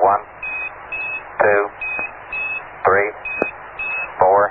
One, 0.00 0.24
two, 1.36 1.62
three, 2.88 3.10
four. 4.16 4.48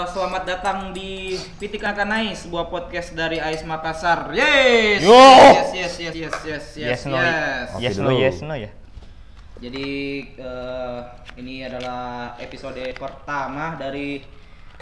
Selamat 0.00 0.48
datang 0.48 0.96
di 0.96 1.36
Pitik 1.60 1.84
Akanai, 1.84 2.32
sebuah 2.32 2.72
podcast 2.72 3.12
dari 3.12 3.36
Ais 3.36 3.60
Makassar. 3.68 4.32
Yes! 4.32 5.04
Yo! 5.04 5.12
Yes, 5.12 5.76
yes, 5.76 5.94
yes, 6.00 6.14
yes, 6.16 6.16
yes, 6.16 6.36
yes, 6.40 6.64
Yes, 6.72 7.00
no, 7.04 7.20
yes. 7.20 7.68
yes 7.76 7.96
no 8.00 8.10
yes 8.16 8.36
no 8.40 8.54
ya. 8.56 8.72
Jadi 9.60 9.88
eh, 10.40 11.00
ini 11.36 11.60
adalah 11.60 12.32
episode 12.40 12.80
pertama 12.96 13.76
dari 13.76 14.24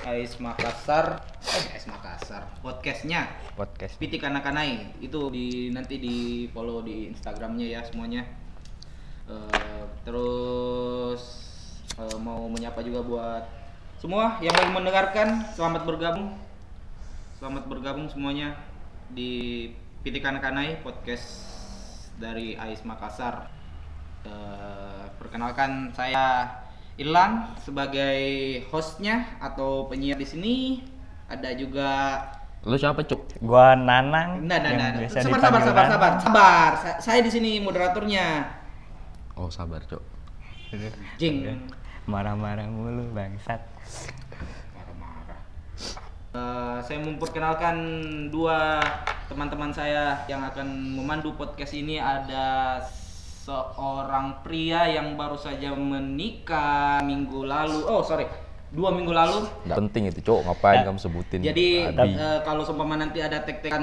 Ais 0.07 0.39
Makassar. 0.39 1.19
Eh, 1.51 1.75
Ais 1.75 1.91
Makassar. 1.91 2.47
Podcastnya 2.63 3.27
Podcast. 3.59 3.99
Pitik 3.99 4.23
Akanai. 4.23 5.03
Itu 5.03 5.35
di 5.35 5.75
nanti 5.75 5.99
di 5.99 6.47
follow 6.55 6.87
di 6.87 7.11
Instagramnya 7.11 7.67
ya 7.75 7.83
semuanya. 7.83 8.40
Eh, 9.31 9.83
terus 10.03 11.23
eh, 11.95 12.19
mau 12.19 12.51
menyapa 12.51 12.83
juga 12.83 13.01
buat 13.07 13.45
semua 14.03 14.43
yang 14.43 14.51
lagi 14.57 14.73
mendengarkan, 14.75 15.47
selamat 15.55 15.87
bergabung. 15.87 16.35
Selamat 17.39 17.65
bergabung 17.71 18.11
semuanya 18.11 18.59
di 19.15 19.71
Pitik 20.03 20.27
Akanai 20.27 20.83
podcast 20.83 21.47
dari 22.19 22.59
Ais 22.59 22.83
Makassar. 22.83 23.47
Eh, 24.27 25.05
perkenalkan 25.23 25.95
saya 25.95 26.51
Ilan 27.01 27.57
sebagai 27.57 28.21
hostnya 28.69 29.39
atau 29.39 29.87
penyiar 29.87 30.19
di 30.19 30.27
sini. 30.27 30.57
Ada 31.31 31.55
juga 31.55 31.89
Lu 32.61 32.77
siapa, 32.77 33.01
Cuk? 33.07 33.41
Gua 33.41 33.73
Nanang. 33.73 34.45
Nah, 34.45 34.59
nah, 34.61 34.73
nah. 34.77 34.93
biasa 35.01 35.25
Sabar, 35.25 35.41
sabar, 35.41 35.61
sabar, 35.65 35.85
sabar, 35.89 36.13
sabar. 36.21 36.71
Sa- 36.77 36.99
Saya 37.01 37.25
di 37.25 37.33
sini 37.33 37.57
moderatornya. 37.57 38.60
Oh, 39.41 39.49
sabar, 39.49 39.81
Cuk. 39.89 40.05
Jing. 41.17 41.49
Marah-marah 42.05 42.69
mulu 42.69 43.09
bangsat. 43.17 43.57
Marah-marah. 44.77 45.41
Eh, 46.37 46.79
saya 46.85 47.01
memperkenalkan 47.01 47.77
dua 48.29 48.85
teman-teman 49.33 49.73
saya 49.73 50.29
yang 50.29 50.45
akan 50.45 50.93
memandu 50.93 51.33
podcast 51.41 51.73
ini 51.73 51.97
ada 51.97 52.85
seorang 53.41 54.45
pria 54.45 54.93
yang 54.93 55.17
baru 55.17 55.41
saja 55.41 55.73
menikah 55.73 57.01
minggu 57.01 57.49
lalu. 57.49 57.81
Oh, 57.89 58.05
sorry. 58.05 58.29
Dua 58.71 58.95
minggu 58.95 59.11
lalu. 59.11 59.51
Nggak 59.67 59.79
penting 59.83 60.03
itu, 60.07 60.21
Cuk. 60.23 60.47
Ngapain 60.47 60.87
kamu 60.87 60.99
sebutin? 60.99 61.43
Jadi 61.43 61.91
eh, 61.91 62.39
kalau 62.41 62.63
seumpama 62.63 62.95
nanti 62.95 63.19
ada 63.19 63.43
tek-tekan 63.43 63.83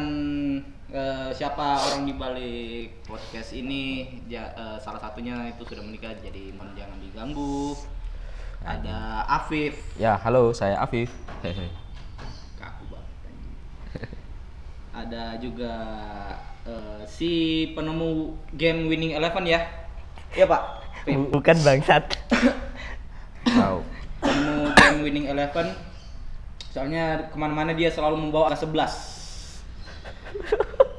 eh, 0.87 1.29
siapa 1.31 1.75
orang 1.75 2.07
di 2.07 2.13
balik 2.15 3.03
podcast 3.03 3.51
ini, 3.51 4.07
ja- 4.25 4.47
eh, 4.49 4.77
salah 4.79 4.95
satunya 4.97 5.35
itu 5.45 5.59
sudah 5.61 5.83
menikah, 5.83 6.15
jadi 6.17 6.55
mohon 6.55 6.71
jangan 6.71 6.95
diganggu. 6.97 7.75
Ada 8.57 9.23
Afif, 9.29 9.75
Ya, 9.95 10.15
halo, 10.17 10.51
saya 10.51 10.79
Afif. 10.79 11.11
Kaku 12.59 12.83
banget. 12.89 13.15
Ada 14.93 15.23
juga 15.37 15.73
eh, 16.63 17.01
si 17.05 17.31
penemu 17.71 18.33
game 18.51 18.87
Winning 18.87 19.13
Eleven 19.13 19.43
ya, 19.45 19.67
iya 20.31 20.47
Pak. 20.47 20.63
Bukan 21.07 21.57
bangsat. 21.61 22.03
Tahu. 23.47 23.79
Penemu 24.19 24.73
game 24.73 24.97
Winning 25.01 25.25
Eleven. 25.27 25.67
Soalnya 26.69 27.29
ke 27.29 27.35
mana-mana 27.35 27.71
dia 27.71 27.89
selalu 27.89 28.17
membawa 28.19 28.51
angka 28.51 28.65
11 28.65 29.17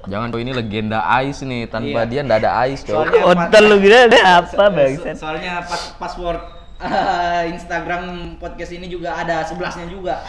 Jangan, 0.09 0.33
Cuk. 0.33 0.41
Ini 0.41 0.53
legenda 0.57 1.05
Ais 1.05 1.39
nih. 1.41 1.65
Iya. 1.65 1.71
Tanpa 1.71 2.01
dia 2.05 2.21
nggak 2.25 2.39
ada 2.41 2.53
Ais, 2.65 2.81
Cuk. 2.81 2.97
Soalnya- 2.97 3.23
Kontol 3.23 3.65
lu 3.69 3.77
gila 3.79 3.99
ada 4.09 4.21
apa 4.41 4.49
So- 4.49 4.73
bangsat? 4.73 5.05
so- 5.15 5.21
soalnya 5.21 5.53
pas 5.63 5.83
password 5.95 6.41
eh, 6.81 7.43
Instagram 7.55 8.03
podcast 8.37 8.73
ini 8.73 8.89
juga 8.89 9.13
ada 9.15 9.45
sebelasnya 9.45 9.85
juga. 9.87 10.25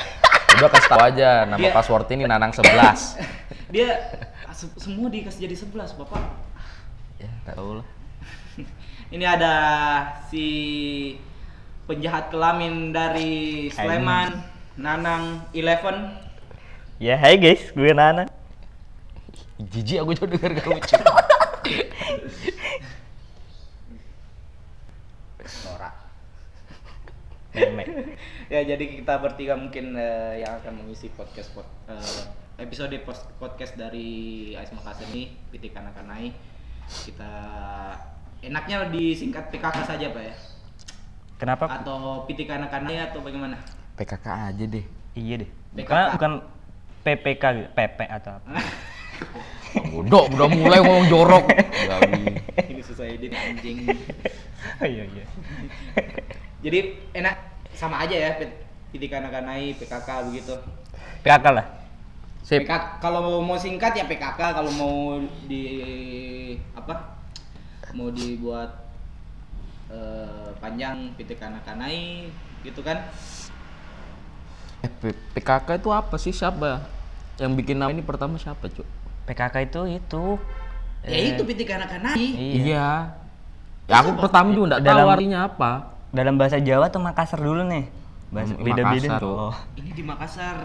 Udah 0.59 0.67
kasih 0.67 0.89
tahu 0.89 1.01
aja 1.01 1.29
nama 1.47 1.61
Dia- 1.61 1.71
password 1.71 2.05
ini 2.11 2.27
Nanang 2.27 2.51
11. 2.51 3.15
Dia 3.73 3.89
se- 4.51 4.75
semua 4.75 5.07
dikasih 5.07 5.47
jadi 5.47 5.55
11, 5.55 5.95
Bapak. 5.95 6.21
ya, 7.15 7.29
tahu 7.47 7.79
lah. 7.79 7.85
Ini 9.15 9.25
ada 9.25 9.53
si 10.27 10.45
penjahat 11.89 12.29
kelamin 12.29 12.93
dari 12.93 13.65
Sleman, 13.73 14.45
Nanang 14.77 15.41
Eleven. 15.57 16.13
Ya, 17.01 17.17
hai 17.17 17.41
guys, 17.41 17.73
gue 17.73 17.89
Nanang. 17.89 18.29
Jijik 19.57 20.05
aku 20.05 20.13
juga 20.13 20.37
denger 20.37 20.61
kamu. 20.61 20.77
Norak. 25.65 25.97
Memek. 27.57 27.89
ya 28.53 28.61
jadi 28.61 29.01
kita 29.01 29.17
bertiga 29.17 29.57
mungkin 29.57 29.97
eh, 29.97 30.45
yang 30.45 30.61
akan 30.61 30.85
mengisi 30.85 31.09
podcast 31.17 31.49
pod- 31.57 31.73
eh, 31.89 32.21
episode 32.61 32.93
podcast 33.41 33.73
dari 33.73 34.53
Ais 34.53 34.69
Makassar 34.69 35.09
ini 35.09 35.33
Pitik 35.49 35.73
Anak-Anai 35.73 36.29
kita 36.85 37.33
enaknya 38.45 38.93
disingkat 38.93 39.49
PKK 39.49 39.77
saja 39.85 40.13
pak 40.13 40.23
ya 40.25 40.35
Kenapa? 41.39 41.71
atau 41.71 42.27
Pitik 42.27 42.51
Anak-Anai 42.51 43.09
atau 43.09 43.23
bagaimana 43.23 43.55
PKK 43.95 44.27
aja 44.27 44.63
deh. 44.67 44.85
Iya 45.15 45.47
deh. 45.47 45.49
PKK. 45.71 45.87
Bukan, 45.87 46.03
bukan 46.19 46.31
PPK, 46.99 47.43
gitu, 47.55 47.69
PP 47.71 47.99
atau 48.11 48.31
apa? 48.35 48.47
Bodoh, 49.87 50.23
udah 50.35 50.47
mulai 50.51 50.79
ngomong 50.83 51.07
jorok. 51.07 51.45
Ini 52.71 52.81
susah 52.83 53.07
edit 53.07 53.31
anjing 53.31 53.87
Oh, 54.83 54.87
iya 54.87 55.07
iya. 55.07 55.25
jadi 56.65 56.99
enak 57.15 57.35
sama 57.71 58.03
aja 58.03 58.15
ya 58.15 58.31
Pitik 58.91 59.15
Anak-Anai 59.15 59.79
PKK 59.79 60.09
begitu 60.27 60.55
PKK 61.23 61.45
lah. 61.55 61.65
Sip. 62.43 62.67
PKK 62.67 62.99
kalau 62.99 63.39
mau 63.39 63.55
singkat 63.55 63.95
ya 63.95 64.03
PKK 64.07 64.39
kalau 64.51 64.71
mau 64.75 65.23
di 65.47 65.63
apa 66.75 67.15
mau 67.95 68.11
dibuat 68.11 68.88
eh, 69.89 70.49
panjang 70.57 70.95
pitik 71.13 71.39
anak-anai 71.39 72.29
gitu 72.61 72.81
kan 72.81 73.09
Eh, 74.79 75.11
PKK 75.33 75.75
itu 75.75 75.89
apa 75.91 76.15
sih? 76.15 76.31
Siapa? 76.31 76.79
Yang 77.35 77.51
bikin 77.53 77.75
nama 77.75 77.91
ini 77.91 77.99
pertama 77.99 78.35
siapa, 78.35 78.63
Cuk? 78.65 78.87
PKK 79.25 79.55
itu 79.65 79.81
itu. 79.91 80.25
ya 81.01 81.15
eh, 81.15 81.25
itu 81.31 81.41
pitik 81.43 81.67
anak-anai 81.69 82.15
Iya. 82.15 82.39
Iya. 82.57 82.89
Ya 83.85 83.95
aku 83.97 84.15
pertama 84.17 84.51
juga 84.51 84.65
enggak 84.69 84.81
tahu 84.81 84.89
Dalam- 84.93 85.09
artinya 85.09 85.39
apa. 85.45 85.71
Dalam 86.09 86.35
bahasa 86.35 86.57
Jawa 86.57 86.87
tuh 86.87 86.99
Makassar 86.99 87.39
dulu 87.39 87.63
nih. 87.65 87.85
Bahasa 88.29 88.53
Hmm, 88.53 88.63
beda-beda. 88.63 89.17
Oh. 89.19 89.51
ini 89.75 89.91
di 89.91 90.01
Makassar 90.01 90.57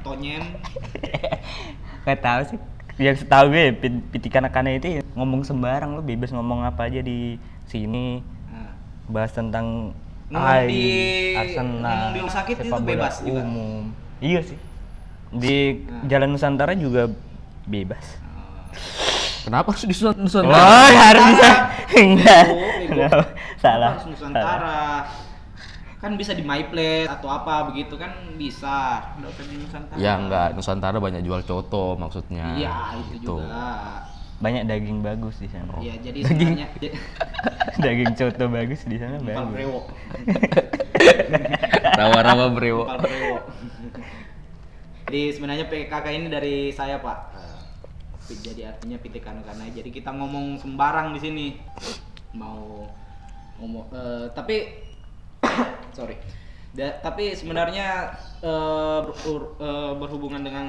tonyem 0.00 0.42
Gak 2.04 2.18
tahu 2.18 2.40
sih. 2.46 2.58
Yang 2.98 3.16
setahu 3.22 3.44
gue 3.48 3.72
pit- 3.72 4.04
pitikan 4.10 4.42
anak 4.42 4.58
itu 4.74 4.88
ya 4.92 5.02
ngomong 5.14 5.42
sembarang 5.42 5.94
lu 5.94 6.02
bebas 6.02 6.30
ngomong 6.30 6.62
apa 6.62 6.86
aja 6.86 6.98
di 6.98 7.38
sini. 7.64 8.20
Bahas 9.04 9.30
tentang 9.30 9.96
Ngomong 10.26 10.48
AI, 10.48 10.64
di- 10.64 11.34
Arsenal, 11.34 12.00
di 12.08 12.18
rumah 12.18 12.34
sakit 12.34 12.54
itu 12.56 12.64
sepak 12.64 12.78
bola 12.78 12.88
bebas 12.88 13.14
juga? 13.20 13.40
umum. 13.42 13.82
Iya 14.18 14.40
sih. 14.42 14.58
Di 15.30 15.56
Nah. 15.82 16.02
Jalan 16.06 16.28
Nusantara 16.30 16.72
juga 16.74 17.02
bebas. 17.64 18.04
Kenapa 19.42 19.68
harus 19.68 19.82
di 19.82 19.90
Nusa- 19.90 20.08
Oh, 20.08 20.16
Nusantara? 20.16 20.88
harus 20.88 21.24
bisa. 21.30 21.48
Enggak. 21.92 22.44
Oh. 22.46 22.80
Enggak. 22.82 23.10
Salah. 23.58 23.90
harus 23.92 24.06
Nusantara 24.08 24.80
kan 25.98 26.18
bisa 26.18 26.32
di 26.32 26.42
my 26.42 26.66
place 26.66 27.06
atau 27.06 27.30
apa 27.30 27.62
begitu 27.64 27.94
kan 27.94 28.10
bisa 28.34 28.98
nggak 29.14 29.30
usah 29.30 29.44
di 29.44 29.54
Nusantara 29.56 29.96
Ya 29.96 30.12
enggak, 30.16 30.48
Nusantara 30.52 30.96
banyak 30.96 31.20
jual 31.20 31.42
coto 31.42 31.94
maksudnya. 31.94 32.56
iya 32.56 32.74
itu 32.96 33.20
Gitu. 33.20 33.38
juga 33.38 34.02
Banyak 34.42 34.66
daging 34.66 35.06
bagus 35.06 35.38
di 35.38 35.46
sana. 35.46 35.70
Iya, 35.78 35.94
jadi 36.02 36.18
sebenarnya 36.26 36.66
daging 37.86 38.12
coto 38.18 38.44
bagus 38.50 38.82
di 38.84 38.98
sana 38.98 39.16
Pal 39.16 39.26
bagus. 39.46 39.54
brewo. 39.54 39.80
Rawa-rawa 42.02 42.46
brewo. 42.50 42.82
Pal 42.84 42.98
brewo. 42.98 43.36
Jadi 45.06 45.22
sebenarnya 45.30 45.66
PKK 45.70 46.06
ini 46.10 46.26
dari 46.26 46.56
saya, 46.74 46.98
Pak. 46.98 47.18
Jadi 48.32 48.64
artinya 48.64 48.96
pitik 48.96 49.22
karena 49.22 49.66
Jadi 49.70 49.92
kita 49.92 50.10
ngomong 50.10 50.58
sembarang 50.58 51.14
di 51.14 51.20
sini. 51.20 51.46
Mau 52.32 52.88
ngomong 53.60 53.92
eh, 53.92 54.26
tapi 54.34 54.56
sorry. 55.96 56.16
Da- 56.72 56.98
tapi 56.98 57.36
sebenarnya 57.36 58.16
eh, 58.40 59.00
ber- 59.04 59.52
eh, 59.60 59.92
berhubungan 60.00 60.42
dengan 60.42 60.66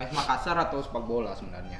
AS 0.00 0.10
Makassar 0.10 0.56
atau 0.56 0.80
sepak 0.80 1.04
bola 1.04 1.36
sebenarnya. 1.36 1.76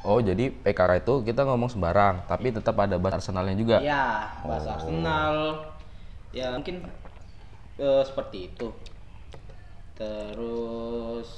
Oh, 0.00 0.16
jadi 0.16 0.48
PKK 0.48 1.04
itu 1.04 1.14
kita 1.22 1.44
ngomong 1.44 1.68
sembarang, 1.68 2.24
tapi 2.24 2.48
tetap 2.48 2.72
ada 2.74 2.96
bahasa 2.96 3.20
Arsenalnya 3.20 3.52
juga. 3.52 3.76
Ya, 3.84 4.32
bahasa 4.40 4.72
Oh. 4.72 4.76
Arsenal. 4.80 5.34
Ya 6.32 6.46
mungkin 6.50 6.88
eh, 7.76 8.02
seperti 8.02 8.48
itu. 8.48 8.72
Terus 9.94 11.28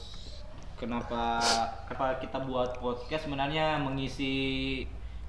kenapa 0.78 1.42
kenapa 1.86 2.18
kita 2.18 2.38
buat 2.42 2.78
podcast 2.78 3.26
sebenarnya 3.26 3.78
mengisi 3.78 4.34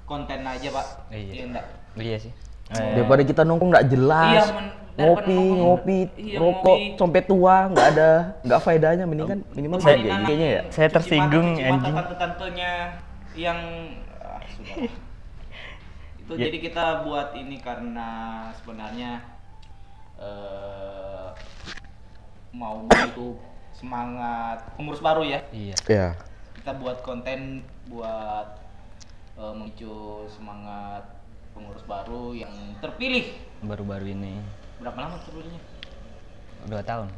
konten 0.04 0.42
aja 0.42 0.68
pak 0.70 0.86
Iya. 1.10 1.32
Iya 1.32 1.44
enggak? 1.50 1.66
Iya 1.96 2.16
sih. 2.20 2.32
Eh, 2.66 2.92
Daripada 2.94 3.22
kita 3.22 3.42
nongkrong 3.42 3.70
nggak 3.70 3.88
jelas. 3.88 4.44
Iya, 4.46 4.72
ngopi, 4.96 5.34
nongkrong- 5.34 5.58
ngopi, 5.58 5.98
iya, 6.16 6.38
rokok 6.38 6.76
ngopi. 6.78 6.96
sampai 6.96 7.20
tua 7.22 7.56
nggak 7.66 7.86
ada 7.88 8.10
nggak 8.40 8.60
faedahnya 8.60 9.04
mendingan 9.04 9.42
minimal 9.50 9.78
Saya- 9.78 9.98
kayak 9.98 10.06
gini. 10.06 10.24
kayaknya 10.24 10.48
ya, 10.48 10.62
saya 10.70 10.86
Cuci 10.86 10.94
tersinggung, 10.94 11.44
mata, 11.44 11.50
cuci 11.52 11.64
mata 11.64 11.74
anjing. 11.74 11.94
tante-tantenya 11.98 12.72
yang 13.34 13.58
ah, 14.16 14.40
itu 16.20 16.32
Ya. 16.32 16.40
jadi 16.40 16.56
kita 16.62 16.84
buat 17.02 17.28
ini 17.34 17.56
karena 17.58 18.08
sebenarnya 18.54 19.10
eh 20.16 21.28
mau 22.50 22.86
begitu 22.86 23.34
semangat 23.72 24.62
pengurus 24.72 25.02
baru 25.02 25.20
ya 25.20 25.42
Iya. 25.50 25.74
Ya. 25.84 26.08
kita 26.54 26.70
buat 26.72 27.02
konten 27.02 27.60
buat 27.84 28.46
eh, 29.34 29.52
memicu 29.52 29.90
semangat 30.30 31.02
pengurus 31.54 31.84
baru 31.84 32.34
yang 32.34 32.52
terpilih 32.78 33.30
Baru-baru 33.62 34.10
ini 34.10 34.42
berapa 34.76 34.98
lama 34.98 35.16
terpilihnya 35.22 35.60
dua 36.64 36.80
tahun. 36.80 37.08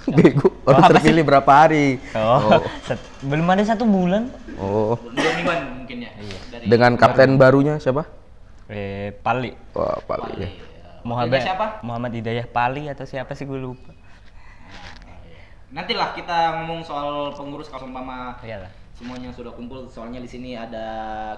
Bego. 0.16 0.48
Orang 0.64 0.84
apa 0.84 0.92
terpilih 0.94 1.24
berapa 1.24 1.48
hari? 1.50 1.96
Oh, 2.12 2.60
set- 2.88 3.04
belum 3.20 3.44
ada 3.46 3.64
satu 3.66 3.84
bulan. 3.84 4.28
Oh. 4.56 4.96
dua 4.96 5.30
mingguan 5.34 5.60
mungkin 5.76 5.96
ya 6.04 6.10
dari 6.48 6.64
Dengan 6.64 6.96
kapten 6.96 7.36
barunya 7.36 7.76
siapa? 7.76 8.04
Eh, 8.68 9.12
Pali. 9.20 9.52
Wah, 9.72 9.96
Pak. 9.98 10.18
Pali, 10.20 10.40
Ya. 10.40 10.48
ya. 10.48 10.64
Muhammad 11.00 11.40
Dia 11.40 11.48
siapa 11.48 11.66
Muhammad 11.80 12.12
Hidayah 12.12 12.46
Pali 12.46 12.84
atau 12.86 13.04
siapa 13.04 13.32
sih 13.32 13.44
gue 13.44 13.56
lupa. 13.56 13.92
Nantilah 15.70 16.12
kita 16.12 16.60
ngomong 16.60 16.82
soal 16.82 17.30
pengurus 17.32 17.68
kalau 17.68 17.86
umpama 17.86 18.36
Iyalah. 18.42 18.68
semuanya 18.92 19.32
sudah 19.32 19.52
kumpul. 19.52 19.86
Soalnya 19.86 20.20
di 20.20 20.28
sini 20.28 20.52
ada 20.52 20.84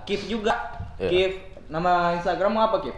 Kif 0.02 0.26
juga. 0.26 0.82
Iya. 0.98 1.08
Kif, 1.08 1.32
nama 1.68 2.14
Instagram 2.14 2.52
apa 2.56 2.76
Kif? 2.80 2.96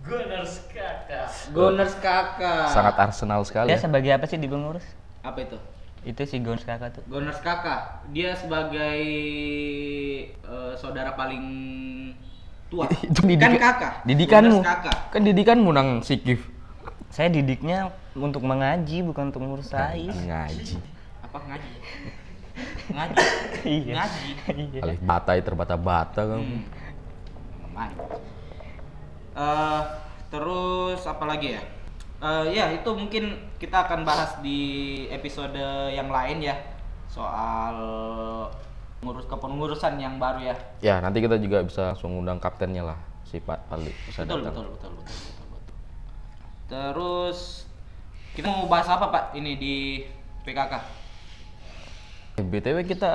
Gunners 0.00 0.60
Kakak. 0.68 1.28
Gunners 1.50 1.94
Kakak. 1.96 2.68
Sangat 2.68 2.94
Arsenal 2.98 3.40
sekali. 3.42 3.72
Dia 3.72 3.76
Ya. 3.76 3.80
sebagai 3.80 4.10
apa 4.10 4.24
sih 4.26 4.36
di 4.36 4.44
pengurus? 4.44 4.84
Apa 5.20 5.40
itu? 5.40 5.56
Itu 6.04 6.20
si 6.22 6.36
Gons 6.36 6.60
kakak 6.60 6.92
tuh. 6.92 7.02
Gunners 7.06 7.40
Kakak. 7.40 8.04
Dia 8.10 8.36
sebagai 8.36 9.00
eh, 10.28 10.72
saudara 10.76 11.16
paling 11.16 11.44
tua. 12.68 12.84
Itu 13.00 13.24
kan 13.24 13.28
didik- 13.30 13.56
kakak. 13.58 13.92
Didikanmu. 14.04 14.60
Gunners 14.60 14.68
Kakak. 14.68 14.96
Kan 15.08 15.20
didikanmu 15.24 15.70
nang 15.70 15.88
sikif. 16.00 16.44
Saya 17.08 17.30
didiknya 17.30 17.88
untuk 18.12 18.42
mengaji 18.42 19.00
bukan 19.00 19.32
untuk 19.32 19.40
ngurus 19.40 19.70
saya. 19.70 19.96
Ngaji. 20.04 20.76
Apa 21.22 21.38
ngaji? 21.40 21.72
ngaji. 22.94 23.16
Iya. 23.64 23.92
Ngaji. 23.96 24.26
Iya. 24.52 24.80
Kali 24.82 24.94
batai 25.00 25.40
terbata-bata 25.40 26.20
kamu. 26.26 26.44
Hmm. 26.44 26.60
Main. 27.74 27.92
Eh, 29.34 29.82
terus 30.30 31.00
apa 31.02 31.24
lagi 31.26 31.58
ya? 31.58 31.62
Eh, 32.22 32.44
ya 32.54 32.70
itu 32.70 32.86
mungkin 32.94 33.36
kita 33.58 33.84
akan 33.90 34.06
bahas 34.06 34.38
di 34.40 34.60
episode 35.10 35.58
yang 35.90 36.08
lain 36.08 36.40
ya 36.40 36.54
soal 37.10 37.76
ngurus 39.04 39.28
kepengurusan 39.28 40.00
yang 40.00 40.16
baru 40.16 40.40
ya. 40.40 40.56
Ya, 40.80 40.96
nanti 41.02 41.20
kita 41.20 41.36
juga 41.36 41.60
bisa 41.60 41.92
langsung 41.92 42.16
undang 42.16 42.40
kaptennya 42.40 42.94
lah 42.94 42.98
si 43.26 43.42
Pak 43.42 43.68
Pali 43.68 43.92
bisa 44.08 44.24
Betul, 44.24 44.40
datang. 44.46 44.64
betul, 44.64 44.66
betul, 44.72 44.90
betul, 44.96 45.12
betul, 45.12 45.46
betul. 45.52 45.76
Terus 46.64 47.38
kita 48.32 48.46
mau 48.48 48.66
bahas 48.66 48.88
apa 48.88 49.06
Pak 49.12 49.24
ini 49.36 49.52
di 49.60 49.74
PKK? 50.46 50.74
Eh, 52.40 52.44
BTW 52.46 52.78
kita 52.88 53.12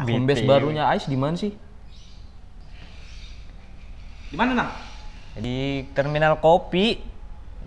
BTW. 0.00 0.08
home 0.08 0.26
base 0.26 0.42
barunya 0.42 0.88
Ais 0.88 1.04
di 1.04 1.18
mana 1.18 1.36
sih? 1.36 1.52
Di 4.28 4.36
mana 4.36 4.52
Nang? 4.52 4.70
Di 5.40 5.88
terminal 5.96 6.36
kopi. 6.36 7.00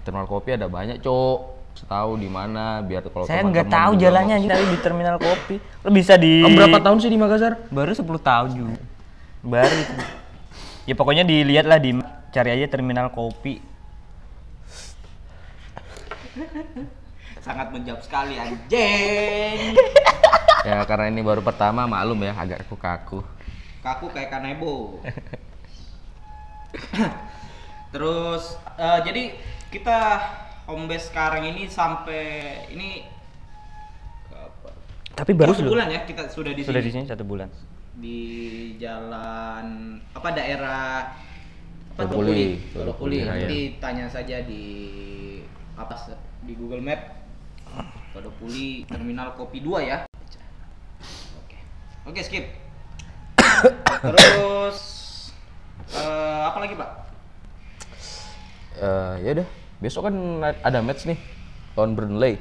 Terminal 0.06 0.30
kopi 0.30 0.54
ada 0.54 0.69
banyak, 0.69 1.02
Cok. 1.02 1.40
Setahu 1.72 2.19
di 2.19 2.28
mana 2.28 2.84
biar 2.84 3.00
kalau 3.08 3.24
saya 3.24 3.48
nggak 3.48 3.72
tahu 3.72 3.96
jalannya 3.96 4.44
aja 4.44 4.60
tapi 4.60 4.66
di 4.75 4.80
terminal 4.84 5.16
kopi. 5.16 5.56
Lo 5.81 5.90
bisa 5.90 6.19
di 6.19 6.44
Kamu 6.44 6.60
berapa 6.60 6.80
tahun 6.84 6.98
sih 7.00 7.10
di 7.10 7.16
Makassar? 7.16 7.63
Baru 7.72 7.96
10 7.96 8.06
tahun 8.19 8.50
juga. 8.54 8.78
Baru 9.40 9.72
itu. 9.72 9.94
Ya 10.84 10.94
pokoknya 11.00 11.24
dilihat 11.24 11.66
lah 11.66 11.80
di 11.80 11.96
cari 12.36 12.50
aja 12.52 12.68
terminal 12.68 13.08
kopi. 13.16 13.63
Sangat 17.40 17.72
menjawab 17.72 18.04
sekali 18.04 18.36
anjing. 18.36 19.74
ya 20.68 20.84
karena 20.86 21.08
ini 21.08 21.24
baru 21.24 21.40
pertama 21.42 21.88
maklum 21.88 22.19
ya 22.22 22.36
agak 22.36 22.68
kaku-kaku. 22.68 23.24
Kaku 23.80 24.06
kayak 24.12 24.30
kanebo. 24.30 25.00
Terus 27.92 28.44
eh, 28.75 29.00
jadi 29.03 29.24
kita 29.71 30.00
home 30.68 30.88
base 30.88 31.12
sekarang 31.12 31.44
ini 31.48 31.68
sampai 31.68 32.24
ini 32.71 33.07
Tapi 35.12 35.36
baru 35.36 35.51
satu 35.51 35.68
bulan 35.68 35.92
ya 35.92 36.07
kita 36.07 36.31
sudah 36.31 36.56
di 36.56 36.63
sudah 36.63 36.80
sini. 36.80 36.88
di 36.88 36.92
sini 36.95 37.06
satu 37.06 37.24
bulan. 37.27 37.50
di 37.92 38.19
jalan 38.80 40.00
apa 40.15 40.30
daerah 40.31 41.12
apa 41.92 42.07
Todopuli. 42.07 43.19
Raya. 43.21 43.45
Nanti 43.45 43.59
tanya 43.83 44.07
saja 44.07 44.39
di 44.48 44.63
apa 45.75 46.00
di 46.42 46.56
Google 46.56 46.80
Map 46.80 47.01
Todopuli 48.15 48.88
Terminal 48.88 49.36
Kopi 49.36 49.59
2 49.59 49.83
ya. 49.83 50.07
Oke. 51.44 51.57
Oke, 52.07 52.21
skip. 52.24 52.45
Terus 54.07 54.77
eh, 55.95 56.41
apa 56.47 56.57
lagi, 56.59 56.73
Pak? 56.75 56.89
Eh 58.81 59.13
ya 59.27 59.29
udah, 59.35 59.47
besok 59.83 60.07
kan 60.07 60.15
ada 60.63 60.79
match 60.79 61.05
nih 61.05 61.19
lawan 61.75 61.95
Burnley. 61.95 62.39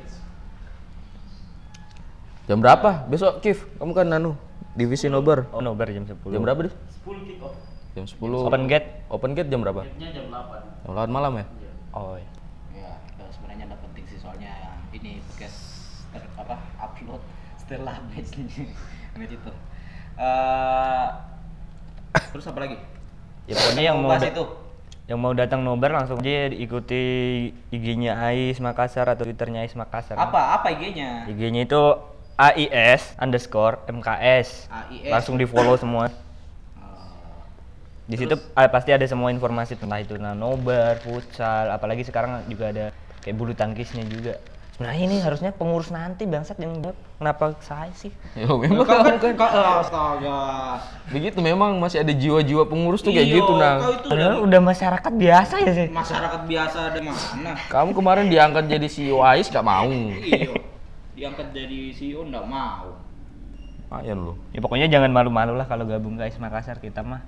Jam 2.50 2.58
berapa? 2.58 3.06
Besok 3.06 3.38
Kif, 3.46 3.62
kamu 3.78 3.94
kan 3.94 4.06
nanu 4.10 4.34
divisi 4.74 5.06
nobar. 5.06 5.46
Oh, 5.54 5.62
nobar 5.62 5.90
jam 5.90 6.02
10. 6.02 6.18
Jam 6.34 6.42
berapa 6.42 6.66
deh? 6.66 6.74
10 7.06 7.26
kick 7.26 7.38
off. 7.42 7.54
Jam 7.94 8.04
10. 8.06 8.46
Open 8.46 8.64
gate. 8.66 8.88
Open 9.10 9.30
gate 9.38 9.48
jam 9.50 9.62
berapa? 9.62 9.86
jam 9.98 10.26
8. 10.30 10.86
Jam 10.86 10.92
8 10.94 11.10
malam 11.10 11.32
ya? 11.38 11.46
Oh, 11.94 12.14
iya. 12.18 12.30
Ya, 12.74 12.90
sebenarnya 13.34 13.70
ada 13.70 13.76
penting 13.82 14.04
sih 14.06 14.18
soalnya 14.18 14.78
ini 14.94 15.18
podcast 15.26 15.58
ter, 16.14 16.22
apa 16.38 16.58
upload 16.78 17.22
setelah 17.58 17.98
match 18.10 18.34
nih. 18.34 18.70
match 19.18 19.34
itu. 19.34 19.52
Eh, 20.18 21.08
terus 22.34 22.46
apa 22.46 22.58
lagi? 22.62 22.76
Ya 23.48 23.54
pokoknya 23.56 23.82
yang 23.82 23.98
mau 24.02 24.12
itu. 24.16 24.44
yang 25.10 25.18
mau 25.18 25.32
datang 25.34 25.60
nobar 25.66 25.90
langsung 25.90 26.22
aja 26.22 26.54
ikuti 26.54 27.02
IG-nya 27.74 28.14
Ais 28.20 28.62
Makassar 28.62 29.10
atau 29.10 29.26
Twitternya 29.26 29.66
Ais 29.66 29.74
Makassar. 29.74 30.14
Apa 30.14 30.60
apa 30.60 30.70
IG-nya? 30.70 31.26
IG-nya 31.26 31.66
itu 31.66 31.82
AIS 32.40 33.18
underscore 33.20 33.84
MKS. 33.90 34.70
AIS. 34.72 35.12
Langsung 35.12 35.36
di 35.36 35.44
follow 35.44 35.76
semua. 35.76 36.08
Oh, 36.08 37.44
Di 38.08 38.16
situ 38.16 38.32
ah, 38.56 38.70
pasti 38.72 38.96
ada 38.96 39.04
semua 39.04 39.28
informasi 39.28 39.76
tentang 39.76 40.00
itu 40.00 40.16
nah, 40.16 40.32
nobar, 40.32 40.96
futsal, 41.04 41.68
apalagi 41.68 42.06
sekarang 42.06 42.46
juga 42.48 42.72
ada 42.72 42.86
kayak 43.20 43.36
bulu 43.36 43.52
tangkisnya 43.52 44.08
juga. 44.08 44.40
Sebenarnya 44.80 45.12
ini 45.12 45.20
harusnya 45.20 45.52
pengurus 45.52 45.92
nanti 45.92 46.24
bangsat 46.24 46.56
yang 46.56 46.72
jawab. 46.80 46.96
Kenapa 47.20 47.52
saya 47.60 47.92
sih? 47.92 48.08
Ya 48.32 48.48
memang 48.48 48.88
kau 48.88 49.04
kan, 49.04 49.20
kan. 49.20 49.36
kau, 49.36 49.76
astaga. 49.84 50.40
Begitu 51.12 51.36
memang 51.44 51.76
masih 51.76 52.00
ada 52.00 52.16
jiwa-jiwa 52.16 52.64
pengurus 52.64 53.04
tuh 53.04 53.12
kayak 53.12 53.28
Iyo, 53.28 53.44
gitu 53.44 53.52
nah. 53.60 53.76
Padahal 54.08 54.40
udah 54.40 54.48
udah 54.48 54.60
masyarakat 54.64 55.12
biasa 55.12 55.54
ya 55.60 55.72
sih. 55.76 55.88
masyarakat 55.92 56.40
biasa 56.48 56.96
ada 56.96 57.00
mana? 57.04 57.52
Kamu 57.68 57.92
kemarin 57.92 58.32
diangkat 58.32 58.72
jadi 58.72 58.88
CEO 58.88 59.20
Ais 59.20 59.52
gak 59.52 59.60
mau. 59.60 59.92
Iyo. 60.16 60.56
Diangkat 61.12 61.52
jadi 61.52 61.92
CEO 61.92 62.24
enggak 62.24 62.48
mau. 62.48 62.96
Lumayan 63.92 64.16
lu. 64.16 64.34
Ya 64.56 64.64
pokoknya 64.64 64.88
jangan 64.88 65.12
malu-malu 65.12 65.60
lah 65.60 65.68
kalau 65.68 65.84
gabung 65.84 66.16
guys 66.16 66.40
Makassar 66.40 66.80
kita 66.80 67.04
mah 67.04 67.20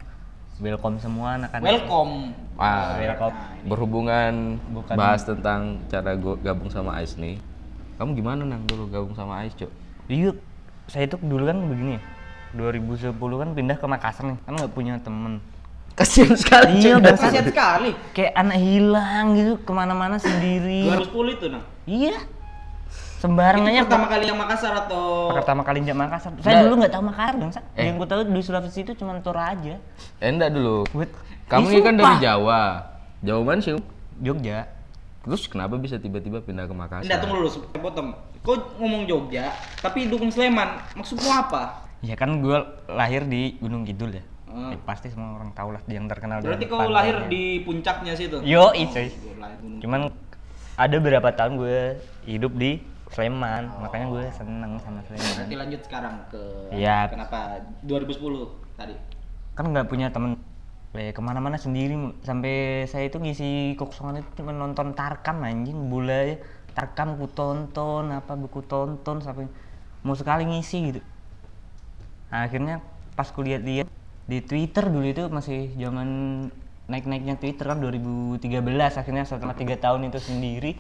welcome 0.58 0.96
semua 0.98 1.38
anak-anak. 1.38 1.64
Welcome. 1.64 2.14
Ah, 2.58 2.98
welcome. 2.98 3.36
Berhubungan 3.64 4.32
Bukan- 4.72 4.96
bahas 4.98 5.22
tentang 5.22 5.80
cara 5.88 6.12
gua 6.14 6.36
gabung 6.36 6.68
sama 6.68 7.00
Ais 7.00 7.16
nih. 7.16 7.38
Kamu 7.96 8.12
gimana 8.12 8.42
nang 8.42 8.66
dulu 8.66 8.90
gabung 8.90 9.14
sama 9.14 9.44
Ais, 9.44 9.54
Cok? 9.54 9.70
Iya, 10.10 10.34
saya 10.90 11.06
itu 11.06 11.16
dulu 11.16 11.46
kan 11.46 11.58
begini 11.62 11.92
ya. 11.96 12.02
2010 12.52 13.16
kan 13.16 13.48
pindah 13.56 13.76
ke 13.78 13.86
Makassar 13.86 14.24
nih, 14.28 14.38
kan 14.44 14.52
nggak 14.58 14.72
punya 14.74 15.00
temen. 15.00 15.40
Kasian 15.92 16.32
sekali. 16.36 16.80
Iya, 16.80 16.96
bangsat. 16.96 17.28
Kasihan 17.32 17.46
sekali. 17.52 17.90
Kayak 18.16 18.32
anak 18.32 18.58
hilang 18.58 19.26
gitu, 19.36 19.52
ke 19.60 19.72
mana-mana 19.72 20.16
sendiri. 20.16 20.88
2010 20.88 21.36
itu, 21.36 21.46
Nang. 21.52 21.64
Iya. 21.84 22.16
Itu 23.22 23.30
Sembarangannya 23.30 23.86
pertama 23.86 24.06
kali 24.10 24.24
yang 24.26 24.34
Makassar 24.34 24.74
atau 24.74 25.30
pertama 25.30 25.62
kali 25.62 25.78
injak 25.86 25.94
Makassar. 25.94 26.34
Saya 26.42 26.58
Nah. 26.58 26.62
dulu 26.66 26.74
nggak 26.82 26.90
tahu 26.90 27.04
Makassar, 27.06 27.34
bangsat. 27.38 27.64
Eh. 27.78 27.86
Yang 27.86 27.94
ku 28.02 28.06
tahu 28.10 28.20
di 28.26 28.42
Sulawesi 28.42 28.80
itu 28.82 28.92
cuma 28.98 29.14
Toraja. 29.22 29.78
Eh, 30.18 30.26
enggak 30.26 30.50
dulu. 30.50 30.82
Buat 30.90 31.10
Kamu 31.46 31.70
ini 31.70 31.80
kan 31.86 31.94
dari. 31.94 32.18
Jawa. 32.18 32.62
Jawa 33.22 33.40
mana 33.46 33.62
sih? 33.62 33.78
Jogja. 34.18 34.66
Terus 35.22 35.46
kenapa 35.46 35.78
bisa 35.78 36.02
tiba-tiba 36.02 36.42
pindah 36.42 36.66
ke 36.66 36.74
Makassar? 36.74 37.06
Enggak, 37.06 37.18
tunggu 37.22 37.46
dulu, 37.46 37.50
potong. 37.78 38.08
Kau 38.42 38.58
ngomong 38.82 39.06
Jogja, 39.06 39.54
tapi 39.78 40.10
dukung 40.10 40.34
Sleman. 40.34 40.82
Maksudmu 40.98 41.30
apa? 41.30 41.86
Ya 42.02 42.18
kan 42.18 42.42
gue 42.42 42.58
lahir 42.90 43.22
di 43.30 43.54
Gunung 43.62 43.86
Kidul 43.86 44.18
ya. 44.18 44.26
Hmm. 44.50 44.74
Ya, 44.74 44.78
pasti 44.82 45.14
semua 45.14 45.38
orang 45.38 45.54
tahu 45.54 45.70
lah 45.70 45.80
yang 45.86 46.10
terkenal 46.10 46.42
Berarti 46.42 46.66
kau 46.66 46.90
lahir 46.90 47.30
di 47.30 47.62
puncaknya 47.62 48.18
situ? 48.18 48.42
Yo, 48.42 48.74
itu. 48.74 48.98
Gunung. 49.62 49.78
Cuman 49.78 50.00
ada 50.74 50.94
beberapa 50.98 51.30
tahun 51.30 51.62
gue 51.62 51.78
hidup 52.26 52.58
di 52.58 52.82
Sleman, 53.12 53.68
makanya 53.84 54.06
gue 54.08 54.24
seneng 54.32 54.80
sama 54.80 55.04
Sleman. 55.04 55.34
Nanti 55.44 55.56
lanjut 55.56 55.80
sekarang 55.84 56.14
ke 56.32 56.42
Iya. 56.72 57.12
kenapa 57.12 57.60
2010 57.84 58.48
tadi. 58.72 58.96
Kan 59.52 59.68
nggak 59.68 59.86
punya 59.92 60.08
temen 60.08 60.40
eh, 60.96 61.12
ke 61.12 61.20
mana-mana 61.20 61.56
sendiri 61.60 61.96
sampai 62.24 62.84
saya 62.88 63.08
itu 63.08 63.16
ngisi 63.20 63.76
kekosongan 63.76 64.24
itu 64.24 64.28
cuma 64.40 64.52
nonton 64.56 64.96
Tarkam 64.96 65.44
anjing 65.44 65.92
bola. 65.92 66.36
Tarkam 66.72 67.20
ku 67.20 67.28
tonton 67.28 68.08
apa 68.16 68.32
buku 68.32 68.64
tonton 68.64 69.20
sampai 69.20 69.44
mau 70.00 70.16
sekali 70.16 70.48
ngisi 70.48 70.78
gitu. 70.88 71.00
Nah, 72.32 72.48
akhirnya 72.48 72.80
pas 73.12 73.28
kulihat-lihat 73.28 73.92
di 74.24 74.38
Twitter 74.40 74.88
dulu 74.88 75.04
itu 75.04 75.24
masih 75.28 75.68
zaman 75.76 76.08
naik-naiknya 76.90 77.38
Twitter 77.38 77.62
kan 77.62 77.78
2013 77.78 78.42
akhirnya 78.74 79.24
setelah 79.24 79.54
tiga 79.54 79.78
tahun 79.78 80.10
itu 80.10 80.18
sendiri 80.18 80.74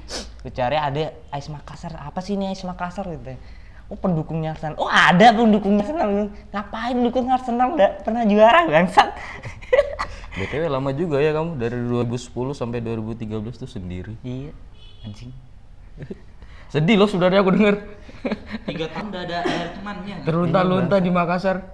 cari 0.50 0.74
ada 0.74 1.14
Ais 1.30 1.46
Makassar 1.46 1.94
apa 1.94 2.18
sih 2.18 2.34
ini 2.34 2.50
Ais 2.50 2.66
Makassar 2.66 3.06
gitu 3.06 3.38
oh 3.86 3.98
pendukungnya 3.98 4.58
Arsenal 4.58 4.74
oh 4.82 4.90
ada 4.90 5.30
pendukungnya 5.30 5.86
Arsenal 5.86 6.32
ngapain 6.50 6.96
dukung 6.98 7.30
Arsenal 7.30 7.78
nggak 7.78 7.92
pernah 8.02 8.26
juara 8.26 8.66
bangsat 8.66 9.08
BTW 10.42 10.64
lama 10.72 10.90
juga 10.96 11.20
ya 11.20 11.36
kamu 11.36 11.60
dari 11.60 11.76
2010 11.76 12.56
sampai 12.56 12.80
2013 12.80 13.52
tuh 13.52 13.68
sendiri. 13.68 14.16
iya 14.24 14.48
anjing 15.04 15.28
Sedih 16.72 16.96
loh 16.96 17.04
sebenarnya 17.04 17.44
aku 17.44 17.52
denger. 17.52 17.84
Tiga 18.72 18.88
tahun 18.96 19.12
udah 19.12 19.22
ada 19.28 19.38
air 19.44 19.76
temannya. 19.76 20.16
Terlunta-lunta 20.24 20.96
di 21.04 21.12
Makassar. 21.12 21.68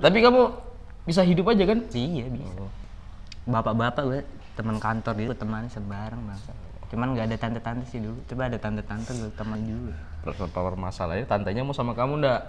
Tapi 0.00 0.18
kamu 0.24 0.56
bisa 1.04 1.20
hidup 1.20 1.52
aja 1.52 1.68
kan? 1.68 1.84
iya 1.92 2.24
bisa 2.32 2.48
bapak-bapak 3.50 4.02
gue 4.06 4.20
teman 4.54 4.76
kantor 4.78 5.14
itu 5.18 5.34
teman 5.34 5.66
sebarang 5.68 6.20
bangsa 6.22 6.52
cuman 6.90 7.14
nggak 7.14 7.26
ada 7.30 7.36
tante-tante 7.38 7.84
sih 7.86 8.02
dulu 8.02 8.18
coba 8.26 8.50
ada 8.50 8.58
tante-tante 8.58 9.10
gue 9.14 9.30
teman 9.34 9.60
dulu 9.62 9.92
Power 10.52 10.76
masalahnya 10.76 11.24
tantenya 11.24 11.64
mau 11.64 11.72
sama 11.72 11.96
kamu 11.96 12.20
ndak? 12.20 12.40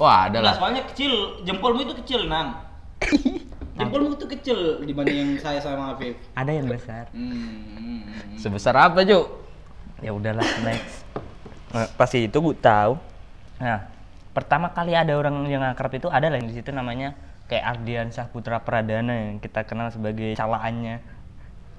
Wah, 0.00 0.30
ada 0.30 0.40
Lah, 0.40 0.56
soalnya 0.56 0.86
kecil, 0.88 1.42
jempolmu 1.44 1.82
itu 1.84 1.92
kecil, 2.00 2.30
Nang. 2.30 2.62
jempolmu 3.76 4.16
itu 4.16 4.24
kecil 4.24 4.86
dibanding 4.86 5.16
yang 5.18 5.30
saya 5.36 5.60
sama 5.60 5.92
Afif. 5.98 6.16
ada 6.32 6.48
yang 6.48 6.64
besar 6.64 7.10
Hmm, 7.12 7.28
hmm, 7.76 8.00
hmm. 8.06 8.36
Sebesar 8.40 8.72
apa, 8.72 9.04
Cuk? 9.04 9.40
ya 10.00 10.10
udahlah 10.16 10.44
next 10.64 11.04
nah, 11.72 11.86
pasti 11.94 12.24
itu 12.26 12.36
gue 12.40 12.56
tahu 12.56 12.96
nah 13.60 13.84
pertama 14.32 14.72
kali 14.72 14.96
ada 14.96 15.12
orang 15.12 15.44
yang 15.46 15.60
akrab 15.60 15.92
itu 15.92 16.08
ada 16.08 16.32
lah 16.32 16.40
yang 16.40 16.48
di 16.48 16.56
situ 16.56 16.72
namanya 16.72 17.12
kayak 17.50 17.64
Ardian 17.66 18.08
Putra 18.30 18.62
Pradana 18.62 19.10
yang 19.10 19.42
kita 19.42 19.66
kenal 19.66 19.90
sebagai 19.90 20.38
calaannya 20.38 21.02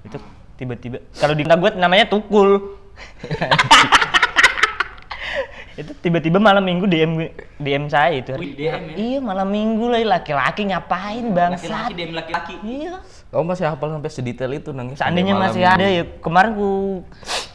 itu 0.04 0.20
tiba-tiba 0.60 1.00
kalau 1.16 1.32
di 1.32 1.48
gue 1.48 1.70
namanya 1.80 2.04
Tukul 2.12 2.76
itu 5.72 5.92
tiba-tiba 6.04 6.36
malam 6.36 6.60
minggu 6.60 6.84
DM 6.84 7.12
DM 7.56 7.88
saya 7.88 8.20
itu 8.20 8.36
Wih, 8.36 8.52
DM 8.52 8.92
ya? 8.92 8.94
iya 9.00 9.18
malam 9.24 9.48
minggu 9.48 9.88
lah 9.88 10.20
laki-laki 10.20 10.68
ngapain 10.68 11.32
Laki-laki 11.32 11.56
bangsat 11.56 11.96
dem 11.96 12.12
laki-laki. 12.12 12.54
iya 12.60 13.00
Kamu 13.32 13.44
masih 13.48 13.64
hafal 13.64 13.88
sampai 13.96 14.12
sedetail 14.12 14.52
itu 14.52 14.76
nangis. 14.76 15.00
Seandainya 15.00 15.32
masih 15.32 15.64
ada 15.64 15.88
ya 15.88 16.04
kemarin 16.20 16.52
ku 16.52 17.00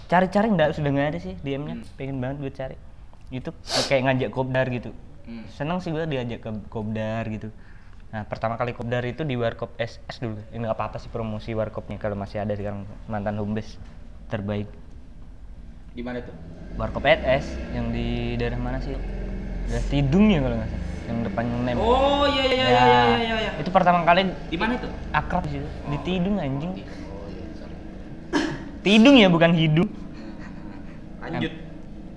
cari-cari 0.09 0.49
nggak 0.49 0.73
sudah 0.73 0.89
nggak 0.89 1.07
ada 1.13 1.19
sih 1.21 1.37
DM-nya. 1.45 1.85
Pengen 1.93 2.17
banget 2.17 2.37
gue 2.41 2.51
cari. 2.57 2.75
Itu 3.29 3.53
kayak 3.85 4.01
ngajak 4.09 4.29
kopdar 4.33 4.65
gitu. 4.73 4.89
Hmm. 5.29 5.45
Seneng 5.53 5.77
sih 5.77 5.93
gue 5.93 6.01
diajak 6.09 6.41
ke 6.41 6.49
kopdar 6.73 7.29
gitu. 7.29 7.53
Nah 8.17 8.25
pertama 8.25 8.57
kali 8.57 8.73
kopdar 8.73 9.05
itu 9.05 9.21
di 9.21 9.37
warkop 9.37 9.77
SS 9.77 10.17
dulu. 10.17 10.41
Ini 10.49 10.65
nggak 10.65 10.73
apa-apa 10.73 10.97
sih 10.97 11.05
promosi 11.05 11.53
warkopnya 11.53 12.01
kalau 12.01 12.17
masih 12.17 12.41
ada 12.41 12.57
sekarang 12.57 12.81
mantan 13.05 13.37
homebase 13.37 13.77
terbaik. 14.25 14.65
Di 15.93 16.01
mana 16.01 16.25
tuh? 16.25 16.33
Warkop 16.81 17.05
SS 17.05 17.45
yang 17.77 17.93
di 17.93 18.33
daerah 18.33 18.57
mana 18.57 18.81
sih? 18.81 18.97
Daerah 19.69 19.85
Tidung 19.85 20.33
ya 20.33 20.41
kalau 20.41 20.57
nggak 20.57 20.65
salah. 20.65 20.89
Yang 21.05 21.17
depannya 21.29 21.57
nem. 21.61 21.77
Oh, 21.77 22.25
iya 22.25 22.41
iya 22.41 22.55
iya 22.57 22.65
iya 22.65 22.81
iya 22.81 23.17
iya. 23.21 23.35
iya. 23.37 23.51
Itu 23.61 23.69
pertama 23.69 24.01
kali 24.01 24.33
Di 24.49 24.57
mana 24.57 24.81
itu? 24.81 24.89
akrab 25.13 25.45
sih 25.45 25.61
di 25.61 25.97
Tidung 26.01 26.41
anjing. 26.41 26.73
Oh, 26.73 27.29
iya. 27.29 27.45
Tidung 28.81 29.15
ya 29.21 29.29
bukan 29.29 29.53
hidung. 29.53 29.89
Lanjut. 31.21 31.53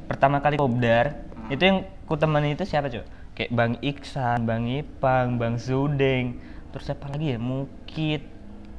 pertama 0.08 0.40
kali 0.42 0.58
kopdar 0.58 1.22
itu 1.54 1.62
yang 1.62 1.86
ku 2.02 2.18
temani 2.18 2.58
itu 2.58 2.66
siapa 2.66 2.90
cok 2.90 3.19
kayak 3.34 3.50
bang 3.50 3.72
Iksan 3.80 4.44
bang 4.44 4.64
Ipang 4.66 5.36
bang 5.36 5.54
Zudeng. 5.56 6.38
Terus 6.70 6.84
siapa 6.86 7.10
lagi 7.10 7.34
ya? 7.34 7.38
Mukit 7.38 8.22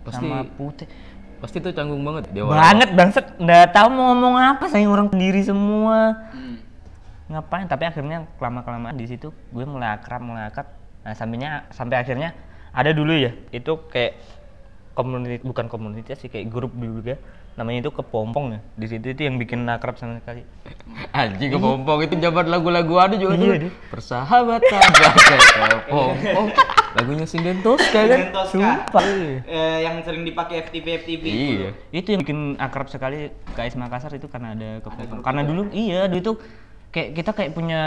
Pasti- 0.01 0.23
sama 0.23 0.43
Putih 0.45 0.87
Pasti 1.41 1.57
itu 1.57 1.73
canggung 1.73 2.05
banget 2.05 2.29
dia. 2.29 2.45
banget 2.45 2.93
bangset 2.93 3.25
nggak 3.41 3.73
tahu 3.73 3.87
mau 3.89 4.13
ngomong 4.13 4.37
apa 4.37 4.69
saya 4.69 4.85
orang 4.85 5.09
sendiri 5.09 5.41
semua. 5.41 6.29
Hmm. 6.29 6.61
ngapain? 7.31 7.65
Tapi 7.65 7.87
akhirnya 7.87 8.27
lama 8.37 8.59
kelamaan 8.61 8.93
di 8.93 9.07
situ 9.07 9.31
gue 9.49 9.63
mulai 9.65 9.95
akrab 9.97 10.21
mulai 10.21 10.45
akrab. 10.51 10.69
Nah 11.01 11.17
sampainya 11.17 11.65
sampai 11.73 11.97
akhirnya 11.97 12.37
ada 12.69 12.93
dulu 12.93 13.17
ya. 13.17 13.33
Itu 13.49 13.89
kayak 13.89 14.21
komunitas 14.93 15.41
bukan 15.41 15.65
komunitas 15.65 16.21
sih 16.21 16.29
kayak 16.29 16.51
grup 16.51 16.75
juga 16.77 17.17
namanya 17.53 17.83
itu 17.83 17.91
kepompong 17.91 18.45
ya 18.51 18.59
di 18.73 18.87
situ 18.87 19.07
itu 19.07 19.21
yang 19.21 19.35
bikin 19.35 19.63
akrab 19.65 19.95
sama 19.95 20.17
sekali 20.17 20.47
Anjing 21.11 21.51
kepompong 21.51 21.99
itu 22.01 22.15
jabat 22.17 22.47
lagu-lagu 22.47 22.95
ada 22.97 23.15
juga 23.15 23.35
Iya, 23.35 23.41
dulu. 23.41 23.53
deh. 23.59 23.71
Persahabatan 23.87 24.81
kepompong. 24.89 26.15
Lagunya 26.91 27.23
Sinden 27.23 27.59
Tosca 27.61 28.01
kan? 28.01 28.19
Sumpah. 28.45 29.03
Eh, 29.43 29.79
yang 29.81 29.99
sering 30.01 30.23
dipakai 30.23 30.63
FTV 30.65 30.85
FTV. 31.01 31.23
Iya. 31.23 31.69
itu 31.91 32.07
yang 32.09 32.21
bikin 32.21 32.39
akrab 32.57 32.87
sekali 32.87 33.27
KS 33.51 33.75
Makassar 33.75 34.11
itu 34.11 34.27
karena 34.27 34.51
ada 34.51 34.69
kepompong 34.79 35.19
karena 35.21 35.41
dulu 35.43 35.61
iya 35.71 36.07
dulu 36.07 36.19
itu 36.19 36.33
kayak 36.89 37.09
kita 37.13 37.31
kayak 37.31 37.51
punya 37.51 37.81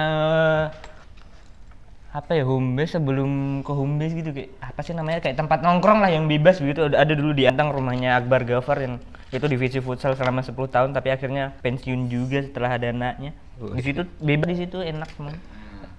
apa 2.14 2.30
ya 2.38 2.46
home 2.46 2.78
base 2.78 2.94
sebelum 2.94 3.60
ke 3.66 3.72
home 3.74 3.98
base 3.98 4.14
gitu 4.14 4.30
kayak 4.30 4.54
apa 4.62 4.80
sih 4.86 4.94
namanya 4.94 5.18
kayak 5.18 5.34
tempat 5.34 5.66
nongkrong 5.66 5.98
lah 5.98 6.14
yang 6.14 6.30
bebas 6.30 6.62
gitu 6.62 6.86
ada, 6.86 7.02
ada 7.02 7.10
dulu 7.18 7.34
di 7.34 7.42
Antang 7.42 7.74
rumahnya 7.74 8.22
Akbar 8.22 8.46
Gafar 8.46 8.78
yang 8.86 9.02
itu 9.34 9.42
divisi 9.50 9.82
futsal 9.82 10.14
selama 10.14 10.46
10 10.46 10.54
tahun 10.54 10.94
tapi 10.94 11.10
akhirnya 11.10 11.58
pensiun 11.58 12.06
juga 12.06 12.38
setelah 12.46 12.78
ada 12.78 12.94
anaknya 12.94 13.34
di 13.58 13.82
situ 13.82 14.06
bebas 14.22 14.46
di 14.46 14.58
situ 14.62 14.78
enak 14.78 15.10
semua 15.10 15.34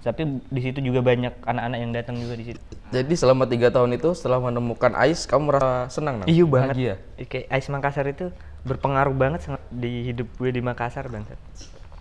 tapi 0.00 0.40
di 0.48 0.60
situ 0.64 0.80
juga 0.80 1.04
banyak 1.04 1.36
anak-anak 1.44 1.78
yang 1.84 1.92
datang 1.92 2.16
juga 2.16 2.34
di 2.38 2.44
situ 2.48 2.60
Jadi 2.94 3.14
selama 3.18 3.44
tiga 3.44 3.68
tahun 3.74 3.98
itu 3.98 4.14
setelah 4.14 4.38
menemukan 4.38 4.94
Ais, 4.94 5.26
kamu 5.26 5.50
merasa 5.50 5.90
senang 5.90 6.22
Nam? 6.22 6.30
Iya 6.30 6.46
banget. 6.46 6.78
Bahagia? 6.78 6.94
Kayak 7.26 7.46
Ais 7.50 7.66
Makassar 7.66 8.06
itu 8.06 8.30
berpengaruh 8.62 9.10
banget 9.10 9.50
di 9.74 10.14
hidup 10.14 10.30
gue 10.38 10.54
di 10.54 10.62
Makassar 10.62 11.10
banget. 11.10 11.34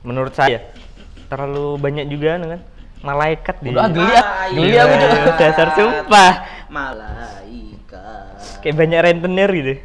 Menurut 0.05 0.37
saya 0.37 0.61
terlalu 1.33 1.81
banyak 1.81 2.05
juga 2.05 2.37
kan 2.37 2.61
malaikat 3.05 3.55
di 3.61 3.69
Udah 3.69 3.87
geli 3.93 4.13
ah, 4.17 4.49
geli 4.49 4.75
aku 4.75 4.95
juga. 4.97 5.31
dasar 5.41 5.67
sumpah. 5.77 6.31
Malaikat. 6.73 8.59
Kayak 8.65 8.75
banyak 8.75 8.99
rentenir 9.05 9.49
gitu. 9.53 9.73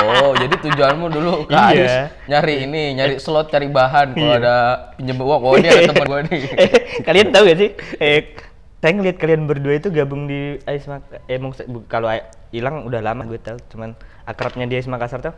Oh, 0.00 0.32
jadi 0.32 0.56
tujuanmu 0.64 1.12
dulu 1.12 1.44
ke 1.44 1.52
Iya. 1.52 2.08
Nyari 2.24 2.64
ini, 2.64 2.96
nyari 2.96 3.20
slot, 3.20 3.52
cari 3.52 3.68
bahan 3.68 4.16
kalau 4.16 4.32
Iya. 4.32 4.40
ada 4.40 4.56
pinjem 4.96 5.18
uang. 5.20 5.40
Oh, 5.44 5.52
ini 5.60 5.68
ada 5.68 5.92
teman 5.92 6.08
gua 6.08 6.24
nih. 6.24 6.40
Eh, 6.62 6.70
kalian 7.04 7.28
tahu 7.28 7.44
gak 7.44 7.58
sih? 7.60 7.70
Eh, 8.00 8.32
saya 8.80 8.96
ngeliat 8.96 9.20
kalian 9.20 9.44
berdua 9.44 9.76
itu 9.76 9.92
gabung 9.92 10.24
di 10.24 10.56
Ais 10.64 10.88
Makassar. 10.88 11.20
Eh, 11.28 11.36
kalau 11.84 12.08
hilang 12.48 12.88
udah 12.88 13.00
lama 13.04 13.28
gue 13.28 13.36
tahu, 13.36 13.60
cuman 13.76 13.92
akrabnya 14.24 14.64
di 14.64 14.80
Ais 14.80 14.88
Makassar 14.88 15.20
tuh 15.20 15.36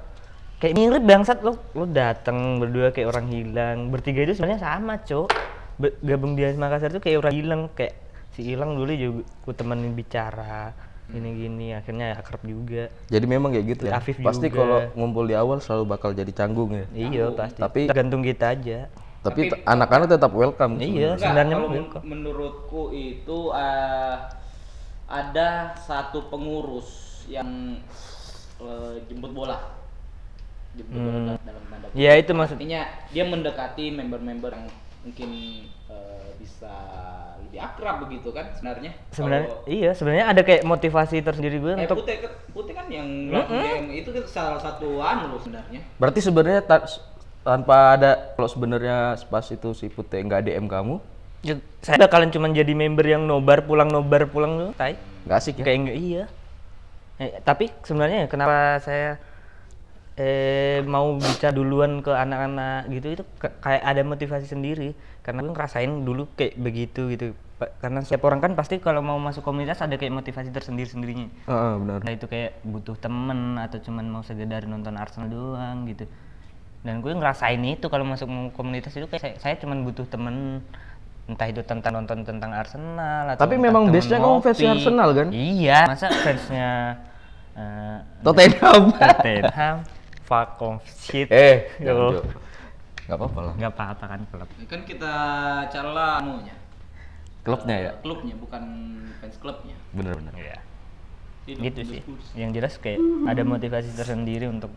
kayak 0.62 0.78
mirip 0.78 1.02
bangsat 1.02 1.42
lo 1.42 1.58
lo 1.74 1.90
datang 1.90 2.62
berdua 2.62 2.94
kayak 2.94 3.10
orang 3.10 3.26
hilang 3.34 3.90
bertiga 3.90 4.22
itu 4.22 4.38
sebenarnya 4.38 4.62
sama 4.62 4.94
cok 5.02 5.26
gabung 5.98 6.32
di 6.32 6.46
Makassar 6.52 6.90
tuh 6.90 6.98
kayak 6.98 7.18
orang 7.18 7.34
hilang 7.34 7.62
kayak 7.70 7.94
si 8.30 8.42
hilang 8.44 8.74
dulu 8.74 8.90
juga 8.90 9.22
ku 9.40 9.50
temenin 9.50 9.92
bicara 9.92 10.72
gini 11.04 11.28
gini 11.36 11.66
akhirnya 11.72 12.14
akrab 12.14 12.40
juga 12.40 12.88
Jadi 13.06 13.26
memang 13.26 13.50
kayak 13.50 13.66
gitu 13.68 13.82
ya. 13.86 13.92
Afif 13.94 14.16
Pasti 14.18 14.48
juga. 14.48 14.56
kalau 14.58 14.78
ngumpul 14.94 15.24
di 15.24 15.34
awal 15.34 15.58
selalu 15.58 15.84
bakal 15.86 16.10
jadi 16.10 16.30
canggung 16.30 16.72
ya. 16.72 16.86
iya 16.90 17.24
pasti 17.30 17.58
Tapi- 17.58 17.84
tergantung 17.84 18.20
kita 18.20 18.48
aja 18.50 18.88
Tapi 19.20 19.52
anak-anak 19.62 20.08
tetap 20.10 20.32
welcome. 20.32 20.76
iya 20.76 21.12
Enggak, 21.12 21.20
sebenarnya 21.20 21.54
kalau 21.54 21.62
mah 21.62 21.70
men- 21.70 21.82
welcome. 21.84 22.04
menurutku 22.04 22.82
itu 22.90 23.38
eh, 23.52 24.16
ada 25.06 25.48
satu 25.78 26.26
pengurus 26.26 26.88
yang 27.26 27.76
eh, 28.58 28.94
jemput 29.04 29.30
bola. 29.30 29.58
Jemput 30.72 30.96
bola 30.96 31.12
Hmm. 31.12 31.26
dalam- 31.28 31.44
dalam 31.44 31.62
tanda 31.68 31.86
Ya, 31.92 32.12
itu 32.16 32.32
maksud- 32.32 32.56
Artinya 32.56 32.82
dia 33.06 33.24
mendekati 33.24 33.84
member-member 33.90 34.50
yang 34.50 34.66
mungkin 35.02 35.28
eh, 35.88 36.28
bisa 36.36 36.72
lebih 37.42 37.60
akrab 37.60 37.96
begitu 38.00 38.30
kan 38.30 38.48
sebenarnya. 38.52 38.90
sebenarnya 39.10 39.48
Kalau- 39.50 39.66
iya 39.68 39.90
sebenarnya 39.92 40.24
ada 40.26 40.40
kayak 40.40 40.62
motivasi 40.62 41.16
tersendiri 41.18 41.58
gue 41.58 41.72
Eh, 41.72 41.84
untuk 41.84 42.00
putih, 42.00 42.16
kan- 42.18 42.36
putih 42.50 42.72
kan 42.72 42.86
yang 42.86 43.08
langsung 43.28 43.58
DM 43.58 43.86
itu 43.92 44.08
kan 44.08 44.24
salah 44.24 44.58
satu 44.58 44.98
anu 44.98 45.28
loh 45.28 45.40
sebenarnya. 45.40 45.80
Berarti 45.96 46.20
sebenarnya 46.20 46.60
ta- 46.60 46.86
tanpa 47.42 47.76
ada 47.92 48.10
kalau 48.32 48.46
sebenarnya 48.46 48.96
pas 49.26 49.42
itu 49.44 49.68
si 49.72 49.86
Putih 49.86 50.22
nggak 50.22 50.42
DM 50.44 50.66
kamu, 50.66 50.96
Ya, 51.42 51.58
saya 51.80 51.98
bakalan 51.98 52.30
cuman 52.30 52.54
jadi 52.54 52.70
member 52.70 53.02
yang 53.02 53.26
nobar 53.26 53.66
pulang 53.66 53.90
nobar 53.90 54.24
pulang 54.24 54.54
tuh, 54.54 54.70
tai. 54.72 54.94
Gak 55.26 55.36
asik 55.36 55.58
ya? 55.58 55.64
Kayak 55.66 55.78
enggak 55.80 55.98
iya. 55.98 56.24
Eh, 57.18 57.34
tapi 57.40 57.66
sebenarnya 57.82 58.26
kenapa 58.26 58.78
saya 58.78 59.18
eh 60.12 60.84
mau 60.84 61.16
bicara 61.16 61.56
duluan 61.56 62.04
ke 62.04 62.12
anak-anak 62.12 62.84
gitu 62.92 63.06
itu 63.16 63.24
kayak 63.40 63.80
ada 63.80 64.02
motivasi 64.04 64.44
sendiri 64.44 64.92
karena 65.24 65.40
gue 65.40 65.56
ngerasain 65.56 65.88
dulu 66.04 66.28
kayak 66.36 66.60
begitu 66.60 67.08
gitu 67.08 67.32
karena 67.78 68.02
setiap 68.02 68.26
orang 68.26 68.42
kan 68.42 68.52
pasti 68.58 68.82
kalau 68.82 69.00
mau 69.00 69.16
masuk 69.22 69.46
komunitas 69.46 69.78
ada 69.80 69.94
kayak 69.94 70.12
motivasi 70.12 70.50
tersendiri 70.50 70.90
sendirinya 70.90 71.30
Heeh, 71.46 71.72
benar. 71.78 71.98
Nah 72.02 72.12
itu 72.12 72.26
kayak 72.26 72.58
butuh 72.66 72.98
temen 72.98 73.54
atau 73.54 73.78
cuman 73.78 74.04
mau 74.10 74.22
sekedar 74.26 74.66
nonton 74.66 74.98
Arsenal 74.98 75.30
doang 75.30 75.86
gitu. 75.86 76.10
Dan 76.82 76.98
gue 76.98 77.14
ngerasain 77.14 77.62
itu 77.62 77.86
kalau 77.86 78.02
masuk 78.02 78.26
komunitas 78.58 78.90
itu 78.98 79.06
kayak 79.06 79.22
saya, 79.22 79.34
saya 79.38 79.54
cuman 79.62 79.86
butuh 79.86 80.02
temen 80.10 80.66
entah 81.30 81.46
itu 81.46 81.62
tentang 81.62 82.02
nonton 82.02 82.26
tentang 82.26 82.50
Arsenal 82.50 83.30
atau 83.30 83.46
Tapi 83.46 83.54
memang 83.54 83.94
base-nya 83.94 84.18
kamu 84.18 84.42
fansnya. 84.42 84.70
Arsenal, 84.74 85.08
kan? 85.14 85.28
Iya. 85.30 85.78
Masa 85.86 86.10
fansnya 86.10 86.70
eh, 87.54 87.96
Tottenham. 88.26 88.90
Tottenham, 88.98 89.76
fuck 90.32 90.56
off 90.64 90.80
shit. 90.88 91.28
eh, 91.28 91.68
Yo. 91.76 91.92
jangan, 91.92 92.12
Jo. 92.16 92.20
Gak 93.02 93.16
apa-apa 93.20 93.40
lah. 93.44 93.54
Nggak 93.60 93.72
apa-apa 93.76 94.04
kan 94.08 94.20
klub. 94.32 94.48
Kan 94.64 94.80
kita 94.88 95.12
cala 95.68 96.24
anunya. 96.24 96.56
Klubnya 97.42 97.76
ya? 97.76 97.92
Klubnya 98.00 98.34
bukan 98.38 98.62
fans 99.20 99.36
klubnya. 99.36 99.76
Bener-bener. 99.92 100.32
Iya. 100.32 100.58
Hidup 101.44 101.60
Gitu 101.60 101.80
sih. 101.84 102.00
Yang 102.38 102.50
jelas 102.56 102.74
kayak 102.78 103.02
ada 103.26 103.42
motivasi 103.42 103.90
tersendiri 103.92 104.46
untuk 104.46 104.70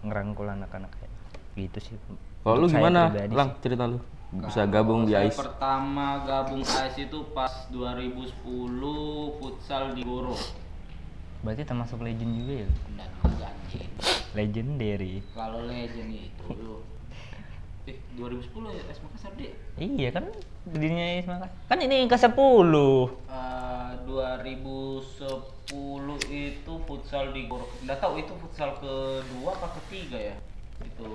ngerangkul 0.00 0.48
anak-anak 0.48 0.88
kayak 0.96 1.12
gitu 1.54 1.78
sih. 1.78 1.94
Kalau 2.40 2.56
lu 2.56 2.66
gimana, 2.66 3.12
Lang? 3.30 3.60
Cerita 3.60 3.84
lu. 3.84 4.00
Bisa 4.30 4.62
gabung 4.64 5.04
di 5.04 5.12
ICE. 5.12 5.34
pertama 5.36 6.22
gabung 6.22 6.62
AIS 6.62 6.96
itu 7.02 7.18
pas 7.34 7.66
2010 7.68 8.30
futsal 9.36 9.90
di 9.92 10.06
Goro. 10.06 10.38
Berarti 11.40 11.64
termasuk 11.64 12.04
legend 12.04 12.36
juga 12.36 12.52
ya? 12.64 12.68
Enggak 13.24 13.48
anjing. 13.48 13.88
Legendary. 14.36 15.24
Kalau 15.32 15.64
legend 15.64 16.12
itu 16.12 16.84
eh 17.88 17.96
2010 18.12 18.76
ya 18.76 18.84
AS 18.92 19.00
Makassar 19.00 19.32
deh. 19.40 19.56
Iya 19.80 20.12
kan 20.12 20.28
berdirinya 20.68 21.16
Isma 21.16 21.40
kan. 21.40 21.50
Kan 21.64 21.78
ini 21.80 22.04
ke 22.04 22.16
10. 22.20 22.36
Eh, 23.24 23.92
2010 24.04 26.20
itu 26.28 26.72
futsal 26.84 27.32
di 27.32 27.48
Goro. 27.48 27.72
Enggak 27.80 28.04
tahu 28.04 28.20
itu 28.20 28.36
futsal 28.36 28.76
kedua 28.76 29.56
apa 29.56 29.80
ketiga 29.80 30.20
ya. 30.20 30.36
Itu 30.84 31.08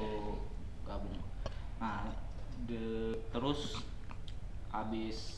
gabung. 0.89 1.21
Nah, 1.77 2.09
de- 2.65 3.21
terus 3.29 3.77
habis 4.73 5.37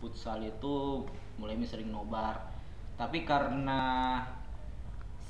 futsal 0.00 0.40
itu 0.40 1.04
mulai 1.36 1.60
sering 1.68 1.92
nobar. 1.92 2.53
Tapi 2.94 3.26
karena 3.26 3.80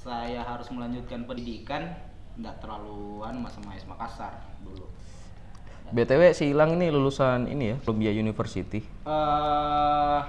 saya 0.04 0.44
harus 0.44 0.68
melanjutkan 0.68 1.24
pendidikan, 1.24 1.96
enggak 2.36 2.60
terlalu 2.60 3.24
anu 3.24 3.48
sama 3.48 3.72
AS 3.72 3.88
Makassar 3.88 4.36
dulu. 4.60 4.84
BTW 5.92 6.32
si 6.32 6.52
Ilang 6.52 6.76
ini 6.76 6.92
lulusan 6.92 7.48
ini 7.48 7.72
ya, 7.72 7.76
Columbia 7.84 8.12
University. 8.12 8.80
eh 8.84 10.20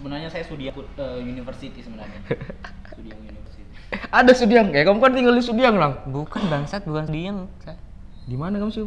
sebenarnya 0.00 0.32
saya 0.32 0.44
studi 0.48 0.72
uh, 0.72 1.20
university 1.20 1.80
sebenarnya. 1.84 2.20
studi 2.92 3.12
university. 3.12 3.64
Ada 4.08 4.32
Sudiang, 4.32 4.70
ya 4.70 4.86
kamu 4.86 4.98
kan 5.02 5.12
tinggal 5.12 5.34
di 5.34 5.44
Sudiang, 5.44 5.76
Lang. 5.76 6.00
Bukan 6.08 6.46
bangsat, 6.46 6.86
bukan 6.86 7.10
Sudiang. 7.10 7.50
Saya. 7.60 7.76
Di 8.24 8.36
mana 8.38 8.62
kamu 8.62 8.70
sih? 8.70 8.82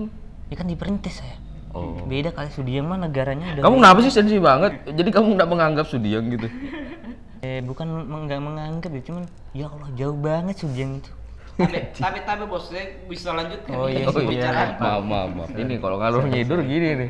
Ya 0.49 0.55
kan 0.55 0.65
diperintis 0.65 1.19
saya. 1.21 1.37
Oh. 1.73 2.05
Beda 2.05 2.29
kali 2.29 2.53
Sudiang 2.53 2.85
mah 2.85 3.01
negaranya 3.01 3.57
udah 3.57 3.61
Kamu 3.65 3.75
kenapa 3.81 3.99
sih 4.05 4.13
sensi 4.13 4.37
banget? 4.37 4.93
Jadi 4.93 5.09
kamu 5.09 5.35
nggak 5.35 5.49
menganggap 5.49 5.85
Sudiang 5.89 6.29
gitu? 6.29 6.47
Eh 7.43 7.59
bukan 7.59 7.87
nggak 8.23 8.39
menganggap 8.39 8.87
ya 8.89 9.01
cuman 9.03 9.23
ya 9.51 9.65
Allah 9.67 9.89
jauh 9.93 10.15
banget 10.15 10.55
Sudiang 10.57 10.95
itu. 10.95 11.11
tapi, 11.53 11.77
tapi 11.93 12.19
tapi 12.23 12.43
bos 12.47 12.65
saya 12.65 13.03
bisa 13.05 13.29
lanjutkan 13.29 13.75
Oh, 13.75 13.85
ini 13.85 14.01
iya, 14.01 14.09
pembicaraan. 14.09 14.69
iya. 14.71 14.79
maaf, 14.79 15.03
maaf, 15.05 15.29
maaf. 15.37 15.49
Ini 15.53 15.73
kalau 15.77 16.01
ngalur 16.01 16.25
ngidur 16.25 16.59
gini 16.65 16.89
nih. 16.97 17.09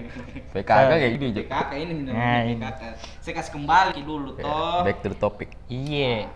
PKK 0.52 0.89
kayak 0.91 1.12
gini 1.15 1.26
aja. 1.32 1.41
PKK 1.48 1.72
ini 1.80 1.91
benar 1.96 2.12
Nah. 2.12 2.41
PKK. 2.43 2.82
Saya 3.24 3.34
kasih 3.39 3.52
kembali 3.56 4.00
dulu 4.04 4.30
toh. 4.36 4.82
Back 4.84 4.98
to 5.00 5.08
the 5.08 5.17
topic. 5.17 5.50
Iya. 5.69 6.28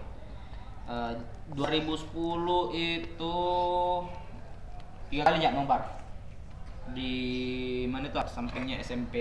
Eh, 0.88 1.14
2010 1.52 2.08
itu 2.72 3.36
tiga 5.10 5.24
kali 5.26 5.38
ya 5.42 5.52
nobar 5.52 5.82
di 6.88 7.12
mana 7.92 8.08
tuh 8.08 8.24
sampingnya 8.24 8.80
SMP 8.80 9.16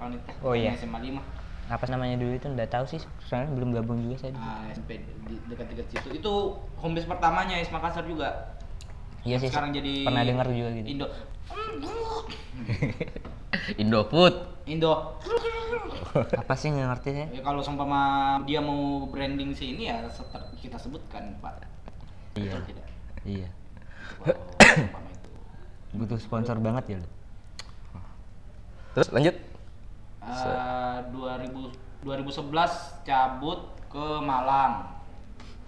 yang 0.00 0.08
itu, 0.08 0.30
Oh, 0.40 0.56
iya. 0.56 0.72
SMA 0.72 0.96
5 0.96 1.20
Apa 1.64 1.88
namanya 1.88 2.20
dulu 2.20 2.36
itu 2.36 2.44
nggak 2.44 2.68
tahu 2.68 2.84
sih. 2.84 3.00
Soalnya 3.24 3.48
belum 3.56 3.72
gabung 3.72 3.96
juga 4.00 4.20
saya. 4.20 4.36
Ah, 4.36 4.68
SMP 4.68 5.00
dekat-dekat 5.48 5.86
situ. 5.88 6.08
Itu 6.20 6.32
home 6.76 6.94
base 6.94 7.08
pertamanya 7.08 7.56
Is 7.56 7.72
Makassar 7.72 8.04
juga. 8.04 8.52
Iya 9.24 9.40
sih. 9.40 9.48
Sekarang 9.48 9.72
jadi 9.72 10.04
pernah 10.04 10.22
dengar 10.22 10.46
juga 10.52 10.70
gitu. 10.76 10.86
Indo. 10.92 11.06
Indofood. 13.80 14.34
Indo. 14.68 15.16
Apa 16.14 16.54
sih 16.54 16.68
nggak 16.68 16.88
ngerti 16.94 17.08
saya? 17.16 17.26
Ya, 17.32 17.40
kalau 17.40 17.64
seumpama 17.64 18.00
dia 18.44 18.60
mau 18.60 19.08
branding 19.08 19.56
sini 19.56 19.88
ya 19.88 20.04
seter- 20.12 20.52
kita 20.60 20.76
sebutkan 20.76 21.40
Pak. 21.40 21.64
Iya. 22.36 22.52
Betul 22.52 22.62
tidak? 22.68 22.86
Iya. 23.24 23.48
Itu. 24.20 24.32
Butuh 25.94 26.18
sponsor 26.18 26.58
banget 26.60 26.84
ya 26.92 26.96
lo. 27.00 27.08
Terus 28.94 29.08
lanjut. 29.10 29.34
Eh, 30.24 30.98
2000 31.10 31.68
2011 32.00 32.72
cabut 33.02 33.60
ke 33.86 34.06
Malang. 34.18 34.92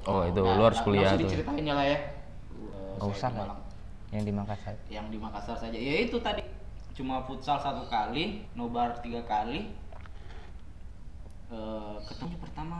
Oh, 0.02 0.22
itu 0.22 0.38
Nah, 0.38 0.54
lu 0.54 0.62
harus 0.62 0.76
nggak- 0.76 0.86
kuliah 0.86 1.10
tuh. 1.10 1.20
diceritain 1.22 1.62
ya 1.62 1.74
lah 1.74 1.86
ya. 1.86 1.98
Eh, 1.98 2.94
saya 2.94 3.08
usah 3.10 3.30
lah. 3.32 3.58
Yang 4.08 4.22
di 4.22 4.32
Makassar. 4.32 4.74
Yang 4.86 5.06
di 5.08 5.18
Makassar 5.18 5.56
saja. 5.56 5.74
Ya 5.74 5.94
itu 6.00 6.16
tadi 6.18 6.40
cuma 6.92 7.20
futsal 7.22 7.58
satu 7.58 7.84
kali, 7.86 8.44
nobar 8.52 8.96
tiga 8.98 9.20
kali. 9.22 9.72
Eh, 11.46 11.96
ketemu 12.04 12.34
pertama 12.38 12.78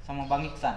sama 0.00 0.22
Bang 0.26 0.44
Iksan. 0.44 0.76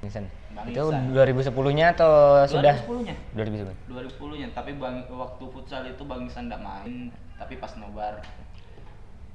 Nisan. 0.00 0.24
Bang 0.50 0.64
Itu 0.66 0.88
Iksan. 0.88 1.12
2010-nya 1.12 1.86
atau 1.92 2.12
sudah? 2.46 2.76
2010-nya. 2.78 3.14
2010. 3.34 3.76
2010-nya, 3.86 4.48
tapi 4.50 4.74
bang 4.74 5.04
waktu 5.08 5.44
futsal 5.46 5.82
itu 5.84 6.02
Bang 6.02 6.24
Iksan 6.24 6.46
enggak 6.46 6.60
main, 6.60 7.08
tapi 7.36 7.56
pas 7.56 7.72
nobar 7.76 8.20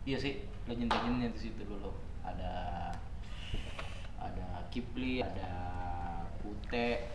iya 0.06 0.18
sih 0.22 0.46
legend-legendnya 0.70 1.30
di 1.34 1.40
situ 1.42 1.62
dulu. 1.66 1.92
Ada 2.22 2.54
ada 4.22 4.48
Kipli, 4.70 5.22
ada 5.22 5.52
Pute. 6.42 7.10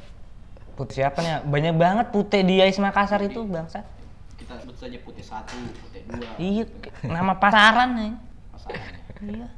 Putih 0.74 0.94
siapa 1.03 1.22
nih? 1.22 1.46
Banyak 1.46 1.74
banget 1.79 2.07
putih 2.11 2.42
di 2.42 2.59
Ais 2.59 2.79
Makassar 2.83 3.22
itu 3.22 3.46
bangsa. 3.46 3.87
Kita 4.35 4.59
sebut 4.59 4.76
saja 4.79 4.98
Pute 5.03 5.22
satu, 5.22 5.59
Pute 5.87 6.03
dua. 6.11 6.31
Iya, 6.38 6.64
nama 7.07 7.38
pasaran 7.38 7.90
nih. 7.94 8.12
pasangannya. 8.55 8.98
Iya. 9.20 9.48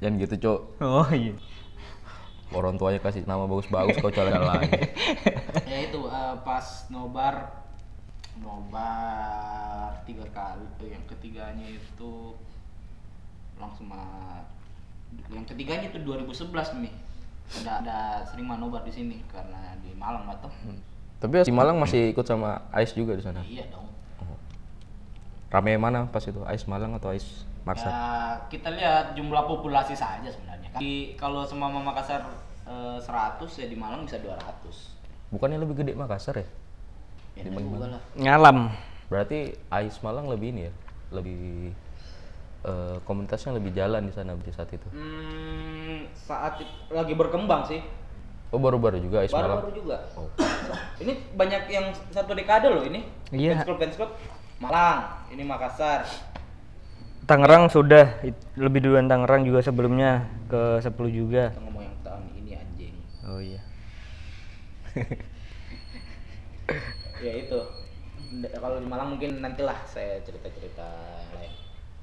Jangan 0.00 0.14
gitu, 0.20 0.34
Cok. 0.40 0.60
Oh 0.84 1.08
iya. 1.12 1.34
Orang 2.54 2.78
tuanya 2.78 3.02
kasih 3.02 3.26
nama 3.26 3.44
bagus-bagus 3.44 3.98
kau 3.98 4.12
cara 4.12 4.38
lain. 4.38 4.70
ya 5.72 5.78
itu 5.82 6.00
eh, 6.06 6.34
pas 6.46 6.86
nobar 6.94 7.65
nobar 8.38 9.90
tiga 10.04 10.24
kali 10.30 10.64
tuh 10.76 10.88
yang 10.88 11.02
ketiganya 11.06 11.66
itu 11.66 12.36
langsung 13.56 13.88
ma- 13.88 14.44
yang 15.32 15.44
ketiganya 15.44 15.88
itu 15.88 15.98
2011 15.98 16.52
nih 16.82 16.94
ada 17.62 17.72
ada 17.80 17.98
sering 18.26 18.44
manobar 18.44 18.82
di 18.82 18.90
sini 18.90 19.16
karena 19.30 19.78
di 19.80 19.94
Malang 19.94 20.26
atau 20.28 20.50
Tapi 21.16 21.46
si 21.46 21.54
Malang 21.54 21.80
masih 21.80 22.12
ikut 22.12 22.28
sama 22.28 22.60
Ais 22.68 22.92
juga 22.92 23.16
di 23.16 23.24
sana. 23.24 23.40
iya 23.40 23.64
dong 23.72 23.88
Rame 25.48 25.78
mana 25.78 26.04
pas 26.04 26.20
itu? 26.20 26.42
Ais 26.44 26.66
Malang 26.66 26.92
atau 26.92 27.14
Ais 27.14 27.46
Makassar? 27.64 27.88
ya 27.88 28.02
kita 28.46 28.68
lihat 28.74 29.14
jumlah 29.16 29.42
populasi 29.46 29.94
saja 29.96 30.26
sebenarnya 30.26 30.68
di 30.76 31.16
kalau 31.16 31.42
semua 31.42 31.70
Makassar 31.72 32.20
eh, 32.68 32.98
100 33.00 33.40
ya 33.56 33.66
di 33.66 33.76
Malang 33.78 34.04
bisa 34.04 34.20
200 34.20 34.36
Bukannya 35.32 35.58
lebih 35.58 35.80
gede 35.80 35.96
Makassar 35.96 36.36
ya? 36.36 36.46
Ya 37.36 37.42
enggak 37.44 37.62
juga 37.62 37.86
lah 37.86 38.00
Ngalam. 38.14 38.58
Berarti 39.06 39.54
Ais 39.68 39.94
Malang 40.00 40.26
lebih 40.26 40.48
ini 40.50 40.60
ya? 40.66 40.72
Lebih 41.12 41.70
eh, 42.64 42.96
komunitasnya 43.04 43.52
lebih 43.52 43.70
jalan 43.70 44.02
di 44.02 44.10
sana 44.10 44.34
di 44.34 44.50
saat 44.50 44.66
itu. 44.68 44.82
hmm, 44.88 46.10
saat 46.16 46.58
lagi 46.90 47.12
berkembang 47.12 47.62
sih 47.64 47.80
Oh 48.48 48.56
baru-baru 48.56 48.96
juga 48.98 49.20
Ais 49.20 49.30
Malang. 49.30 49.58
baru-baru 49.58 49.70
juga 49.76 49.96
Oh. 50.14 50.26
ini 50.98 51.12
banyak 51.30 51.62
yang 51.66 51.90
satu 52.10 52.32
dekade 52.32 52.66
loh 52.66 52.82
ini 52.82 53.06
Iya. 53.30 53.54
fans 53.54 53.64
club 53.64 53.78
fans 53.78 53.94
club 53.94 54.10
Malang 54.56 55.28
ini 55.28 55.42
Makassar 55.42 56.02
Tangerang 57.22 57.66
sudah 57.66 58.22
lebih 58.54 58.78
duluan 58.80 59.04
Tangerang 59.04 59.42
juga 59.42 59.58
sebelumnya 59.60 60.24
ke 60.46 60.78
10 60.78 61.10
juga. 61.12 61.50
kita 61.50 61.60
ngomong 61.60 61.82
yang 61.82 61.96
tahun 62.00 62.22
ini 62.36 62.50
anjing 62.54 62.94
Oh 63.24 63.38
iya. 63.38 63.60
ya 67.22 67.32
itu 67.32 67.58
kalau 68.58 68.76
di 68.80 68.88
Malang 68.88 69.16
mungkin 69.16 69.40
nantilah 69.40 69.86
saya 69.86 70.20
cerita 70.26 70.50
cerita 70.50 70.88
lain 71.36 71.52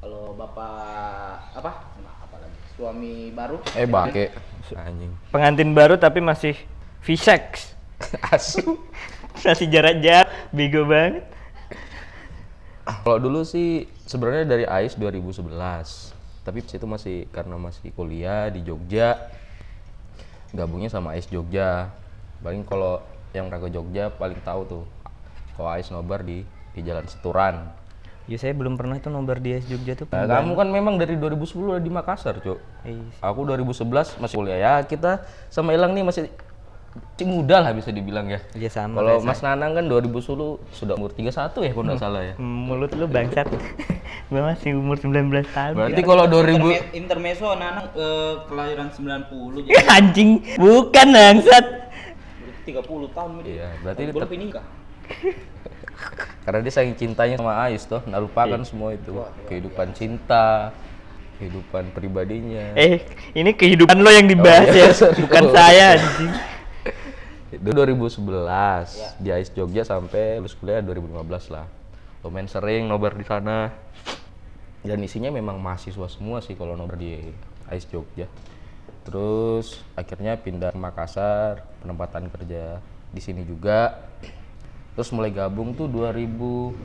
kalau 0.04 0.36
bapak 0.36 1.56
apa 1.56 1.72
nah, 2.04 2.16
apa 2.28 2.36
lagi 2.44 2.60
suami 2.76 3.32
baru 3.32 3.56
Eh 3.72 3.88
bake. 3.88 4.36
Anjing. 4.76 5.16
Pengantin 5.32 5.72
baru 5.72 5.96
tapi 5.96 6.20
masih 6.20 6.60
V-sex. 7.04 7.72
Asu. 8.36 8.80
masih 9.48 9.68
jarak 9.72 10.04
jarak, 10.04 10.30
bego 10.52 10.86
banget. 10.86 11.24
Kalau 12.84 13.20
dulu 13.20 13.48
sih 13.48 13.88
sebenarnya 14.04 14.44
dari 14.44 14.66
AIS 14.68 15.00
2011. 15.00 15.48
Tapi 16.44 16.60
itu 16.60 16.84
masih 16.84 17.32
karena 17.32 17.56
masih 17.56 17.96
kuliah 17.96 18.52
di 18.52 18.60
Jogja. 18.60 19.32
Gabungnya 20.52 20.92
sama 20.92 21.16
AIS 21.16 21.32
Jogja. 21.32 21.96
Paling 22.44 22.68
kalau 22.68 23.00
yang 23.32 23.48
raga 23.48 23.72
Jogja 23.72 24.12
paling 24.12 24.38
tahu 24.44 24.62
tuh. 24.68 24.84
Kalau 25.54 25.70
AIS 25.70 25.90
nobar 25.90 26.22
di 26.22 26.42
di 26.74 26.82
Jalan 26.82 27.06
Seturan. 27.06 27.70
Ya 28.24 28.40
saya 28.40 28.56
belum 28.56 28.80
pernah 28.80 28.96
tuh 28.98 29.12
nobar 29.12 29.38
di 29.38 29.52
AS 29.52 29.68
Jogja 29.68 29.94
tuh. 29.94 30.08
Nah, 30.08 30.24
kamu 30.24 30.56
kan 30.56 30.68
memang 30.72 30.96
dari 30.96 31.20
2010 31.20 31.44
udah 31.76 31.84
di 31.84 31.92
Makassar, 31.92 32.40
Cuk. 32.40 32.56
Iya 32.82 33.04
Aku 33.20 33.44
2011 33.44 34.16
masih 34.16 34.36
kuliah 34.40 34.58
ya. 34.58 34.74
Kita 34.82 35.22
sama 35.52 35.76
Ilang 35.76 35.92
nih 35.92 36.02
masih 36.02 36.32
muda 37.24 37.60
lah 37.60 37.76
bisa 37.76 37.90
dibilang 37.90 38.30
ya. 38.30 38.40
Iya 38.54 38.70
sama. 38.70 39.02
Kalau 39.02 39.20
Mas 39.20 39.42
Nanang 39.42 39.74
kan 39.74 39.86
2010 39.86 40.62
sudah 40.72 40.94
umur 40.96 41.12
31 41.12 41.36
ya 41.60 41.72
kalau 41.74 41.84
nggak 41.84 42.00
salah 42.00 42.22
ya. 42.24 42.34
saya. 42.34 42.44
mulut 42.44 42.92
lu 42.94 43.06
bangsat. 43.08 43.48
Gua 44.32 44.42
masih 44.46 44.78
umur 44.78 44.96
19 44.96 45.12
tahun. 45.52 45.74
Berarti 45.74 46.02
kalau 46.02 46.26
2000 46.26 46.54
Interme- 46.54 46.84
intermezzo 46.96 47.50
Nanang 47.54 47.92
eh, 47.92 48.34
kelahiran 48.48 48.88
90 48.88 49.68
jadi 49.68 49.78
Anjing, 50.00 50.30
bukan 50.56 51.08
bangsat. 51.12 51.66
berarti 52.40 52.72
30 52.72 53.18
tahun 53.18 53.32
ini. 53.36 53.48
Iya, 53.52 53.68
berarti 53.84 54.00
Tahun 54.00 54.08
dia 54.08 54.16
belum 54.16 54.24
tet- 54.24 54.40
nikah. 54.40 54.66
Karena 56.44 56.60
dia 56.60 56.74
saking 56.74 56.96
cintanya 57.00 57.40
sama 57.40 57.56
Ais 57.56 57.88
toh, 57.88 58.04
nggak 58.04 58.22
lupakan 58.22 58.62
semua 58.68 58.92
itu. 58.92 59.16
Kehidupan 59.48 59.96
cinta, 59.96 60.76
kehidupan 61.40 61.96
pribadinya. 61.96 62.76
Eh, 62.76 63.00
ini 63.32 63.56
kehidupan 63.56 63.96
lo 64.04 64.12
yang 64.12 64.28
dibahas 64.28 64.68
Oh, 64.68 64.76
iya, 64.76 64.88
ya, 64.88 64.96
sorry. 65.00 65.24
bukan 65.24 65.44
Oh. 65.48 65.54
saya 65.56 65.86
anjing. 65.96 66.32
Itu 67.54 67.70
2011 67.70 69.22
di 69.22 69.30
AIS 69.30 69.54
Jogja 69.54 69.86
sampai 69.86 70.42
lulus 70.42 70.58
kuliah 70.58 70.82
2015 70.82 71.54
lah. 71.54 71.70
Lumayan 72.26 72.50
sering 72.50 72.90
nobar 72.90 73.14
di 73.14 73.24
sana. 73.24 73.72
Dan 74.84 75.00
isinya 75.00 75.32
memang 75.32 75.64
mahasiswa 75.64 76.12
semua 76.12 76.44
sih 76.44 76.60
kalau 76.60 76.76
nobar 76.76 77.00
di 77.00 77.32
AIS 77.72 77.88
Jogja. 77.88 78.28
Terus 79.04 79.80
akhirnya 79.94 80.36
pindah 80.36 80.76
ke 80.76 80.80
Makassar, 80.80 81.64
penempatan 81.80 82.28
kerja 82.28 82.84
di 83.14 83.22
sini 83.22 83.48
juga. 83.48 84.12
Terus 84.94 85.10
mulai 85.10 85.30
gabung 85.30 85.74
tuh 85.74 85.90
2016 85.90 86.78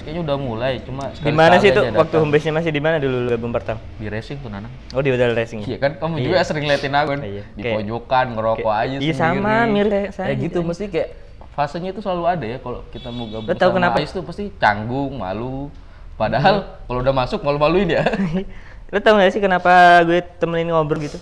kayaknya 0.00 0.22
udah 0.22 0.36
mulai, 0.36 0.80
cuma 0.80 1.12
Di 1.12 1.28
mana 1.28 1.58
sih 1.58 1.68
aja 1.68 1.90
waktu 1.90 2.16
home 2.16 2.30
base-nya 2.30 2.54
masih 2.54 2.70
di 2.70 2.78
mana 2.78 2.96
dulu 2.96 3.16
lu 3.18 3.28
gabung 3.28 3.50
pertama? 3.50 3.76
di 3.94 4.06
racing 4.06 4.38
tuh 4.38 4.48
Nanang. 4.48 4.72
Oh, 4.90 5.00
di 5.00 5.10
Hotel 5.10 5.32
Racing. 5.32 5.60
Iya 5.62 5.76
kan 5.76 5.92
kamu 5.96 6.22
juga 6.22 6.40
sering 6.40 6.64
liatin 6.64 6.90
aku 6.90 7.08
kan 7.10 7.20
Iya. 7.20 7.44
di 7.50 7.60
Kayak- 7.60 7.76
pojokan 7.76 8.26
ngerokok 8.32 8.64
kayak- 8.64 8.82
aja 8.82 8.96
iya, 8.96 9.12
sendiri. 9.12 9.18
sama, 9.18 9.54
mirip 9.66 9.90
kayak 9.90 10.10
saya 10.10 10.26
Kayak 10.26 10.38
gitu 10.40 10.52
gitu. 10.54 10.64
mesti 10.64 10.84
kayak 10.86 11.08
fasenya 11.52 11.88
itu 11.90 12.00
selalu 12.00 12.24
ada 12.24 12.46
ya 12.46 12.58
kalau 12.58 12.80
kita 12.88 13.08
mau 13.10 13.26
gabung 13.26 13.46
Lo 13.46 13.54
tahu 13.54 13.68
sama 13.68 13.76
kenapa? 13.76 13.96
Ais 13.98 14.10
tuh 14.10 14.22
pasti 14.22 14.44
canggung, 14.54 15.12
malu. 15.14 15.68
Padahal 16.14 16.54
kalau 16.84 17.00
udah 17.00 17.12
masuk 17.14 17.40
malu-maluin 17.40 17.88
ya. 17.90 18.04
Lo 18.92 18.98
tau 18.98 19.16
gak 19.16 19.28
sih 19.28 19.42
kenapa 19.42 19.68
gue 20.04 20.24
temenin 20.38 20.70
ngobrol 20.70 21.02
gitu? 21.02 21.20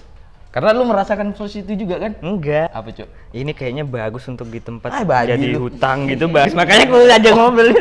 Karena 0.55 0.71
lu 0.71 0.87
merasakan 0.87 1.35
posisi 1.35 1.67
itu 1.67 1.75
juga 1.83 1.99
kan? 1.99 2.15
Enggak. 2.23 2.71
Apa, 2.71 2.95
Cuk? 2.95 3.11
Ini 3.35 3.51
kayaknya 3.59 3.83
bagus 3.83 4.23
untuk 4.31 4.47
di 4.55 4.63
tempat 4.63 5.03
Ah, 5.03 5.27
jadi 5.27 5.51
lu. 5.51 5.67
hutang 5.67 6.07
gitu, 6.07 6.31
bagus. 6.31 6.55
Makanya 6.63 6.85
gue 6.87 7.01
aja 7.11 7.31
ngobrol. 7.35 7.75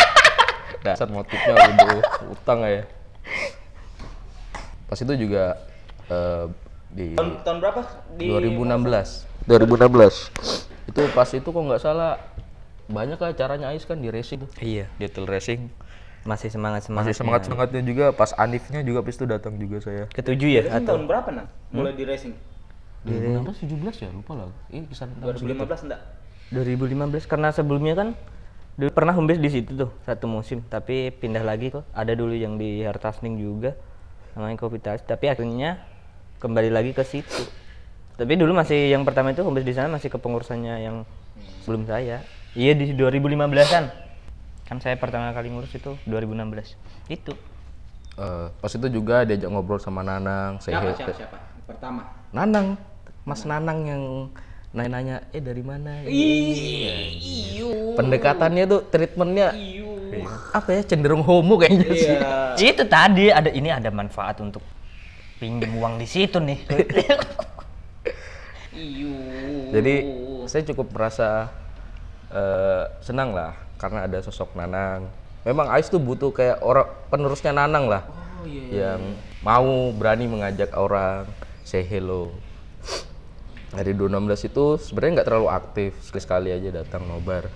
Dasar 0.88 1.12
motifnya 1.12 1.52
udah 1.60 2.00
utang 2.32 2.64
ya. 2.64 2.88
Pas 4.88 4.96
itu 4.96 5.12
juga 5.12 5.60
eh, 6.08 6.44
di 6.90 7.14
Tahun, 7.14 7.30
tahun 7.44 7.56
berapa 7.62 7.80
di 8.16 8.26
2016 8.26 9.46
2016 9.46 10.90
itu 10.90 11.00
pas 11.14 11.28
itu 11.30 11.46
kok 11.46 11.62
nggak 11.62 11.78
salah 11.78 12.18
banyak 12.90 13.14
lah 13.14 13.30
caranya 13.30 13.70
Ais 13.70 13.86
kan 13.86 14.02
di 14.02 14.10
racing 14.10 14.42
tuh 14.42 14.50
iya, 14.58 14.90
detail 14.98 15.30
racing 15.30 15.70
masih 16.20 16.52
semangat 16.52 16.84
semangat. 16.84 17.08
masih 17.08 17.14
semangat 17.16 17.40
semangatnya 17.48 17.82
juga. 17.84 18.04
Pas 18.12 18.30
Anifnya 18.36 18.80
juga 18.84 19.00
pas 19.00 19.14
itu 19.16 19.24
datang 19.24 19.54
juga 19.56 19.80
saya. 19.80 20.04
Ketujuh 20.12 20.48
ya? 20.48 20.62
Atau 20.68 20.96
tahun 20.96 21.02
berapa 21.08 21.28
nang? 21.32 21.48
Mulai 21.72 21.96
di 21.96 22.04
racing. 22.04 22.34
2016 23.08 23.64
17 23.64 24.04
ya? 24.04 24.08
Lupa 24.12 24.32
lah. 24.36 24.52
Ini 24.68 24.84
kisaran 24.84 25.16
tahun 25.16 25.34
segitu. 25.40 25.64
2015 25.64 25.86
enggak? 25.88 26.00
2015 26.50 27.30
karena 27.30 27.48
sebelumnya 27.54 27.94
kan 27.96 28.08
dulu 28.76 28.90
pernah 28.92 29.12
home 29.16 29.28
base 29.28 29.40
di 29.40 29.50
situ 29.50 29.72
tuh 29.72 29.90
satu 30.04 30.28
musim. 30.28 30.60
Tapi 30.68 31.08
pindah 31.16 31.40
lagi 31.40 31.72
kok. 31.72 31.88
Ada 31.96 32.12
dulu 32.12 32.36
yang 32.36 32.60
di 32.60 32.84
Hartasning 32.84 33.40
juga 33.40 33.72
namanya 34.36 34.62
Kopi 34.62 34.78
Tas 34.78 35.02
tapi 35.02 35.26
akhirnya 35.26 35.80
kembali 36.38 36.68
lagi 36.68 36.92
ke 36.92 37.02
situ. 37.02 37.48
Tapi 38.20 38.36
dulu 38.36 38.52
masih 38.52 38.92
yang 38.92 39.08
pertama 39.08 39.32
itu 39.32 39.40
home 39.40 39.56
base 39.56 39.64
di 39.64 39.72
sana 39.72 39.88
masih 39.88 40.12
kepengurusannya 40.12 40.74
yang 40.84 40.96
sebelum 41.64 41.88
saya. 41.88 42.20
Iya 42.52 42.76
di 42.76 42.92
2015an 42.92 44.09
kan 44.70 44.78
saya 44.78 44.94
pertama 44.94 45.34
kali 45.34 45.50
ngurus 45.50 45.74
itu 45.74 45.98
2016 46.06 46.78
itu 47.10 47.34
Eh, 48.14 48.46
pas 48.52 48.68
itu 48.68 48.84
juga 48.90 49.24
diajak 49.24 49.48
ngobrol 49.48 49.80
sama 49.80 50.04
Nanang 50.04 50.60
saya 50.60 50.76
Siapa 50.76 50.92
siapa 50.92 51.12
siapa? 51.16 51.36
Pertama. 51.64 52.04
Nanang 52.30 52.76
Mas 53.24 53.48
Nanang 53.48 53.78
yang 53.82 54.02
nanya-nanya 54.70 55.24
eh 55.32 55.40
dari 55.40 55.62
mana 55.64 56.04
Iyo. 56.04 57.96
pendekatannya 57.96 58.68
tuh 58.68 58.84
treatmentnya 58.86 59.56
Iyo. 59.56 59.88
apa 60.52 60.68
ya 60.68 60.82
cenderung 60.84 61.24
homo 61.24 61.56
kayaknya 61.56 61.90
sih 61.90 62.12
Iya. 62.12 62.70
itu 62.76 62.84
tadi 62.84 63.32
ada 63.32 63.48
ini 63.50 63.72
ada 63.72 63.88
manfaat 63.88 64.36
untuk 64.38 64.60
pinjam 65.40 65.74
uang 65.74 65.96
di 65.96 66.06
situ 66.06 66.38
nih 66.38 66.60
Iyo. 68.76 69.14
Jadi 69.72 69.94
saya 70.44 70.62
cukup 70.66 70.92
merasa 70.92 71.48
eh, 72.28 72.84
senang 73.00 73.32
lah 73.32 73.54
karena 73.80 74.04
ada 74.04 74.20
sosok 74.20 74.52
Nanang. 74.52 75.08
Memang 75.40 75.72
Ais 75.72 75.88
tuh 75.88 75.96
butuh 75.96 76.28
kayak 76.28 76.60
orang 76.60 76.84
penerusnya 77.08 77.56
Nanang 77.56 77.88
lah, 77.88 78.04
Oh 78.04 78.44
iya. 78.44 78.92
yang 78.92 79.16
mau 79.40 79.88
berani 79.96 80.28
mengajak 80.28 80.76
orang 80.76 81.24
say 81.64 81.80
hello. 81.80 82.28
Dari 83.72 83.96
2016 83.96 84.50
itu 84.52 84.64
sebenarnya 84.76 85.22
nggak 85.22 85.28
terlalu 85.32 85.48
aktif, 85.48 85.96
sekali-sekali 86.04 86.52
aja 86.52 86.84
datang 86.84 87.08
nobar. 87.08 87.48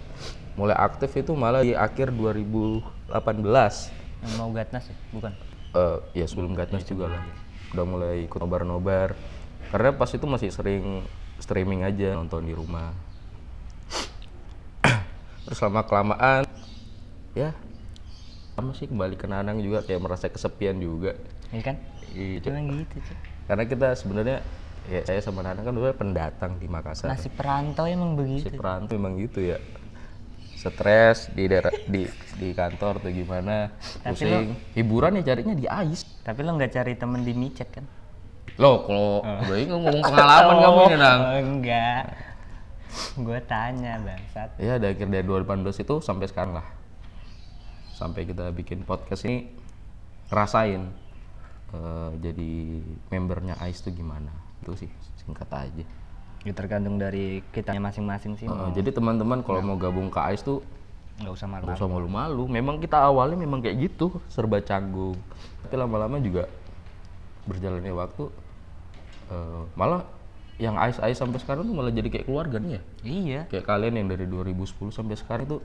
Mulai 0.56 0.78
aktif 0.78 1.12
itu 1.12 1.36
malah 1.36 1.60
di 1.60 1.76
akhir 1.76 2.14
2018. 2.14 3.92
Yang 4.24 4.32
mau 4.40 4.48
gatnas 4.54 4.88
ya 4.88 4.96
bukan 5.12 5.34
Eh, 5.74 6.22
ya 6.22 6.26
sebelum 6.30 6.54
Gatnas 6.54 6.86
juga 6.86 7.10
lah. 7.10 7.26
Udah 7.74 7.82
mulai 7.82 8.30
ikut 8.30 8.38
nobar-nobar. 8.38 9.18
Karena 9.74 9.90
pas 9.90 10.06
itu 10.14 10.22
masih 10.22 10.54
sering 10.54 11.02
streaming 11.42 11.82
aja 11.82 12.14
nonton 12.14 12.46
di 12.46 12.54
rumah. 12.54 12.94
Terus 15.44 15.58
lama 15.60 15.82
kelamaan 15.82 16.42
ya 17.34 17.50
sama 18.54 18.70
sih 18.72 18.86
kembali 18.86 19.18
ke 19.18 19.26
Nanang 19.26 19.58
juga 19.58 19.82
kayak 19.82 20.00
merasa 20.00 20.30
kesepian 20.30 20.78
juga. 20.78 21.18
Iya 21.50 21.62
kan 21.64 21.76
Iya, 22.14 22.38
gitu 22.38 22.96
Cuk. 23.02 23.18
Karena 23.44 23.64
kita 23.66 23.88
sebenarnya 23.92 24.38
ya 24.86 25.00
saya 25.02 25.18
sama 25.18 25.42
Nanang 25.42 25.66
kan 25.66 25.74
dulu 25.74 25.90
pendatang 25.92 26.56
di 26.56 26.70
Makassar. 26.70 27.10
nasib 27.10 27.34
perantau 27.34 27.84
emang 27.84 28.14
Si 28.14 28.18
begitu 28.20 28.54
perantau 28.54 28.94
memang 28.94 29.18
gitu 29.18 29.42
ya. 29.42 29.58
Stres 30.54 31.28
di 31.28 31.44
daerah 31.44 31.68
di 31.84 32.08
di 32.40 32.48
kantor 32.56 32.96
tuh 32.96 33.12
gimana, 33.12 33.68
pusing. 34.00 34.56
Hiburan 34.72 35.20
ya 35.20 35.22
carinya 35.26 35.52
di 35.52 35.68
AIS. 35.68 36.24
tapi 36.24 36.40
lo 36.40 36.56
nggak 36.56 36.72
cari 36.72 36.96
temen 36.96 37.20
di 37.20 37.36
micet 37.36 37.68
kan 37.68 37.84
Loh, 38.56 38.86
kalau 38.86 39.20
ini 39.50 39.66
ngomong 39.66 39.98
pengalaman 40.00 40.56
kamu 40.64 40.80
ini, 40.86 40.96
Nang. 40.96 41.20
oh, 41.20 41.36
enggak 41.36 42.02
gue 43.16 43.38
tanya 43.44 43.98
bangsat 43.98 44.48
Ya, 44.56 44.78
dari 44.78 44.94
akhir 44.94 45.08
dari 45.08 45.24
2018 45.24 45.64
itu 45.80 45.94
sampai 45.98 46.26
sekarang 46.26 46.54
lah. 46.54 46.66
Sampai 47.90 48.24
kita 48.24 48.50
bikin 48.50 48.82
podcast 48.82 49.22
ini 49.24 49.48
ngerasain 50.26 50.82
eh, 51.70 52.10
jadi 52.18 52.50
membernya 53.08 53.54
ICE 53.62 53.80
itu 53.80 54.02
gimana. 54.02 54.30
Itu 54.60 54.74
sih 54.74 54.90
singkat 55.18 55.48
aja. 55.50 55.84
ya 56.44 56.52
tergantung 56.52 57.00
dari 57.00 57.40
kitanya 57.48 57.80
masing-masing 57.80 58.36
sih 58.36 58.44
Eh, 58.44 58.70
jadi 58.76 58.92
teman-teman 58.92 59.40
kalau 59.40 59.64
mau 59.64 59.80
gabung 59.80 60.12
ke 60.12 60.20
ICE 60.36 60.44
tuh 60.44 60.58
nggak 61.14 61.30
usah 61.32 61.46
malu 61.46 61.62
nggak 61.64 61.78
usah 61.78 61.88
malu-malu. 61.88 62.42
Memang 62.46 62.76
kita 62.76 63.00
awalnya 63.00 63.38
memang 63.38 63.62
kayak 63.62 63.80
gitu, 63.80 64.12
serba 64.28 64.60
canggung. 64.60 65.16
Tapi 65.62 65.74
lama-lama 65.74 66.18
juga 66.18 66.44
berjalannya 67.44 67.92
waktu 67.92 68.24
eh, 69.30 69.62
malah 69.72 70.02
yang 70.58 70.78
ICE 70.78 71.02
ICE 71.02 71.18
sampai 71.18 71.38
sekarang 71.42 71.66
tuh 71.66 71.74
malah 71.74 71.90
jadi 71.90 72.08
kayak 72.10 72.26
keluarga 72.30 72.62
nih 72.62 72.78
ya. 72.78 72.80
iya 73.02 73.40
kayak 73.50 73.66
kalian 73.66 73.94
yang 73.98 74.08
dari 74.10 74.26
2010 74.30 74.94
sampai 74.94 75.18
sekarang 75.18 75.58
tuh 75.58 75.60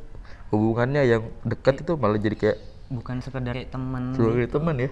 hubungannya 0.49 1.05
yang 1.05 1.23
dekat 1.45 1.85
itu 1.85 1.93
malah 1.93 2.17
jadi 2.17 2.35
kayak 2.35 2.57
bukan 2.89 3.21
sekedar 3.21 3.53
kayak 3.53 3.69
temen 3.69 4.17
sebagai 4.17 4.49
teman 4.49 4.75
ya 4.81 4.89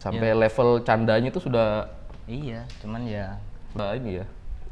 sampai 0.00 0.28
level 0.36 0.68
candanya 0.84 1.28
tuh 1.32 1.42
sudah 1.48 1.88
iya 2.28 2.68
cuman 2.84 3.08
ya 3.08 3.40
sudah 3.72 3.96
ini 3.96 4.20
ya 4.20 4.26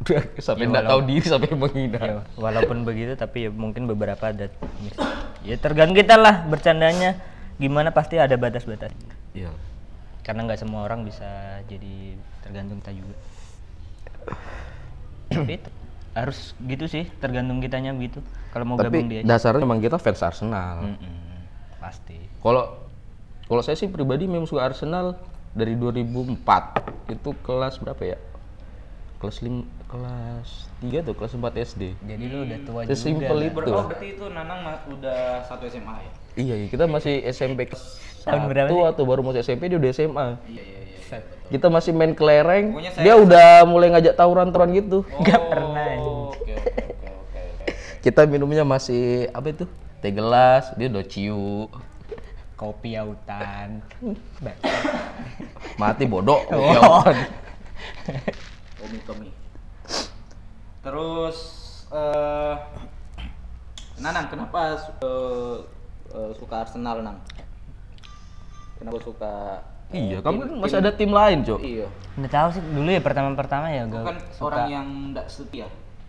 udah 0.04 0.20
sampai 0.46 0.68
nggak 0.68 0.84
tahu 0.84 1.00
diri 1.08 1.26
sampai 1.26 1.50
menghina 1.56 2.00
ya, 2.00 2.20
walaupun 2.36 2.84
begitu 2.84 3.16
tapi 3.16 3.48
ya 3.48 3.50
mungkin 3.50 3.88
beberapa 3.88 4.30
ada 4.30 4.52
ya 5.42 5.56
tergantung 5.56 5.96
kita 5.96 6.20
lah 6.20 6.44
bercandanya 6.44 7.16
gimana 7.58 7.90
pasti 7.90 8.16
ada 8.16 8.38
batas-batas. 8.38 8.94
Iya. 9.34 9.50
Karena 10.22 10.46
nggak 10.46 10.62
semua 10.62 10.86
orang 10.86 11.02
bisa 11.02 11.58
jadi 11.66 12.14
tergantung 12.46 12.78
kita 12.80 12.94
juga. 12.94 13.16
Tapi 15.34 15.52
itu 15.60 15.70
harus 16.16 16.56
gitu 16.58 16.84
sih, 16.90 17.04
tergantung 17.22 17.62
kitanya 17.62 17.94
gitu. 18.00 18.24
Kalau 18.50 18.64
mau 18.64 18.76
Tapi 18.80 18.90
gabung 18.90 19.08
dia. 19.12 19.22
dasarnya 19.22 19.62
memang 19.62 19.78
kita 19.78 20.00
fans 20.00 20.24
Arsenal. 20.24 20.82
Mm-mm, 20.82 21.46
pasti. 21.78 22.18
Kalau 22.42 22.88
kalau 23.46 23.62
saya 23.62 23.76
sih 23.78 23.88
pribadi 23.88 24.26
memang 24.26 24.48
suka 24.48 24.66
Arsenal 24.66 25.14
dari 25.54 25.78
2004. 25.78 27.08
Itu 27.08 27.32
kelas 27.40 27.80
berapa 27.80 28.02
ya? 28.04 28.18
Kelas 29.18 29.42
lim, 29.42 29.66
kelas 29.90 30.70
3 30.78 31.02
tuh, 31.02 31.14
kelas 31.16 31.32
4 31.34 31.54
SD. 31.58 31.98
Jadi 32.02 32.24
lu 32.30 32.46
udah 32.46 32.58
tua 32.62 32.80
juga. 32.86 32.90
Sesimpel 32.94 33.36
dah. 33.36 33.46
itu. 33.50 33.56
Ber- 33.56 33.66
oh, 33.74 33.84
berarti 33.90 34.06
itu 34.14 34.24
Nanang 34.30 34.60
udah 34.90 35.42
satu 35.46 35.64
SMA 35.66 35.96
ya? 36.02 36.12
Iya, 36.38 36.54
iya, 36.54 36.66
kita 36.70 36.86
masih 36.86 37.18
SMP 37.26 37.66
kelas 37.66 37.98
Tahun 38.22 38.46
berapa 38.46 38.70
satu 38.70 38.76
atau 38.86 39.02
baru 39.08 39.26
masuk 39.26 39.42
SMP 39.42 39.66
dia 39.66 39.78
udah 39.80 39.90
SMA. 39.90 40.26
Iya, 40.46 40.62
iya, 40.62 40.80
iya. 40.86 40.87
Kita 41.48 41.66
masih 41.72 41.96
main 41.96 42.12
kelereng. 42.12 42.76
Dia 43.00 43.16
udah 43.16 43.64
mulai 43.64 43.92
ngajak 43.92 44.14
tawuran-tawuran 44.14 44.70
gitu. 44.76 44.98
Pernah. 45.52 45.96
Oh, 45.98 46.32
Oke, 46.32 46.52
oke, 46.52 46.72
oke, 46.84 47.08
oke, 47.08 47.40
oke. 47.40 47.64
Kita 48.04 48.20
minumnya 48.28 48.62
masih 48.62 49.32
apa 49.32 49.48
itu? 49.50 49.64
Teh 49.98 50.12
gelas, 50.12 50.70
dia 50.76 50.86
udah 50.92 51.04
ciu. 51.08 51.66
Kopi 52.58 52.98
autan. 52.98 53.80
Mati 55.80 56.04
bodoh. 56.04 56.42
Oh. 56.50 56.74
Ya, 56.74 56.82
Tommy 58.78 58.98
Tommy. 59.06 59.30
Terus 60.82 61.38
eh 61.88 62.54
Nanang 63.98 64.30
kenapa 64.30 64.78
eh, 64.78 65.56
eh, 66.14 66.30
suka 66.38 66.62
Arsenal 66.62 67.02
Nang? 67.02 67.18
Kenapa 68.78 68.98
suka 69.02 69.34
Iya, 69.88 70.20
kamu 70.20 70.36
tim- 70.36 70.42
kan 70.42 70.56
masih 70.60 70.74
tim- 70.74 70.82
ada 70.82 70.90
tim 70.92 71.10
lain, 71.10 71.38
Cok. 71.42 71.60
Iya. 71.60 71.86
Nggak 72.18 72.32
tahu 72.32 72.48
sih 72.50 72.62
dulu 72.62 72.88
ya 72.90 73.00
pertama-pertama 73.00 73.66
ya 73.70 73.82
gak 73.86 74.04
kan 74.04 74.16
orang 74.38 74.66
yang 74.68 74.86
tidak 75.08 75.26
setia. 75.28 75.66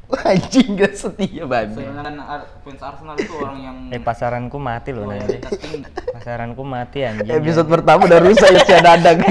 Anjing 0.10 0.70
gak 0.74 0.94
setia 0.94 1.44
babi. 1.46 1.78
Sedangkan 1.78 2.16
Ar- 2.20 2.50
fans 2.66 2.82
Arsenal 2.82 3.16
itu 3.16 3.34
orang 3.38 3.58
yang 3.62 3.78
Eh 3.94 4.02
pasaranku 4.02 4.58
mati 4.58 4.90
loh 4.90 5.06
nanti. 5.06 5.38
loyalitas 5.38 5.54
tinggi. 5.56 5.86
Pasaranku 6.12 6.64
mati 6.66 7.00
anjing. 7.04 7.30
Episode 7.32 7.70
pertama 7.70 8.04
udah 8.04 8.20
rusak 8.20 8.50
ya 8.66 8.82
dadang. 8.82 9.22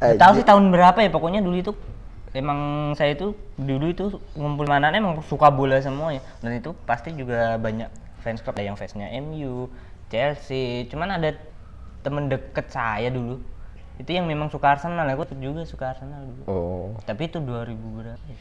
Tahu 0.00 0.32
sih 0.32 0.46
tahun 0.46 0.72
berapa 0.72 0.96
ya 0.96 1.10
pokoknya 1.10 1.44
dulu 1.44 1.56
itu 1.58 1.72
emang 2.30 2.58
saya 2.94 3.12
itu 3.12 3.34
dulu 3.54 3.90
itu 3.90 4.04
ngumpul 4.32 4.64
mana 4.64 4.88
emang 4.88 5.18
suka 5.26 5.50
bola 5.50 5.82
semua 5.82 6.14
ya 6.14 6.22
dan 6.40 6.54
itu 6.54 6.72
pasti 6.86 7.10
juga 7.10 7.58
banyak 7.58 7.90
fans 8.22 8.38
club 8.38 8.54
ada 8.54 8.64
yang 8.64 8.78
fansnya 8.78 9.10
MU 9.18 9.66
Chelsea 10.08 10.86
cuman 10.86 11.18
ada 11.18 11.34
temen 12.00 12.26
deket 12.26 12.66
saya 12.68 13.08
dulu 13.08 13.40
itu 13.96 14.10
yang 14.10 14.24
memang 14.24 14.48
suka 14.48 14.72
Arsenal 14.72 15.04
aku 15.06 15.28
juga 15.36 15.62
suka 15.62 15.92
Arsenal 15.92 16.22
dulu 16.22 16.42
Oh. 16.44 16.86
tapi 17.02 17.26
itu 17.26 17.36
2000 17.36 17.44
berapa 17.76 18.24
ya 18.24 18.38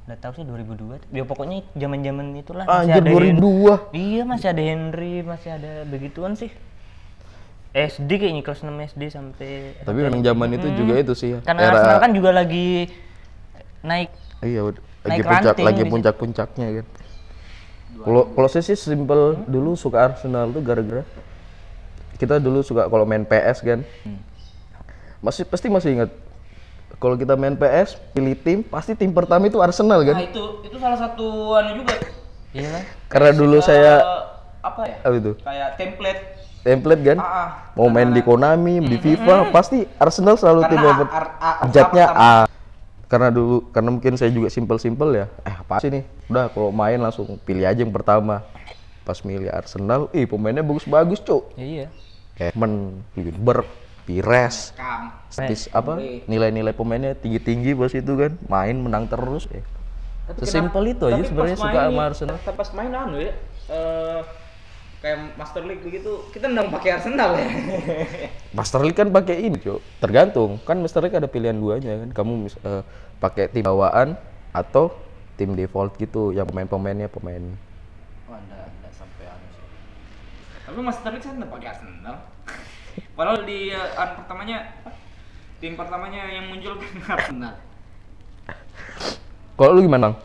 nggak 0.00 0.18
tahu 0.18 0.32
sih 0.32 0.44
2002 0.44 1.02
ya 1.10 1.22
pokoknya 1.22 1.62
zaman 1.72 2.00
zaman 2.00 2.26
itulah 2.34 2.64
Anjir 2.64 2.98
Hen- 3.00 3.38
2002. 3.38 3.90
iya 3.92 4.22
masih 4.24 4.46
ada 4.48 4.62
Henry 4.62 5.14
masih 5.20 5.50
ada 5.52 5.72
begituan 5.84 6.34
sih 6.34 6.50
SD 7.70 8.10
kayaknya 8.12 8.42
kelas 8.42 8.60
6 8.60 8.74
SD 8.88 9.02
sampai 9.08 9.78
Tapi 9.80 9.98
memang 10.00 10.18
zaman 10.20 10.48
itu 10.52 10.66
juga 10.74 10.94
itu 10.96 11.14
sih. 11.14 11.38
karena 11.40 11.70
Arsenal 11.70 11.98
kan 11.98 12.10
juga 12.10 12.30
lagi 12.32 12.90
naik 13.80 14.10
Iya, 14.40 14.60
lagi 14.66 14.80
naik 15.06 15.22
puncak 15.22 15.46
ranting 15.46 15.64
lagi 15.64 15.78
gitu. 15.78 15.90
puncak-puncaknya 15.92 16.66
kan. 16.72 16.86
Kalau 18.00 18.22
kalau 18.26 18.48
saya 18.48 18.64
sih 18.64 18.74
simple 18.74 19.22
dulu 19.44 19.76
suka 19.76 20.02
Arsenal 20.02 20.48
tuh 20.48 20.58
gara-gara 20.60 21.04
kita 22.20 22.36
dulu 22.36 22.60
suka 22.60 22.84
kalau 22.84 23.08
main 23.08 23.24
PS 23.24 23.64
kan. 23.64 23.80
Masih 25.18 25.44
pasti 25.44 25.66
masih 25.66 25.96
ingat 25.96 26.10
kalau 26.96 27.16
kita 27.16 27.32
main 27.32 27.54
PS 27.54 27.96
pilih 28.12 28.36
tim 28.36 28.58
pasti 28.60 28.92
tim 28.92 29.08
pertama 29.08 29.46
itu 29.46 29.56
Arsenal 29.56 30.00
Nah, 30.00 30.06
kan. 30.06 30.16
itu 30.20 30.44
itu 30.60 30.76
salah 30.76 30.98
satu 30.98 31.56
anu 31.56 31.80
juga. 31.80 31.96
iya 32.50 32.68
kan 32.68 32.82
Karena 33.08 33.30
dulu 33.32 33.56
saya 33.62 34.04
apa 34.60 34.82
ya? 34.84 34.96
apa 35.00 35.14
itu? 35.16 35.32
Kayak 35.40 35.68
template 35.76 36.22
Template 36.60 37.02
kan. 37.02 37.16
Ah, 37.16 37.24
ah. 37.24 37.48
Mau 37.72 37.88
main 37.88 38.12
di 38.12 38.20
Konami, 38.20 38.84
di 38.84 39.00
FIFA, 39.00 39.48
pasti 39.48 39.88
Arsenal 39.96 40.36
selalu 40.36 40.68
tim 40.68 40.76
yang 40.76 40.92
A- 40.92 41.08
per- 41.08 41.32
A- 41.32 41.56
A- 41.56 41.68
Jatnya. 41.72 42.04
A. 42.12 42.32
Karena 43.08 43.32
dulu 43.32 43.72
karena 43.72 43.88
mungkin 43.88 44.12
saya 44.20 44.28
juga 44.28 44.52
simpel-simpel 44.52 45.08
ya. 45.14 45.26
Eh 45.40 45.56
apa 45.56 45.80
sih 45.80 45.88
nih? 45.88 46.04
Udah 46.28 46.52
kalau 46.52 46.68
main 46.68 47.00
langsung 47.00 47.24
pilih 47.40 47.64
aja 47.64 47.80
yang 47.80 47.88
pertama. 47.88 48.44
Pas 49.00 49.16
milih 49.24 49.48
Arsenal, 49.48 50.12
ih 50.12 50.28
pemainnya 50.28 50.60
bagus-bagus, 50.60 51.24
Cuk. 51.24 51.56
Ya, 51.56 51.64
iya 51.64 51.86
Men, 52.56 53.04
Ljungberg, 53.14 53.68
Pires, 54.08 54.72
Kam. 54.72 55.12
Stis, 55.30 55.70
apa 55.70 55.94
nilai-nilai 56.26 56.74
pemainnya 56.74 57.14
tinggi-tinggi 57.14 57.78
pas 57.78 57.92
itu 57.94 58.12
kan 58.18 58.34
main 58.50 58.74
menang 58.74 59.06
terus 59.06 59.46
eh. 59.54 59.62
sesimpel 60.42 60.90
itu 60.90 61.06
aja 61.06 61.22
Tapi 61.22 61.28
sebenarnya 61.30 61.58
suka 61.58 61.70
main- 61.70 61.86
sama 61.86 62.02
Arsenal 62.06 62.36
Pas, 62.38 62.54
pas 62.54 62.70
main 62.74 62.90
anu 62.90 63.16
ya. 63.18 63.32
eh, 63.70 64.20
kayak 65.00 65.18
Master 65.38 65.62
League 65.64 65.80
begitu, 65.80 66.10
kita 66.28 66.50
nendang 66.50 66.68
pakai 66.74 66.98
Arsenal 66.98 67.30
ya. 67.38 67.46
Master 68.58 68.82
League 68.82 68.98
kan 68.98 69.08
pakai 69.08 69.36
ini, 69.40 69.56
Cuk. 69.56 69.78
Tergantung. 70.02 70.58
Kan 70.66 70.82
Master 70.82 71.00
League 71.00 71.14
ada 71.14 71.30
pilihan 71.30 71.54
duanya 71.54 72.02
kan. 72.02 72.10
Kamu 72.10 72.32
mis- 72.44 72.58
eh, 72.60 72.82
pakai 73.16 73.46
tim 73.48 73.62
bawaan 73.62 74.18
atau 74.50 74.90
tim 75.38 75.54
default 75.54 75.94
gitu 75.96 76.34
yang 76.34 76.44
pemain-pemainnya 76.44 77.06
pemain. 77.06 77.40
Wah, 78.26 78.36
enggak, 78.36 78.66
enggak 78.66 78.92
sampai 78.92 79.24
anu 79.24 79.46
sih. 79.54 79.66
Tapi 80.70 80.86
Master 80.86 81.10
League 81.10 81.26
saya 81.26 81.34
pakai 81.50 81.68
Arsenal. 81.74 82.16
Padahal 83.18 83.42
di 83.42 83.74
anu 83.74 84.12
pertamanya 84.22 84.70
tim 85.58 85.74
pertamanya 85.74 86.30
yang 86.30 86.46
muncul 86.46 86.78
kan 86.78 87.18
Arsenal. 87.18 87.54
Kalau 89.58 89.74
lu 89.74 89.82
gimana, 89.82 90.14
Bang? 90.14 90.16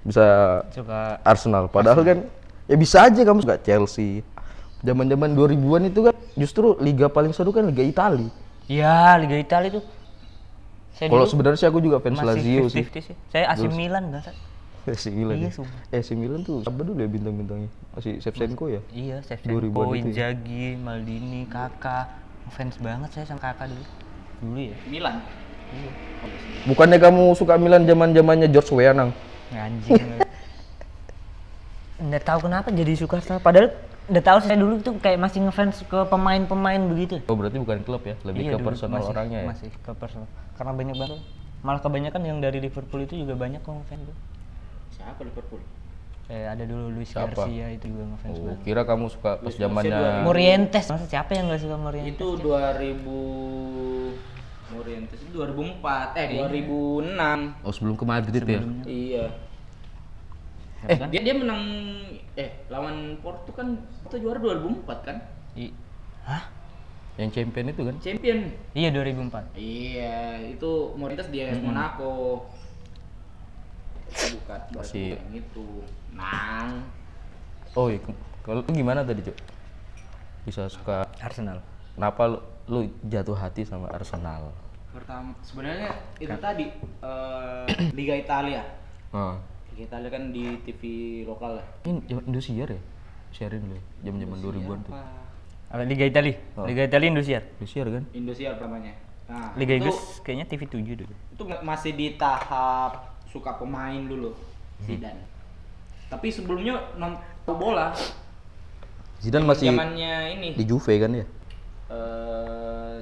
Bisa 0.00 0.24
suka 0.72 1.20
Arsenal. 1.20 1.68
Padahal 1.68 2.00
kan 2.00 2.18
ya 2.64 2.76
bisa 2.80 3.04
aja 3.04 3.20
kamu 3.20 3.44
suka 3.44 3.60
Chelsea. 3.60 4.24
Zaman-zaman 4.80 5.36
2000-an 5.36 5.92
itu 5.92 6.00
kan 6.08 6.16
justru 6.32 6.80
liga 6.80 7.12
paling 7.12 7.36
seru 7.36 7.52
kan 7.52 7.68
Liga 7.68 7.84
Italia. 7.84 8.32
ya 8.64 9.20
Liga 9.20 9.36
Italia 9.36 9.76
tuh 9.76 9.84
saya 10.96 11.12
Kalau 11.12 11.28
sebenarnya 11.28 11.60
sih 11.60 11.68
aku 11.68 11.84
juga 11.84 12.00
fans 12.00 12.24
Lazio 12.24 12.64
masih 12.64 12.72
sih. 12.72 12.84
50-50 12.88 13.08
sih 13.12 13.16
saya 13.28 13.44
AC 13.52 13.68
Milan 13.68 14.08
enggak 14.08 14.32
AC 14.90 15.04
Milan. 15.10 15.36
Iya, 15.36 15.48
ya. 15.48 15.52
sumpah. 15.52 15.80
Eh, 15.90 16.00
AC 16.00 16.08
Milan 16.14 16.40
tuh 16.40 16.62
apa 16.62 16.80
dulu 16.80 16.96
ya 16.96 17.08
bintang-bintangnya? 17.08 17.70
Masih 17.90 18.12
Shevchenko 18.18 18.64
ya? 18.68 18.80
iya 18.90 19.18
2000-an 19.18 19.28
Shevchenko, 19.28 19.82
itu 19.92 19.98
ya. 19.98 20.30
Inzaghi, 20.30 20.66
Maldini, 20.76 21.42
Kakak 21.44 22.06
fans 22.50 22.74
banget 22.78 23.10
saya 23.12 23.24
sama 23.26 23.38
Kakak 23.40 23.70
dulu 23.70 23.84
dulu 24.40 24.60
ya 24.64 24.76
Milan. 24.86 25.16
Bukannya 26.64 26.98
kamu 26.98 27.22
suka 27.34 27.54
Milan 27.54 27.84
zaman-zamannya 27.84 28.48
George 28.48 28.72
Weah, 28.72 28.90
Nang? 28.90 29.10
anjing 29.50 29.98
nggak 32.00 32.22
tahu 32.24 32.48
kenapa 32.48 32.72
jadi 32.72 32.96
suka 32.96 33.20
Arsenal 33.20 33.44
padahal 33.44 33.76
udah 34.08 34.22
tahu 34.24 34.38
saya 34.40 34.56
dulu 34.56 34.80
tuh 34.80 34.96
kayak 34.96 35.20
masih 35.20 35.44
ngefans 35.44 35.84
ke 35.84 35.98
pemain-pemain 36.08 36.80
begitu 36.80 37.20
Oh, 37.28 37.36
berarti 37.36 37.60
bukan 37.60 37.84
klub 37.84 38.00
ya, 38.02 38.16
lebih 38.24 38.48
Iya, 38.48 38.56
ke 38.56 38.64
personal 38.64 38.98
masih- 38.98 39.12
orangnya 39.12 39.38
ya. 39.44 39.48
masih 39.52 39.68
ke 39.68 39.90
personal 39.92 40.24
karena 40.56 40.72
banyak 40.72 40.96
banget 40.96 41.18
malah 41.60 41.80
kebanyakan 41.84 42.22
yang 42.24 42.38
dari 42.40 42.58
Liverpool 42.58 43.04
itu 43.04 43.20
juga 43.20 43.36
banyak 43.36 43.60
kok 43.60 43.74
ngefans 43.74 44.02
tuh 44.08 44.16
Siapa 45.00 45.20
Liverpool? 45.24 45.62
kayak 46.30 46.48
ada 46.54 46.62
dulu 46.62 46.84
Luis 46.94 47.10
Siapa? 47.10 47.26
Garcia 47.26 47.66
itu 47.74 47.90
juga 47.90 48.04
ngefans 48.06 48.36
Oh, 48.38 48.54
banget 48.54 48.58
kira 48.62 48.82
kamu 48.86 49.04
suka 49.10 49.30
pas 49.42 49.50
zamannya 49.50 50.22
Morientes 50.22 50.86
masa 50.86 51.06
siapa 51.08 51.34
yang 51.34 51.50
nggak 51.50 51.62
suka 51.64 51.74
Morientes 51.74 52.14
Itu 52.14 52.26
2000 52.38 53.18
Morientes 54.70 55.18
itu 55.18 55.34
2004, 55.34 56.14
eh 56.14 56.28
2006. 56.30 57.66
Oh, 57.66 57.72
sebelum 57.74 57.98
ke 57.98 58.04
Madrid 58.06 58.44
ya? 58.46 58.62
Iya. 58.86 59.24
Eh, 60.86 60.96
dia 61.10 61.20
dia 61.26 61.34
menang 61.34 61.62
eh 62.38 62.62
lawan 62.70 63.18
Porto 63.18 63.50
kan 63.50 63.82
Porto 64.06 64.16
juara 64.22 64.38
2004 64.38 64.98
kan? 65.02 65.16
I- 65.58 65.74
Hah? 66.22 66.46
Yang 67.18 67.42
champion 67.42 67.66
itu 67.74 67.82
kan? 67.82 67.96
Champion. 67.98 68.38
Iya 68.70 68.88
2004 68.94 69.50
Iya, 69.58 70.38
itu 70.46 70.70
Morientes 70.94 71.26
di 71.26 71.42
AS 71.42 71.58
Monaco. 71.58 72.46
Bukan 74.10 74.60
Masih- 74.72 75.14
yang 75.14 75.32
itu. 75.34 75.66
Nang. 76.10 76.84
Oh, 77.72 77.86
iya. 77.86 78.02
Kalau 78.40 78.60
lu 78.60 78.70
gimana 78.70 79.00
tadi, 79.00 79.22
Cuk? 79.22 79.36
Bisa 80.42 80.66
suka 80.66 81.04
Arsenal 81.18 81.60
kenapa 81.92 82.22
lu, 82.26 82.38
lu 82.66 82.80
jatuh 83.04 83.36
hati 83.36 83.62
sama 83.62 83.86
Arsenal? 83.88 84.50
Pertama 84.90 85.36
sebenarnya 85.40 85.92
itu 86.16 86.32
tadi 86.34 86.64
eh, 86.80 87.64
Liga 87.92 88.16
Italia. 88.16 88.64
Ah. 89.10 89.36
Liga 89.70 89.84
Italia 89.86 90.08
kan 90.08 90.22
di 90.30 90.56
TV 90.60 90.80
lokal 91.22 91.60
lah. 91.60 91.66
Ini 91.84 92.00
zaman 92.06 92.24
Indosiar 92.26 92.68
ya? 92.68 92.80
Sharein 93.30 93.62
lu, 93.62 93.78
zaman-zaman 94.02 94.38
2000-an 94.40 94.80
tuh. 94.82 94.92
Apa? 94.92 95.02
apa 95.70 95.82
Liga 95.86 96.02
Italia 96.02 96.34
Oh. 96.56 96.66
Liga 96.66 96.82
Italia 96.82 97.06
Indosiar 97.06 97.42
Indosiar 97.54 97.86
kan? 97.86 98.02
Indosiar 98.10 98.56
pertamanya. 98.56 98.90
Nah, 99.28 99.54
Liga 99.54 99.76
itu, 99.76 99.86
Inggris 99.86 100.00
kayaknya 100.20 100.46
TV 100.48 100.62
7 100.66 100.82
dulu 100.98 101.14
itu 101.14 101.42
ma- 101.46 101.62
masih 101.64 101.94
di 101.94 102.18
tahap 102.18 103.09
suka 103.30 103.56
pemain 103.56 104.02
dulu 104.02 104.34
Hmm. 104.80 104.96
Zidane. 104.96 105.24
Tapi 106.08 106.32
sebelumnya 106.32 106.80
nonton 106.96 107.20
bola 107.52 107.92
Zidane 109.20 109.44
masih 109.44 109.68
zamannya 109.68 110.34
ini 110.34 110.48
di 110.56 110.64
Juve 110.64 110.96
kan 110.96 111.12
ya? 111.12 111.26
eh 111.90 112.96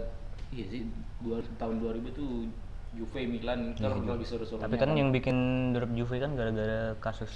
iya 0.51 0.65
sih 0.67 0.83
dua, 1.21 1.39
tahun 1.55 1.79
2000 1.79 2.09
tuh 2.11 2.49
Juve 2.91 3.21
Milan 3.29 3.77
Inter 3.77 3.95
lebih 3.95 4.25
seru-serunya 4.25 4.65
Tapi 4.65 4.75
kan 4.75 4.91
yang 4.93 5.13
bikin 5.13 5.37
drop 5.71 5.93
Juve 5.93 6.17
kan 6.19 6.35
gara-gara 6.35 6.97
kasus 6.99 7.31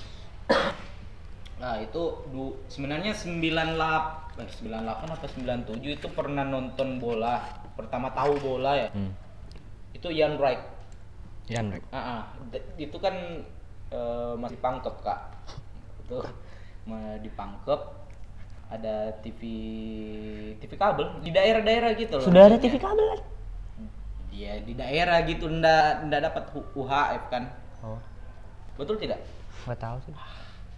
Nah 1.61 1.79
itu 1.79 2.03
du, 2.27 2.59
sebenarnya 2.67 3.15
98 3.15 4.41
eh, 4.41 4.49
98 4.49 5.15
atau 5.15 5.29
97 5.79 5.79
itu 5.95 6.09
pernah 6.11 6.43
nonton 6.43 6.99
bola 6.99 7.39
pertama 7.79 8.11
tahu 8.11 8.35
bola 8.41 8.75
ya 8.75 8.89
Hmm. 8.91 9.13
itu 9.93 10.09
Ian 10.09 10.35
Wright 10.35 10.72
Yan 11.51 11.75
Rek. 11.75 11.83
Ah, 11.91 11.99
ah. 11.99 12.23
D- 12.51 12.67
itu 12.79 12.97
kan 12.99 13.15
eh, 13.91 14.33
masih 14.39 14.59
pangkep 14.59 14.95
kak 15.03 15.21
itu 16.03 16.17
ma- 16.87 17.19
dipangkep 17.19 17.81
ada 18.73 19.13
TV 19.21 19.41
TV 20.57 20.73
kabel 20.75 21.21
di 21.21 21.31
daerah-daerah 21.31 21.93
gitu 21.95 22.15
loh 22.17 22.25
Sudah 22.25 22.49
ada. 22.49 22.57
TV 22.57 22.79
kabel 22.79 23.05
kan? 23.11 23.21
Iya 24.33 24.65
di 24.65 24.73
daerah 24.73 25.19
gitu 25.23 25.45
ndak 25.47 26.09
ndak 26.09 26.21
dapat 26.25 26.45
UHF 26.73 27.25
kan 27.29 27.53
Oh, 27.85 27.99
betul 28.79 28.97
tidak 28.97 29.21
nggak 29.67 29.79
tahu 29.79 29.99
sih. 30.03 30.15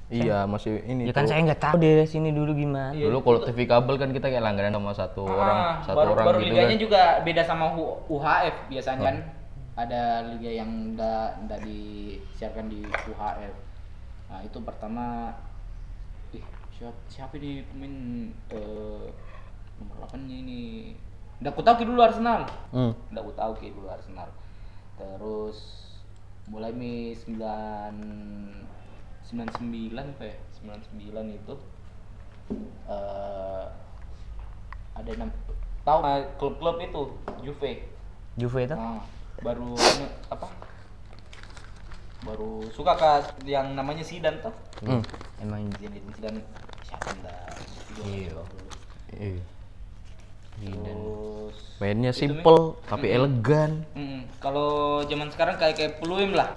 Iya, 0.04 0.44
masih 0.44 0.84
ini 0.84 1.08
Ya 1.08 1.12
kan 1.16 1.24
tuh. 1.24 1.32
saya 1.32 1.40
nggak 1.48 1.62
tahu 1.62 1.76
dari 1.80 2.04
sini 2.04 2.28
dulu 2.28 2.52
gimana. 2.52 2.92
Iya, 2.92 3.08
Dulu 3.08 3.18
kalau 3.24 3.40
TV 3.40 3.64
kabel 3.64 3.96
kan 3.96 4.10
kita 4.12 4.26
kayak 4.28 4.44
langganan 4.44 4.76
sama 4.76 4.92
satu 4.92 5.24
orang, 5.24 5.56
Ah, 5.56 5.74
satu 5.80 5.96
baru, 5.96 6.10
orang 6.12 6.26
baru 6.28 6.38
gitu 6.40 6.48
liganya 6.52 6.76
kan. 6.76 6.82
juga 6.84 7.02
beda 7.24 7.42
sama 7.42 7.64
UHF 8.10 8.56
biasanya 8.68 9.00
kan 9.00 9.16
ada 9.74 10.22
liga 10.30 10.50
yang 10.50 10.94
ndak 10.94 11.50
ndak 11.50 11.60
disiarkan 11.66 12.70
di 12.70 12.86
UHF 12.86 13.56
nah 14.30 14.40
itu 14.40 14.58
pertama 14.62 15.34
ih 16.30 16.42
siapa 16.74 16.98
siapa 17.06 17.34
ini 17.38 17.62
pemain 17.70 17.94
eh, 18.54 19.06
nomor 19.80 19.96
8 20.06 20.26
nya 20.26 20.36
ini? 20.38 20.94
Ndak 21.42 21.58
ku 21.58 21.62
tahu 21.66 21.82
ki 21.82 21.86
dulu 21.86 22.02
Arsenal. 22.02 22.46
Hmm. 22.70 22.94
ndak 23.10 23.24
ku 23.26 23.32
tahu 23.34 23.52
ki 23.58 23.74
dulu 23.74 23.90
Arsenal. 23.90 24.30
Terus 24.94 25.58
mulai 26.46 26.70
Mi 26.70 27.10
9 27.16 27.34
99 27.40 29.96
apa 29.96 30.24
ya? 30.28 30.36
99 30.60 31.40
itu 31.40 31.54
eh 32.86 33.66
ada 34.94 35.10
enam 35.10 35.26
tahu 35.82 35.98
nggak 36.00 36.38
klub-klub 36.38 36.78
itu? 36.78 37.02
Juve. 37.42 37.82
Juve 38.38 38.60
itu? 38.62 38.78
Nah, 38.78 39.02
baru 39.44 39.76
ini, 39.76 40.06
apa 40.26 40.48
baru 42.24 42.64
suka 42.72 42.96
kak 42.96 43.44
yang 43.44 43.76
namanya 43.76 44.00
Sidan 44.00 44.40
tuh 44.40 44.54
Hmm. 44.80 45.00
Emang 45.38 45.68
Zidane 45.78 46.40
siapa 46.82 47.08
ndak 47.14 47.52
Iya. 48.02 48.40
Iya. 49.14 49.40
terus 50.82 51.56
Mainnya 51.76 52.10
itu, 52.10 52.16
Mi. 52.16 52.20
simple 52.40 52.60
tapi 52.84 53.06
elegan. 53.08 53.84
Mm-mm. 53.92 54.24
kalau 54.38 55.00
zaman 55.04 55.28
sekarang 55.28 55.56
kayak 55.56 55.74
kayak 55.74 55.92
peluim 56.00 56.32
lah 56.32 56.52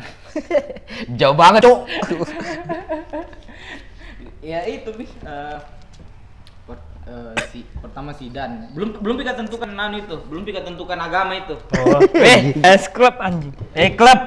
Jauh 1.20 1.34
banget, 1.34 1.60
Cuk. 1.62 1.80
ya 4.42 4.64
itu 4.64 4.88
bi 4.92 5.04
Eh, 5.04 5.58
eh, 7.02 7.34
si 7.48 7.62
pertama 7.74 8.10
Sidan 8.10 8.70
belum 8.70 8.98
belum 8.98 9.14
pika 9.16 9.32
tentukan 9.34 9.70
anu 9.70 9.96
itu 9.98 10.16
belum 10.24 10.42
pika 10.42 10.60
tentukan 10.60 10.98
agama 10.98 11.32
itu 11.34 11.56
Oh, 11.76 12.00
eh, 12.14 12.52
es 12.62 12.86
klub 12.86 13.16
anjing. 13.18 13.52
Eh, 13.72 13.92
klub. 13.92 14.20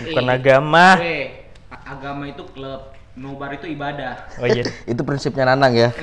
Bukan 0.00 0.24
Eh, 0.24 0.34
agama. 0.34 0.86
eh, 0.98 1.26
agama 1.84 2.24
itu 2.24 2.42
klub 2.48 2.90
nobar 3.14 3.52
itu 3.52 3.66
ibadah 3.68 4.26
Oh 4.36 4.46
iya. 4.46 4.64
Itu 4.90 5.02
prinsipnya 5.02 5.46
Nanang 5.46 5.72
ya. 5.72 5.90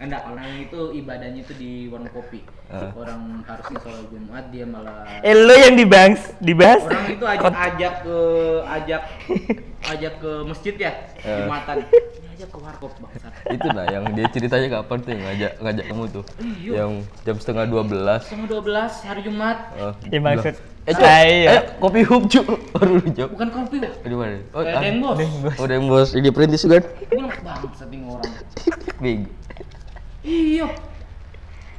Enggak, 0.00 0.24
kalau 0.24 0.40
yang 0.40 0.60
itu 0.62 0.80
ibadahnya 0.96 1.40
itu 1.44 1.52
di 1.52 1.70
warung 1.86 2.08
kopi. 2.08 2.40
Ah. 2.66 2.88
Orang 2.94 3.44
harusnya 3.44 3.76
sholat 3.78 4.08
Jumat 4.08 4.48
dia 4.48 4.64
malah 4.64 5.04
Eh, 5.20 5.36
lo 5.36 5.52
yang 5.52 5.76
dibahas, 5.76 6.32
dibahas. 6.38 6.80
orang 6.80 7.04
itu 7.10 7.24
ajak 7.26 7.52
ajak 7.52 7.92
ke 8.00 8.18
ajak 8.64 9.02
ajak 9.86 10.12
ke 10.16 10.32
masjid 10.42 10.74
ya 10.78 10.92
Ah. 11.20 11.44
Jumatan. 11.44 11.76
Ajak 12.40 12.50
ke 12.50 12.58
warkop 12.58 12.92
bangsat. 12.96 13.32
itu 13.54 13.66
nah 13.68 13.84
yang 13.84 14.04
dia 14.10 14.24
ceritanya 14.26 14.68
kapan 14.74 14.96
tuh 14.98 15.10
yang 15.12 15.22
ngajak 15.22 15.52
ngajak 15.60 15.84
kamu 15.86 16.04
tuh 16.08 16.24
Iya. 16.40 16.72
yang 16.74 16.90
jam 17.20 17.36
setengah 17.36 17.64
dua 17.66 17.82
belas 17.84 18.24
Setengah 18.24 18.48
12 18.48 19.04
hari 19.04 19.20
Jumat. 19.20 19.56
Ya 20.08 20.18
maksud 20.18 20.56
eh 20.80 20.96
saya. 20.96 21.48
ayo 21.52 21.60
kopi 21.76 22.00
hub 22.02 22.24
cuk 22.24 22.48
baru 22.72 22.96
lu. 22.96 23.08
Bukan 23.28 23.48
kopi, 23.52 23.76
Pak. 23.78 23.92
di 24.00 24.16
mana 24.16 24.40
oh 24.50 24.64
Eh, 24.64 24.72
Deng, 24.74 24.96
Bos. 24.98 25.20
oh 25.52 25.66
Deng 25.68 25.84
bos 25.84 26.08
ini 26.16 26.28
perintis 26.32 26.64
kan 26.64 26.80
Ini 26.80 27.20
bangsat 27.44 27.88
ini 27.92 28.08
orang. 28.08 28.32
bego 29.04 29.28
Iya. 30.20 30.66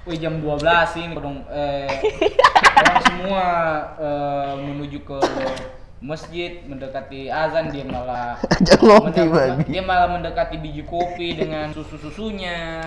Wih 0.02 0.18
jam 0.18 0.38
12 0.38 0.62
ini 1.00 1.14
dong 1.16 1.42
eh 1.48 1.90
orang 2.76 3.00
semua 3.04 3.46
eh, 3.98 4.54
menuju 4.60 4.98
ke 5.00 5.18
masjid 6.02 6.66
mendekati 6.66 7.30
azan 7.30 7.70
dia 7.70 7.86
malah 7.86 8.34
ajak 8.58 8.82
ngopi 8.82 9.22
babi 9.30 9.64
dia 9.70 9.86
malah 9.86 10.10
mendekati 10.10 10.58
biji 10.58 10.82
kopi 10.82 11.38
dengan 11.38 11.70
susu-susunya. 11.70 12.82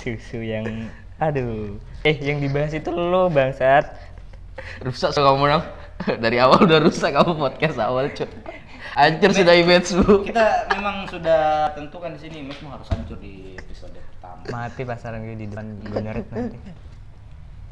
Susu 0.00 0.40
yang 0.40 0.88
aduh. 1.20 1.76
Eh, 2.02 2.16
yang 2.18 2.40
dibahas 2.40 2.72
itu 2.72 2.88
lo 2.90 3.28
bangsat. 3.28 4.12
rusak 4.84 5.16
so 5.16 5.24
kamu 5.24 5.48
nang 5.48 5.64
dari 6.24 6.36
awal 6.36 6.64
udah 6.68 6.80
rusak 6.84 7.16
kamu 7.16 7.36
podcast 7.36 7.78
awal 7.80 8.04
cuk 8.12 8.28
hancur 8.92 9.30
sudah 9.32 9.54
image 9.56 9.96
lu 9.96 10.20
Kita 10.28 10.68
memang 10.76 11.08
sudah 11.08 11.72
tentukan 11.72 12.12
di 12.16 12.20
sini 12.20 12.38
Mas 12.44 12.60
harus 12.60 12.88
hancur 12.92 13.16
di 13.16 13.56
episode 13.56 13.96
pertama. 13.96 14.44
Mati 14.52 14.82
pasaran 14.84 15.24
gue 15.24 15.36
di 15.36 15.46
depan 15.48 15.66
bener 15.88 16.20
nanti. 16.32 16.58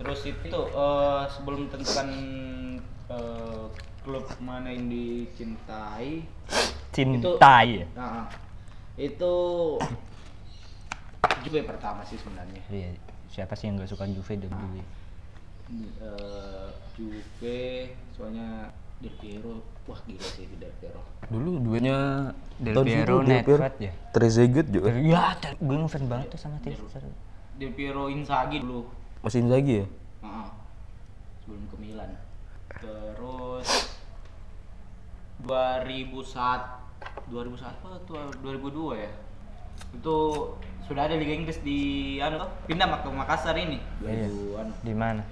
Terus 0.01 0.21
itu 0.25 0.61
eh, 0.73 1.23
sebelum 1.29 1.69
tentukan 1.69 2.09
eh, 3.13 3.65
klub 4.11 4.27
mana 4.43 4.75
yang 4.75 4.91
dicintai, 4.91 6.27
Cinta 6.91 7.63
ya. 7.63 7.87
nah, 7.95 8.27
itu 8.99 9.35
Juve 11.41 11.63
pertama 11.63 12.03
sih 12.03 12.19
sebenarnya. 12.19 12.59
Iya, 12.67 12.91
siapa 13.31 13.55
sih 13.55 13.71
yang 13.71 13.79
gak 13.79 13.89
suka 13.89 14.05
Juve 14.11 14.35
dan 14.35 14.51
Juve? 14.51 14.83
Eh, 16.03 16.69
Juve 16.99 17.63
soalnya 18.13 18.75
Del 18.99 19.15
Piero, 19.17 19.63
wah 19.87 19.97
gila 20.05 20.27
sih 20.27 20.45
Del 20.59 20.75
Piero. 20.77 21.01
dulu 21.31 21.63
duetnya 21.63 22.35
Del 22.59 22.75
Piero. 22.83 23.23
Nedved 23.23 23.75
ya? 23.79 23.93
Trezeguet 24.11 24.67
juga 24.69 24.91
Ya, 24.93 25.39
gue 25.55 25.77
ngefans 25.79 26.05
banget 26.11 26.27
tuh 26.35 26.41
sama 26.43 26.59
tim. 26.61 26.75
Del 27.57 27.73
Piero 27.73 28.11
Inzaghi 28.11 28.59
dulu. 28.59 28.91
masih 29.23 29.45
lagi 29.47 29.85
ya 29.85 29.87
Heeh. 30.27 30.49
sebelum 31.45 31.65
ke 31.71 31.77
Milan. 31.79 32.11
Terus 32.81 33.69
2001 35.43 36.81
2001 37.31 37.65
atau 37.97 38.15
2002 38.43 39.03
ya? 39.03 39.11
Itu 39.97 40.17
sudah 40.85 41.07
ada 41.07 41.15
Liga 41.15 41.33
Inggris 41.33 41.63
di 41.63 41.79
anu 42.19 42.37
pindah 42.67 43.01
ke 43.01 43.09
Makassar 43.09 43.57
ini. 43.57 43.79
2000 44.03 44.61
anu, 44.61 44.73
Di 44.83 44.95
mana? 44.95 45.23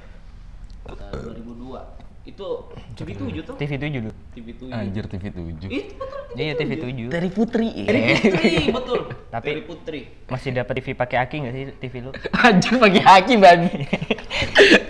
eh, 0.88 0.94
2002. 1.12 1.99
Itu 2.29 2.68
TV7 2.92 3.40
tuh. 3.40 3.57
TV 3.57 3.81
7 3.81 3.88
dulu. 3.88 4.11
TV7. 4.37 4.68
anjir 4.68 5.05
TV 5.09 5.33
7 5.33 5.64
Itu 5.64 5.97
betul. 5.97 6.21
Iya, 6.37 6.53
TV 6.61 6.71
7. 6.77 7.09
dari 7.09 7.29
Putri 7.33 7.68
Dari 7.88 8.01
Putri, 8.21 8.53
betul. 8.68 9.01
Tapi- 9.33 9.49
Dari 9.49 9.62
Putri. 9.64 10.01
Masih 10.29 10.51
dapat 10.53 10.77
TV 10.77 10.92
pakai 10.92 11.16
aki 11.25 11.37
nggak 11.40 11.55
sih 11.57 11.64
TV 11.81 11.94
lu? 12.05 12.11
anjir 12.44 12.77
pakai 12.77 13.01
haki 13.01 13.35
babi 13.40 13.73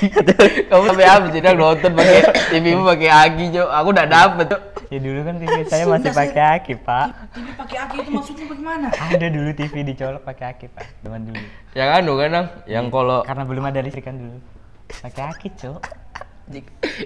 anjir 0.00 0.24
kamu 0.66 0.82
sampai 0.86 1.06
habis 1.06 1.30
tidak 1.32 1.52
nonton 1.54 1.90
pakai 1.92 2.18
TV 2.48 2.64
mu 2.72 2.82
pakai 2.84 3.08
haki 3.08 3.44
cok 3.50 3.68
aku 3.68 3.88
udah 3.90 4.06
dapet 4.06 4.46
cok 4.48 4.62
Ya 4.88 5.04
dulu 5.04 5.20
kan 5.20 5.36
TV 5.36 5.68
saya 5.68 5.84
masih 5.84 6.16
pakai 6.16 6.44
aki, 6.56 6.80
Pak. 6.80 7.12
TV 7.36 7.44
pakai 7.60 7.76
aki 7.76 7.96
itu 8.00 8.08
maksudnya 8.08 8.44
bagaimana? 8.48 8.86
Ada 8.88 9.26
dulu 9.28 9.50
TV 9.52 9.74
dicolok 9.84 10.24
pakai 10.24 10.44
aki, 10.48 10.66
Pak. 10.72 11.04
Zaman 11.04 11.28
dulu. 11.28 11.44
yang 11.76 11.88
anu 11.92 12.12
kan 12.16 12.28
Nang? 12.32 12.46
yang 12.64 12.88
kalau 12.88 13.20
Karena 13.20 13.44
belum 13.44 13.68
ada 13.68 13.84
listrik 13.84 14.08
kan 14.08 14.16
dulu. 14.16 14.40
Pakai 14.88 15.28
aki, 15.28 15.48
Cok. 15.52 15.80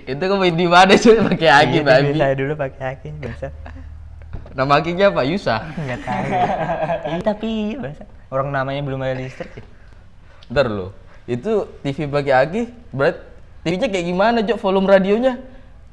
itu 0.07 0.23
kamu 0.23 0.55
di 0.55 0.67
mana 0.71 0.95
cok 0.95 1.35
pakai 1.35 1.51
haki 1.51 1.75
Iya, 1.75 1.83
TV 1.83 1.91
babi 1.91 2.11
Saya 2.15 2.35
dulu 2.39 2.53
pakai 2.55 2.85
aki, 2.95 3.09
biasa. 3.19 3.47
nama 4.55 4.73
hakinya 4.79 5.05
apa 5.11 5.23
Yusa 5.27 5.57
Enggak 5.75 6.01
tahu. 6.07 6.25
Iya, 7.11 7.19
tapi 7.27 7.51
biasa. 7.83 8.03
Orang 8.31 8.55
namanya 8.55 8.79
belum 8.87 9.03
ada 9.03 9.19
listrik 9.19 9.59
ya. 9.59 9.65
ntar 10.55 10.71
lo 10.71 10.95
itu 11.33 11.53
TV 11.81 12.05
pakai 12.13 12.33
haki 12.37 12.63
berat 12.93 13.17
TV-nya 13.65 13.89
kayak 13.89 14.07
gimana 14.07 14.39
cok 14.45 14.59
volume 14.61 14.87
radionya 14.91 15.41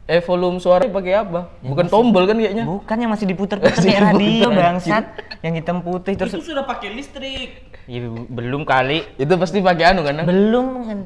eh 0.09 0.25
volume 0.25 0.57
suara 0.57 0.89
pakai 0.89 1.21
apa 1.21 1.53
bukan 1.61 1.85
tombol 1.85 2.25
kan 2.25 2.33
kayaknya 2.33 2.65
Bukan 2.65 2.97
yang 2.97 3.13
masih 3.13 3.29
diputer-puter 3.29 3.77
Masih 3.77 3.93
kayak 3.93 4.03
radio 4.09 4.49
bangsat. 4.49 5.05
Yang 5.45 5.53
hitam 5.61 5.77
putih 5.85 6.13
terus 6.17 6.33
Itu 6.33 6.41
sudah 6.49 6.65
pakai 6.65 6.97
listrik. 6.97 7.69
Iya, 7.85 8.09
belum 8.09 8.65
kali. 8.65 9.05
itu 9.21 9.33
pasti 9.37 9.61
pakai 9.61 9.93
anu 9.93 10.01
kan? 10.01 10.25
Belum 10.25 10.65
kan. 10.81 10.99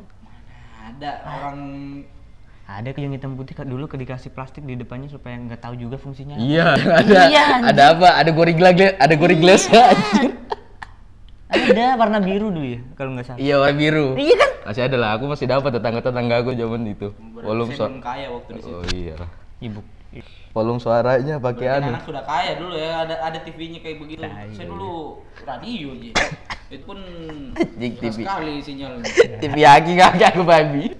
Ada 0.88 1.12
orang 1.28 1.60
Ada 2.64 2.96
yang 2.96 3.12
hitam 3.12 3.36
putih 3.36 3.60
dulu 3.68 3.92
ke 3.92 4.00
dikasih 4.00 4.32
plastik 4.32 4.64
di 4.64 4.80
depannya 4.80 5.12
supaya 5.12 5.36
nggak 5.36 5.60
tahu 5.60 5.76
juga 5.76 6.00
fungsinya. 6.00 6.40
Iya, 6.40 6.80
ada. 7.04 7.20
Iya, 7.28 7.46
ada 7.60 7.84
apa? 7.92 8.08
Ada 8.24 8.32
gorilla 8.32 8.72
ada 8.72 9.14
gorilla 9.20 9.60
ya. 9.60 9.84
anjir. 9.92 10.32
Ada 11.54 11.96
warna 11.96 12.18
biru 12.18 12.50
dulu 12.50 12.66
ya 12.66 12.82
kalau 12.98 13.14
nggak 13.14 13.26
salah. 13.30 13.40
Iya, 13.40 13.56
warna 13.62 13.76
biru. 13.78 14.08
Iya 14.18 14.36
kan? 14.36 14.50
Masih 14.64 14.82
ada 14.90 14.98
lah, 14.98 15.10
aku 15.16 15.26
masih 15.30 15.46
dapat 15.46 15.70
tetangga-tetangga 15.76 16.36
aku 16.42 16.52
zaman 16.58 16.82
itu. 16.90 17.08
Volume 17.38 17.70
Saya 17.70 17.78
suara. 17.78 17.90
belum 17.92 18.02
kaya 18.02 18.28
waktu 18.34 18.50
di 18.50 18.62
situ. 18.64 18.74
Oh 18.74 18.84
iya. 18.90 19.16
Ibu. 19.62 19.82
Volume 20.54 20.78
suaranya 20.78 21.36
pakai 21.42 21.66
Berarti 21.66 21.82
anu. 21.82 21.90
anak 21.94 22.04
sudah 22.06 22.24
kaya 22.26 22.52
dulu 22.62 22.74
ya, 22.78 22.92
ada 23.02 23.16
ada 23.22 23.40
TV-nya 23.42 23.80
kayak 23.82 23.98
begitu. 23.98 24.22
Nah, 24.22 24.46
iya, 24.46 24.54
Saya 24.54 24.68
dulu 24.70 24.92
radio 25.46 25.88
aja. 25.94 26.10
Itu 26.74 26.84
pun 26.90 27.00
susah 27.54 28.02
TV. 28.02 28.16
sekali 28.22 28.54
sinyalnya. 28.62 29.06
TV 29.42 29.56
aki 29.62 29.94
kakak 29.94 30.30
aku 30.34 30.42
babi. 30.42 30.84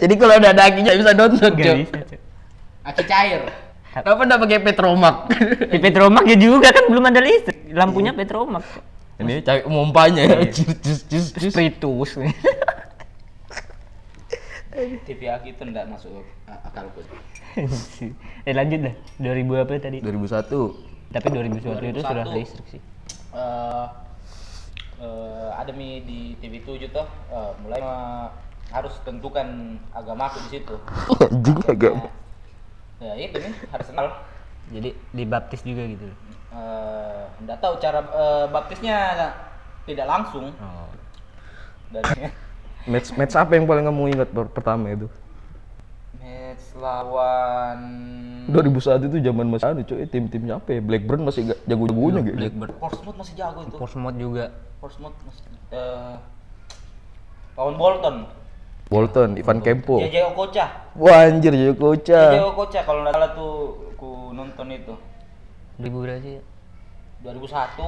Jadi 0.00 0.14
kalau 0.20 0.36
udah 0.36 0.50
ada 0.52 0.62
akinya 0.68 0.92
bisa 0.92 1.12
Nggak. 1.16 1.32
Cok. 1.40 1.76
Aki 2.84 3.02
cair. 3.08 3.63
Kenapa 3.94 4.22
enggak 4.26 4.40
pakai 4.42 4.58
Petromax? 4.58 5.14
Di 5.70 5.78
Petromax 5.78 6.24
ya 6.26 6.36
juga 6.36 6.68
kan 6.74 6.84
belum 6.90 7.04
ada 7.06 7.20
listrik. 7.22 7.70
Lampunya 7.70 8.10
Petromax. 8.10 8.64
Cok. 8.66 9.22
Ini 9.22 9.34
cari 9.46 9.60
mompanya. 9.70 10.22
Jus 10.54 10.74
jus 10.82 11.00
jus 11.06 11.26
jus. 11.38 11.52
Spritus. 11.54 12.10
TV 15.06 15.30
Aki 15.30 15.54
itu 15.54 15.62
enggak 15.62 15.86
masuk 15.86 16.26
a- 16.50 16.58
akalku. 16.66 16.98
eh 18.50 18.50
lanjut 18.50 18.90
dah. 18.90 18.94
2000 19.22 19.62
apa 19.62 19.72
tadi? 19.78 19.98
2001. 20.02 21.14
Tapi 21.14 21.26
2021 21.30 21.94
itu 21.94 22.00
sudah 22.02 22.26
2001. 22.26 22.42
listrik 22.42 22.66
sih. 22.66 22.80
Eh 23.30 23.86
eh, 24.98 25.48
ada 25.54 25.70
mi 25.70 26.02
di 26.02 26.34
TV 26.42 26.58
7 26.58 26.90
tuh 26.90 27.06
eh, 27.30 27.52
mulai 27.62 27.78
eh, 27.78 28.26
harus 28.74 28.98
tentukan 29.06 29.78
agamaku 29.94 30.42
di 30.50 30.58
situ. 30.58 30.74
Anjing 31.22 31.62
agak. 31.70 31.94
Ya 33.04 33.12
itu 33.20 33.36
nih 33.36 33.52
harus 33.68 33.86
kenal. 33.92 34.06
Jadi 34.72 34.90
dibaptis 35.12 35.60
juga 35.60 35.84
gitu. 35.84 36.08
Eh, 36.54 37.22
enggak 37.44 37.58
tahu 37.60 37.76
cara 37.76 38.00
eh, 38.00 38.46
baptisnya 38.48 38.96
tidak 39.84 40.06
langsung 40.08 40.56
Oh. 40.56 40.88
dan 41.92 42.04
Match 42.84 43.16
match 43.16 43.32
apa 43.36 43.56
yang 43.56 43.64
paling 43.64 43.84
kamu 43.88 44.02
ingat 44.12 44.28
per- 44.32 44.52
pertama 44.52 44.92
itu? 44.92 45.08
match 46.20 46.64
lawan 46.76 47.80
2001 48.48 49.08
itu 49.08 49.18
zaman 49.24 49.46
masih 49.48 49.66
anu 49.72 49.80
cuy, 49.88 50.04
tim-timnya 50.04 50.60
apa 50.60 50.68
ya? 50.76 50.80
Blackburn 50.84 51.24
masih 51.24 51.52
gak 51.52 51.60
jago-jagonya 51.64 52.20
gitu. 52.24 52.36
Blackbird. 52.40 52.72
Portsmouth 52.80 53.16
masih 53.16 53.34
jago 53.40 53.60
itu. 53.64 53.76
Portsmouth 53.76 54.16
juga. 54.20 54.44
Portsmouth 54.80 55.16
masih 55.24 55.44
eh, 55.72 56.14
lawan 57.56 57.76
Bolton. 57.80 58.16
Bolton, 58.92 59.40
Ivan 59.40 59.58
Kempo. 59.64 59.96
JJ 60.00 60.16
Okocha. 60.32 60.66
Wah 60.94 61.24
anjir 61.24 61.52
jadi 61.56 61.72
JJ 61.72 61.80
koca. 61.80 62.22
Okocha 62.52 62.80
kalau 62.84 63.00
nggak 63.02 63.14
salah 63.16 63.30
tuh 63.32 63.52
ku 63.96 64.30
nonton 64.36 64.66
itu 64.70 64.94
2000 65.80 66.04
berapa 66.04 66.20
sih? 66.20 66.36
2001. 67.24 67.80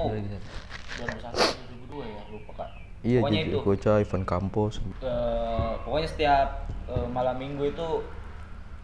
2001 0.96 1.92
2002 1.92 2.08
ya 2.08 2.20
lupa 2.32 2.52
kak. 2.56 2.68
Iya 3.04 3.20
pokoknya 3.22 3.40
itu. 3.44 3.58
koca 3.62 3.92
Ivan 4.00 4.22
Campos. 4.24 4.74
Eh, 5.04 5.72
pokoknya 5.84 6.08
setiap 6.08 6.48
eh, 6.88 7.06
malam 7.12 7.36
minggu 7.36 7.68
itu 7.68 7.88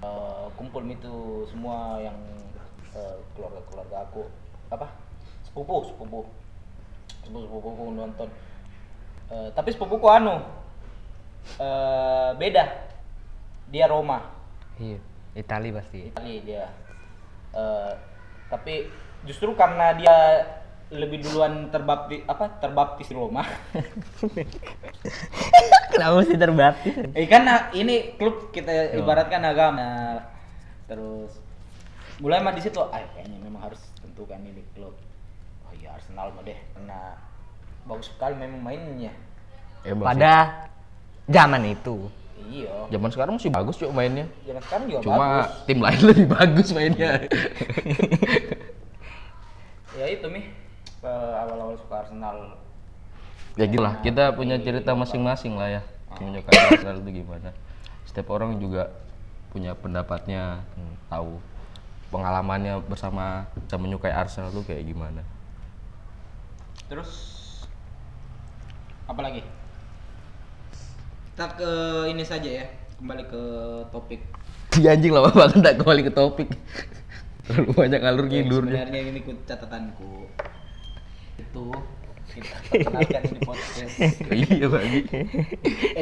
eh, 0.05 0.47
kumpul 0.55 0.85
itu 0.87 1.49
semua 1.49 1.97
yang 1.99 2.17
eh, 2.93 3.17
keluarga-keluarga 3.35 4.05
aku 4.07 4.29
apa 4.69 4.87
sepupu 5.49 5.85
sepupu 5.89 6.21
sepupu 7.25 7.41
sepupuku 7.45 7.85
nonton 7.97 8.29
Eh, 9.33 9.49
tapi 9.57 9.73
sepupuku 9.73 10.05
anu 10.13 10.45
eh, 11.59 12.31
beda 12.37 12.65
dia 13.69 13.89
Roma 13.89 14.21
Iya. 14.77 15.01
Itali 15.33 15.73
pasti. 15.73 16.13
Itali 16.13 16.45
dia 16.45 16.69
Eh, 17.53 17.93
tapi 18.49 18.89
justru 19.29 19.53
karena 19.53 19.93
dia 19.93 20.17
lebih 20.93 21.25
duluan 21.25 21.69
terbaptis 21.69 22.25
apa 22.25 22.49
terbaptis 22.61 23.13
Roma 23.13 23.45
Kenapa 25.93 26.13
mesti 26.21 26.37
terbaptis? 26.37 26.95
Eh 27.13 27.29
kan 27.29 27.45
ini 27.77 28.17
klub 28.17 28.49
kita 28.53 28.97
ibaratkan 28.97 29.45
agama. 29.45 30.21
Terus 30.89 31.37
mulai 32.21 32.41
mah 32.41 32.57
di 32.57 32.65
situ, 32.65 32.81
ah 32.81 33.01
kayaknya 33.13 33.37
memang 33.41 33.69
harus 33.69 33.81
tentukan 34.01 34.41
ini 34.41 34.65
klub. 34.73 34.97
Oh 35.69 35.73
iya 35.77 35.93
Arsenal 35.97 36.33
mah 36.33 36.45
deh, 36.45 36.57
karena 36.77 37.21
bagus 37.85 38.09
sekali 38.09 38.35
memang 38.37 38.61
mainnya. 38.65 39.13
Ya, 39.85 39.93
Pada 39.93 40.33
zaman 41.29 41.63
itu. 41.69 42.09
Iya. 42.53 42.85
zaman 42.93 43.09
sekarang 43.09 43.33
masih 43.41 43.49
bagus 43.49 43.81
cuy 43.81 43.89
mainnya. 43.89 44.29
Zaman 44.45 44.61
sekarang 44.61 44.85
juga 44.85 45.01
Cuma 45.01 45.25
bagus. 45.41 45.65
tim 45.65 45.79
lain 45.81 46.01
lebih 46.13 46.27
bagus 46.29 46.69
mainnya. 46.77 47.13
Ya 49.93 50.09
itu 50.09 50.25
mi 50.29 50.41
eh, 51.05 51.33
awal-awal 51.37 51.77
suka 51.77 52.01
Arsenal. 52.01 52.57
ya 53.53 53.69
gitu 53.69 53.85
lah, 53.85 54.01
kita 54.01 54.33
punya 54.33 54.57
cerita 54.57 54.97
masing-masing 54.97 55.53
lah 55.61 55.69
ya. 55.69 55.83
Menyukai 56.17 56.57
Arsenal 56.73 57.05
itu 57.05 57.21
gimana. 57.21 57.53
Setiap 58.09 58.33
orang 58.33 58.57
juga 58.57 58.89
punya 59.53 59.77
pendapatnya, 59.77 60.65
hmm, 60.73 60.95
tahu 61.13 61.37
pengalamannya 62.09 62.81
bersama 62.89 63.45
bisa 63.53 63.77
menyukai 63.77 64.13
Arsenal 64.13 64.49
itu 64.49 64.65
kayak 64.65 64.85
gimana. 64.89 65.21
Terus 66.89 67.13
apa 69.05 69.21
lagi? 69.21 69.45
Kita 71.33 71.49
ke 71.57 71.73
ini 72.13 72.29
saja 72.29 72.45
ya, 72.61 72.65
kembali 73.01 73.25
ke 73.25 73.43
topik. 73.89 74.21
Di 74.77 74.85
anjing 74.85 75.17
lama 75.17 75.33
banget 75.33 75.65
nggak 75.65 75.77
kembali 75.81 76.03
ke 76.05 76.13
topik. 76.13 76.49
Terlalu 77.49 77.73
banyak 77.73 78.01
ngalur 78.05 78.27
ngidurnya. 78.29 78.85
Sebenarnya 78.85 79.01
ini 79.09 79.21
ku 79.25 79.33
catatanku. 79.49 80.29
Itu 81.41 81.73
kita 82.37 82.57
perkenalkan 82.69 83.23
di 83.33 83.41
podcast 83.45 83.97
iya 84.29 84.67
bagi. 84.69 85.01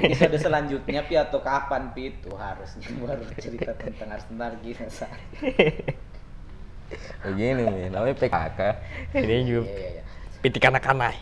episode 0.03 0.37
selanjutnya 0.39 1.07
pi 1.07 1.15
atau 1.15 1.39
kapan 1.43 1.95
pi 1.95 2.11
itu 2.15 2.31
harus 2.35 2.75
baru 2.99 3.23
cerita 3.39 3.71
tentang 3.79 4.11
Arsenal 4.11 4.59
gitu 4.67 4.83
Sa. 4.91 5.07
Begini 7.23 7.71
nih, 7.71 7.87
namanya 7.95 8.19
PKK. 8.19 8.61
Ini 9.15 9.37
juga 9.47 9.71
Iya, 9.71 9.79
iya, 9.79 9.89
iya. 9.95 10.03
pitik 10.43 10.67
anak-anak. 10.67 11.15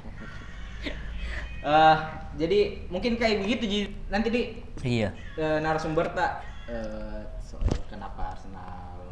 Eh, 1.59 1.97
jadi 2.37 2.59
mungkin 2.87 3.15
kayak 3.15 3.43
begitu 3.43 3.65
Ji. 3.65 3.81
nanti 4.07 4.29
di 4.29 4.43
Iya. 4.81 5.11
eh, 5.35 5.59
narasumber 5.59 6.07
tak 6.13 6.39
eh, 6.65 7.27
soal 7.41 7.67
kenapa 7.87 8.31
Arsenal 8.31 9.11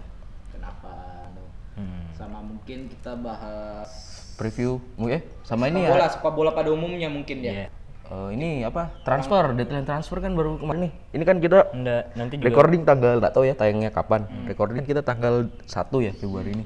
kenapa 0.49 0.91
anu. 1.27 1.43
Hmm. 1.75 2.07
sama 2.13 2.39
mungkin 2.41 2.87
kita 2.89 3.13
bahas 3.17 3.91
Preview, 4.35 4.79
mu- 4.95 5.09
eh 5.09 5.21
sama 5.43 5.67
ini 5.67 5.83
ya. 5.83 5.91
bola 5.91 6.07
sepak 6.07 6.33
bola 6.33 6.51
pada 6.51 6.71
umumnya 6.71 7.09
mungkin 7.09 7.41
ya 7.41 7.53
Iya. 7.53 7.69
Eh, 8.07 8.29
ini 8.33 8.63
apa? 8.63 8.95
Transfer, 9.03 9.51
deadline 9.53 9.83
transfer 9.83 10.23
kan 10.23 10.31
baru 10.31 10.55
kemarin 10.57 10.87
nih. 10.87 10.93
Ini 11.11 11.25
kan 11.25 11.37
kita 11.37 11.75
Enggak, 11.75 12.03
nanti 12.15 12.35
juga 12.37 12.47
recording 12.47 12.83
tanggal 12.85 13.19
nggak 13.19 13.35
tahu 13.35 13.45
ya 13.45 13.55
tayangnya 13.55 13.91
kapan. 13.91 14.23
Recording 14.47 14.87
kita 14.87 15.03
tanggal 15.03 15.51
1 15.61 15.75
ya 15.99 16.15
Februari 16.15 16.55
ini. 16.55 16.65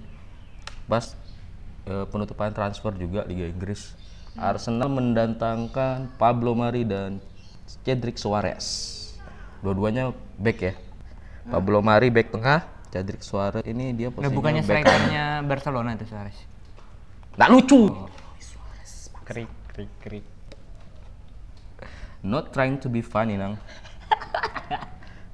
Pas 0.84 1.16
eh, 1.86 2.04
penutupan 2.04 2.52
transfer 2.52 2.92
juga 2.92 3.24
Liga 3.24 3.48
Inggris. 3.48 3.96
Arsenal 4.38 4.86
mendatangkan 4.92 6.14
Pablo 6.14 6.54
Mari 6.54 6.86
dan 6.86 7.18
Cedric 7.82 8.18
Suarez. 8.18 8.66
Dua-duanya 9.62 10.14
back 10.38 10.58
ya. 10.62 10.74
Pablo 11.50 11.82
Mari 11.82 12.12
back 12.14 12.30
tengah, 12.30 12.62
Cedric 12.94 13.22
Suarez 13.26 13.66
ini 13.66 13.94
dia 13.94 14.10
Nggak, 14.10 14.22
posisinya 14.22 14.36
bukannya 14.36 14.62
back 14.62 14.82
strikernya 14.82 15.24
Barcelona 15.46 15.90
itu 15.98 16.06
Suarez. 16.06 16.38
Nggak 17.34 17.50
lucu. 17.50 17.82
Krik 19.26 19.50
krik 19.74 19.92
krik. 20.02 20.26
Not 22.20 22.52
trying 22.52 22.76
to 22.82 22.92
be 22.92 23.00
funny, 23.00 23.40
Nang. 23.40 23.56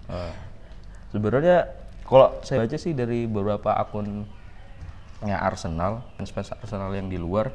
Eh, 0.07 0.35
sebenarnya 1.13 1.67
kalau 2.07 2.39
saya 2.47 2.63
baca 2.63 2.77
sih 2.79 2.95
dari 2.95 3.27
beberapa 3.27 3.75
akunnya 3.75 5.37
Arsenal, 5.43 6.07
fans 6.15 6.55
Arsenal 6.63 6.95
yang 6.95 7.11
di 7.11 7.19
luar, 7.19 7.51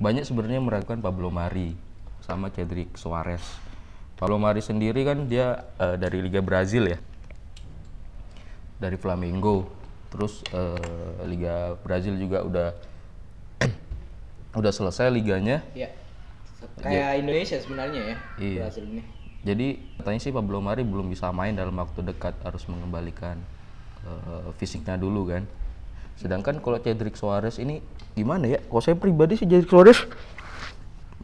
banyak 0.00 0.24
sebenarnya 0.24 0.64
meragukan 0.64 0.96
Pablo 0.98 1.28
Mari 1.28 1.76
sama 2.24 2.48
Cedric 2.48 2.96
Suarez. 2.96 3.44
Pablo 4.16 4.40
Mari 4.40 4.64
sendiri 4.64 5.04
kan 5.04 5.28
dia 5.28 5.68
eh, 5.76 5.96
dari 6.00 6.24
Liga 6.24 6.40
Brazil 6.40 6.88
ya, 6.88 6.98
dari 8.80 8.96
Flamengo. 8.96 9.68
Terus 10.10 10.40
eh, 10.50 11.20
Liga 11.28 11.76
Brazil 11.84 12.16
juga 12.16 12.42
udah 12.42 12.68
udah 14.60 14.72
selesai 14.72 15.12
liganya. 15.12 15.60
ya 15.76 15.92
kayak 16.80 17.24
Indonesia 17.24 17.56
sebenarnya 17.56 18.00
ya 18.04 18.16
Iya. 18.36 18.60
Brasil 18.68 18.84
ini 18.84 19.00
Jadi 19.40 19.80
katanya 19.96 20.20
sih 20.20 20.32
Pablo 20.32 20.60
Mari 20.60 20.84
belum 20.84 21.08
bisa 21.08 21.32
main 21.32 21.56
dalam 21.56 21.72
waktu 21.72 22.04
dekat 22.04 22.36
harus 22.44 22.64
mengembalikan 22.68 23.40
eh, 24.04 24.48
fisiknya 24.56 24.96
dulu 24.96 25.28
kan. 25.28 25.44
Sedangkan 26.16 26.58
kalau 26.62 26.78
Cedric 26.80 27.14
Suarez 27.14 27.60
ini 27.60 27.78
gimana 28.16 28.46
ya? 28.46 28.58
Kalau 28.64 28.82
saya 28.82 28.96
pribadi 28.96 29.36
sih 29.38 29.46
Cedric 29.46 29.70
Suarez 29.70 29.98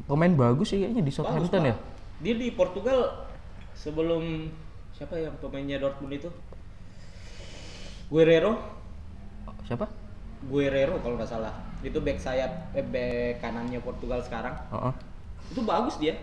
pemain 0.07 0.30
bagus 0.30 0.70
sih 0.70 0.82
kayaknya 0.82 1.03
di 1.03 1.12
Southampton 1.12 1.62
ya. 1.66 1.76
dia 2.22 2.34
di 2.39 2.49
Portugal 2.55 3.26
sebelum 3.74 4.49
siapa 4.95 5.18
yang 5.18 5.34
pemainnya 5.43 5.76
Dortmund 5.82 6.14
itu? 6.16 6.30
Guerrero, 8.07 8.76
Siapa? 9.66 9.91
Guerrero 10.47 11.03
kalau 11.03 11.18
nggak 11.18 11.30
salah. 11.30 11.55
Itu 11.82 11.99
back 11.99 12.22
sayap, 12.22 12.70
eh, 12.78 12.87
back 12.87 13.43
kanannya 13.43 13.82
Portugal 13.82 14.22
sekarang. 14.22 14.55
Heeh. 14.70 14.93
Itu 15.51 15.61
bagus 15.66 15.99
dia. 15.99 16.14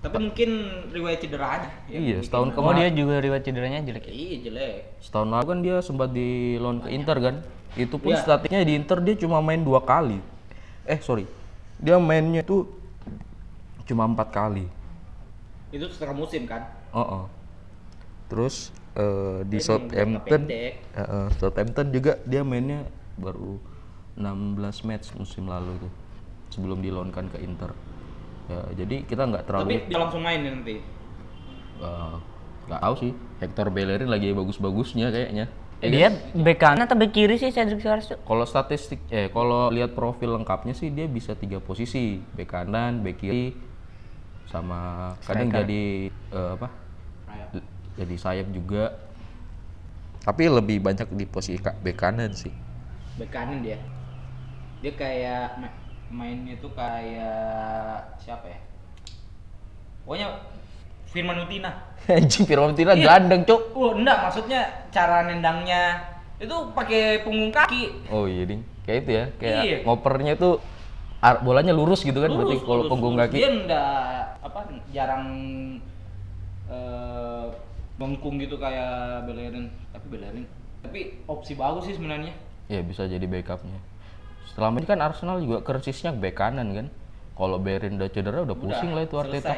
Tapi 0.00 0.16
mungkin 0.16 0.50
riwayat 0.96 1.20
cederanya. 1.20 1.68
yang 1.92 2.00
Iya, 2.00 2.18
setahun 2.24 2.48
Oh 2.50 2.54
kemarin. 2.56 2.88
dia 2.88 2.88
juga 3.04 3.14
riwayat 3.20 3.44
cederanya 3.44 3.84
jelek 3.84 4.08
ya? 4.08 4.12
Iya 4.16 4.36
jelek. 4.48 4.76
Setahun 5.04 5.28
lalu 5.28 5.44
kan 5.44 5.58
dia 5.60 5.76
sempat 5.84 6.08
di 6.16 6.56
loan 6.56 6.80
ke 6.80 6.88
Inter 6.88 7.16
kan. 7.20 7.36
Itu 7.76 8.00
pun 8.00 8.16
Iya. 8.16 8.24
statistiknya 8.24 8.64
di 8.64 8.72
Inter 8.80 8.98
dia 9.04 9.14
cuma 9.20 9.44
main 9.44 9.60
dua 9.60 9.84
kali. 9.84 10.24
Eh 10.88 10.96
sorry, 11.04 11.28
dia 11.76 12.00
mainnya 12.00 12.40
tuh 12.40 12.64
cuma 13.84 14.08
empat 14.08 14.32
kali. 14.32 14.64
Itu 15.68 15.84
setengah 15.92 16.16
musim 16.16 16.48
kan? 16.48 16.64
Oh, 16.96 17.28
Terus 18.32 18.72
eh, 18.96 19.44
di 19.46 19.60
Southampton, 19.60 20.48
eh, 20.48 20.80
Southampton 21.36 21.86
juga 21.92 22.16
dia 22.24 22.40
mainnya 22.40 22.88
baru 23.20 23.60
16 24.16 24.80
match 24.82 25.12
musim 25.14 25.44
lalu 25.46 25.76
tuh 25.76 25.92
sebelum 26.50 26.80
dilonkan 26.80 27.28
ke 27.28 27.38
Inter. 27.44 27.70
Ya, 28.50 28.60
jadi 28.82 28.96
kita 29.06 29.22
nggak 29.30 29.44
terlalu 29.46 29.78
Tapi 29.78 29.86
dia 29.86 29.98
langsung 30.02 30.22
main 30.26 30.40
nih 30.42 30.50
nanti. 30.50 30.74
eh, 31.80 32.14
nggak 32.66 32.80
tahu 32.82 32.94
sih. 32.98 33.12
Hector 33.40 33.66
Bellerin 33.72 34.10
lagi 34.10 34.34
bagus-bagusnya 34.34 35.08
kayaknya. 35.14 35.46
Eh, 35.80 35.88
dia 35.88 36.12
bek 36.34 36.60
kanan 36.60 36.84
atau 36.84 36.98
bek 36.98 37.14
kiri 37.14 37.40
sih 37.40 37.48
Cedric 37.54 37.80
Suarez 37.80 38.04
tuh? 38.10 38.18
Kalau 38.20 38.44
statistik, 38.44 39.00
eh 39.08 39.32
kalau 39.32 39.72
lihat 39.72 39.96
profil 39.96 40.36
lengkapnya 40.36 40.74
sih 40.76 40.92
dia 40.92 41.08
bisa 41.08 41.32
tiga 41.32 41.56
posisi, 41.62 42.20
bek 42.36 42.48
kanan, 42.50 43.00
bek 43.00 43.16
kiri, 43.16 43.56
sama 44.50 45.14
kadang 45.24 45.48
jadi 45.48 46.10
eh, 46.10 46.50
apa? 46.58 46.68
Jadi 47.96 48.14
sayap 48.18 48.48
juga. 48.52 48.92
Tapi 50.20 50.52
lebih 50.52 50.84
banyak 50.84 51.08
di 51.16 51.24
posisi 51.24 51.56
bek 51.56 51.96
kanan 51.96 52.36
sih. 52.36 52.52
Bek 53.16 53.32
kanan 53.32 53.64
dia. 53.64 53.80
Dia 54.84 54.92
kayak 54.96 55.79
mainnya 56.10 56.58
tuh 56.58 56.74
kayak 56.74 58.18
siapa 58.18 58.50
ya? 58.50 58.58
Pokoknya 60.02 60.28
Firman 61.06 61.38
Utina. 61.42 61.70
Anjing 62.10 62.44
Fiorentina 62.44 62.92
Iya. 62.94 63.06
gandeng, 63.16 63.42
Cuk. 63.46 63.74
Oh, 63.74 63.94
enggak, 63.94 64.18
maksudnya 64.26 64.60
cara 64.90 65.26
nendangnya 65.26 66.02
itu 66.42 66.54
pakai 66.74 67.22
punggung 67.22 67.54
kaki. 67.54 68.10
Oh 68.10 68.26
iya, 68.26 68.42
Ding. 68.46 68.62
Kayak 68.82 68.98
itu 69.00 69.10
ya, 69.12 69.24
kayak 69.38 69.62
Iya. 69.62 69.76
ngopernya 69.86 70.34
tuh 70.34 70.58
bolanya 71.44 71.76
lurus 71.76 72.00
gitu 72.00 72.16
kan 72.16 72.32
berarti 72.32 72.56
kalau 72.64 72.88
punggung 72.88 73.14
lurus. 73.14 73.28
kaki. 73.28 73.36
Dia 73.38 73.50
enggak 73.52 74.00
apa 74.40 74.60
jarang 74.90 75.24
eh 76.66 77.46
bengkung 78.00 78.40
gitu 78.40 78.56
kayak 78.56 79.28
Bellerin, 79.28 79.68
tapi 79.92 80.06
Bellerin. 80.08 80.44
Tapi 80.80 81.00
opsi 81.28 81.52
bagus 81.52 81.84
sih 81.84 81.94
sebenarnya. 81.94 82.32
Ya 82.66 82.80
bisa 82.80 83.04
jadi 83.04 83.20
backupnya. 83.22 83.76
Selama 84.48 84.80
ini 84.80 84.86
kan 84.88 85.00
Arsenal 85.00 85.40
juga 85.40 85.62
krisisnya 85.62 86.10
bek 86.12 86.34
kanan 86.36 86.68
kan. 86.74 86.86
Kalau 87.36 87.56
Berin 87.56 87.96
udah 87.96 88.10
cedera 88.12 88.44
udah 88.44 88.56
pusing 88.56 88.92
lah 88.92 89.04
itu 89.08 89.16
Arteta. 89.16 89.56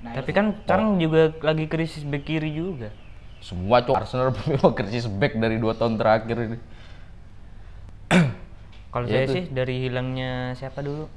Nah, 0.00 0.12
Tapi 0.16 0.30
kan 0.32 0.52
sekarang 0.64 1.00
juga 1.00 1.32
lagi 1.40 1.64
krisis 1.68 2.04
bek 2.04 2.24
kiri 2.24 2.52
juga. 2.52 2.88
Semua 3.44 3.84
cok 3.84 3.96
Arsenal 3.96 4.32
memang 4.48 4.72
krisis 4.72 5.04
back 5.08 5.36
dari 5.36 5.60
dua 5.60 5.76
tahun 5.76 6.00
terakhir 6.00 6.36
ini. 6.48 6.58
Kalau 8.92 9.06
Ya 9.10 9.20
saya 9.20 9.26
itu. 9.26 9.34
sih 9.36 9.44
dari 9.52 9.74
hilangnya 9.84 10.54
siapa 10.56 10.80
dulu? 10.80 11.08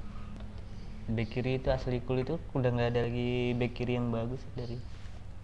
Bek 1.07 1.31
kiri 1.31 1.63
itu 1.63 1.71
asli 1.71 2.03
kul 2.03 2.19
itu 2.27 2.35
udah 2.51 2.67
nggak 2.67 2.89
ada 2.91 3.01
lagi 3.07 3.55
bek 3.55 3.71
kiri 3.71 3.95
yang 3.95 4.11
bagus 4.11 4.43
dari 4.59 4.75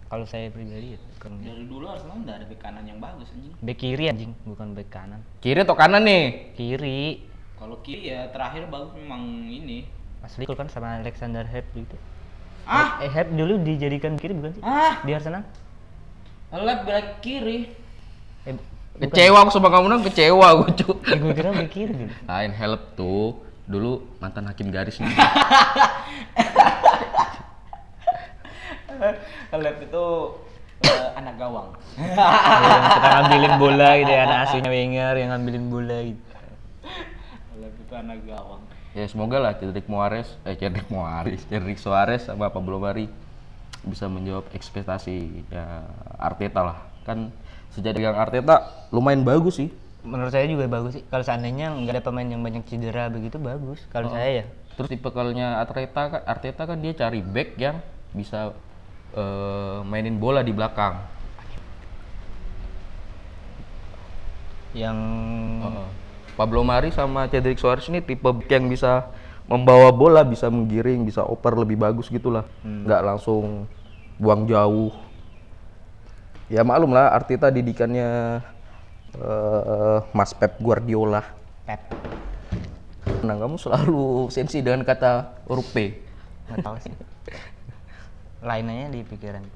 kalau 0.06 0.24
saya 0.24 0.48
pribadi 0.48 0.94
ya. 0.94 0.98
Bukan 1.14 1.30
dari 1.38 1.64
dulu 1.64 1.84
Arsenal 1.86 2.16
enggak 2.18 2.36
ada 2.36 2.46
bek 2.46 2.58
kanan 2.58 2.84
yang 2.84 2.98
bagus 2.98 3.28
anjing. 3.30 3.54
bek 3.56 3.76
kiri 3.76 4.04
anjing, 4.06 4.32
bukan 4.42 4.72
bek 4.72 4.88
kanan. 4.88 5.20
Kiri 5.38 5.60
atau 5.60 5.74
kanan 5.74 6.02
nih? 6.02 6.24
Kiri 6.52 7.24
Kalau 7.54 7.80
kiri 7.80 8.08
ya 8.08 8.28
terakhir 8.28 8.66
bagus 8.66 8.92
memang 8.94 9.22
ini. 9.44 9.88
asli 10.20 10.42
kul 10.42 10.54
kan 10.54 10.66
sama 10.66 10.96
Alexander 10.98 11.44
Hep 11.44 11.68
gitu. 11.70 11.96
Ah, 12.64 12.96
Eh 12.98 13.08
Hep 13.08 13.28
dulu 13.30 13.58
dijadikan 13.58 14.16
kiri 14.16 14.32
bukan 14.32 14.52
sih? 14.52 14.62
ah, 14.62 15.00
Di 15.00 15.12
Arsenal? 15.12 15.44
lep 16.50 16.80
belak 16.82 17.20
kiri. 17.20 17.68
Eh, 18.44 18.54
Kecewa 18.96 19.42
aku 19.42 19.50
sama 19.50 19.68
kamu 19.68 19.86
nang 19.86 20.00
kecewa 20.00 20.46
aku 20.54 20.64
cuk. 20.72 20.96
eh 21.04 21.18
gue 21.18 21.32
kira 21.32 21.50
bek 21.50 21.68
kiri 21.68 21.92
dulu. 21.94 22.12
Lain 22.24 22.52
help 22.52 22.94
tuh 22.94 23.36
dulu 23.64 23.92
mantan 24.16 24.44
hakim 24.44 24.68
garis 24.68 24.96
nih. 24.96 25.08
lep 29.64 29.76
itu 29.82 30.04
eh, 30.84 31.08
anak 31.18 31.34
gawang. 31.38 31.68
yang 31.98 32.84
suka 32.92 33.08
ngambilin 33.08 33.54
bola 33.58 33.90
gitu 34.00 34.12
ya, 34.12 34.20
anak 34.26 34.38
asuhnya 34.48 34.70
Wenger 34.70 35.14
yang 35.18 35.28
ngambilin 35.34 35.64
bola 35.70 35.98
gitu. 36.04 36.22
lep 37.60 37.74
itu 37.78 37.94
anak 37.94 38.18
gawang. 38.26 38.62
ya 38.94 39.04
semoga 39.10 39.42
lah 39.42 39.52
Cedric 39.58 39.86
Moares, 39.90 40.38
eh 40.46 40.54
Cedric 40.54 40.86
Moares, 40.86 41.42
Cedric 41.50 41.78
Suarez 41.82 42.30
sama 42.30 42.50
Pablo 42.50 42.78
Mari 42.78 43.10
bisa 43.84 44.08
menjawab 44.08 44.48
ekspektasi 44.56 45.44
ya 45.52 45.84
Arteta 46.16 46.64
lah. 46.64 46.78
Kan 47.04 47.30
sejak 47.72 47.96
dengan 47.96 48.16
Arteta 48.16 48.88
lumayan 48.90 49.22
bagus 49.22 49.60
sih. 49.60 49.68
Menurut 50.04 50.32
saya 50.32 50.48
juga 50.48 50.68
bagus 50.68 51.00
sih. 51.00 51.04
Kalau 51.08 51.24
seandainya 51.24 51.72
nggak 51.72 52.00
ada 52.00 52.02
pemain 52.04 52.28
yang 52.28 52.40
banyak 52.40 52.64
cedera 52.68 53.08
begitu 53.08 53.36
bagus. 53.40 53.80
Kalau 53.92 54.12
saya 54.12 54.42
ya. 54.42 54.46
Terus 54.74 54.88
tipikalnya 54.90 55.60
Arteta 55.60 56.02
kan 56.10 56.22
Arteta 56.24 56.62
kan 56.66 56.78
dia 56.80 56.92
cari 56.96 57.20
back 57.20 57.48
yang 57.60 57.76
bisa 58.16 58.52
eh, 59.14 59.78
mainin 59.86 60.18
bola 60.18 60.42
di 60.42 60.50
belakang. 60.50 60.98
Yang 64.74 64.98
Heeh. 65.62 65.88
Pablo 66.34 66.66
Mari 66.66 66.90
sama 66.90 67.30
Cedric 67.30 67.62
Suarez 67.62 67.86
ini 67.86 68.02
tipe 68.02 68.26
yang 68.50 68.66
bisa 68.66 69.06
membawa 69.46 69.94
bola, 69.94 70.26
bisa 70.26 70.50
menggiring, 70.50 71.06
bisa 71.06 71.22
oper 71.22 71.54
lebih 71.54 71.78
bagus 71.78 72.10
gitulah. 72.10 72.42
Nggak 72.66 73.02
langsung 73.06 73.70
buang 74.18 74.46
jauh. 74.50 74.90
Ya 76.50 76.60
maklum 76.66 76.92
lah 76.92 77.14
Arteta 77.14 77.48
didikannya 77.54 78.42
eh, 79.14 79.98
Mas 80.10 80.34
Pep 80.34 80.58
Guardiola. 80.58 81.22
Pep. 81.64 81.80
Nah, 83.24 83.40
kamu 83.40 83.56
selalu 83.56 84.28
sensi 84.28 84.60
dengan 84.60 84.84
kata 84.84 85.40
huruf 85.48 85.70
P. 85.72 85.96
Nggak 86.50 86.58
tahu 86.60 86.76
sih. 86.82 86.94
Lainnya 88.44 88.92
di 88.92 89.00
pikiran. 89.00 89.40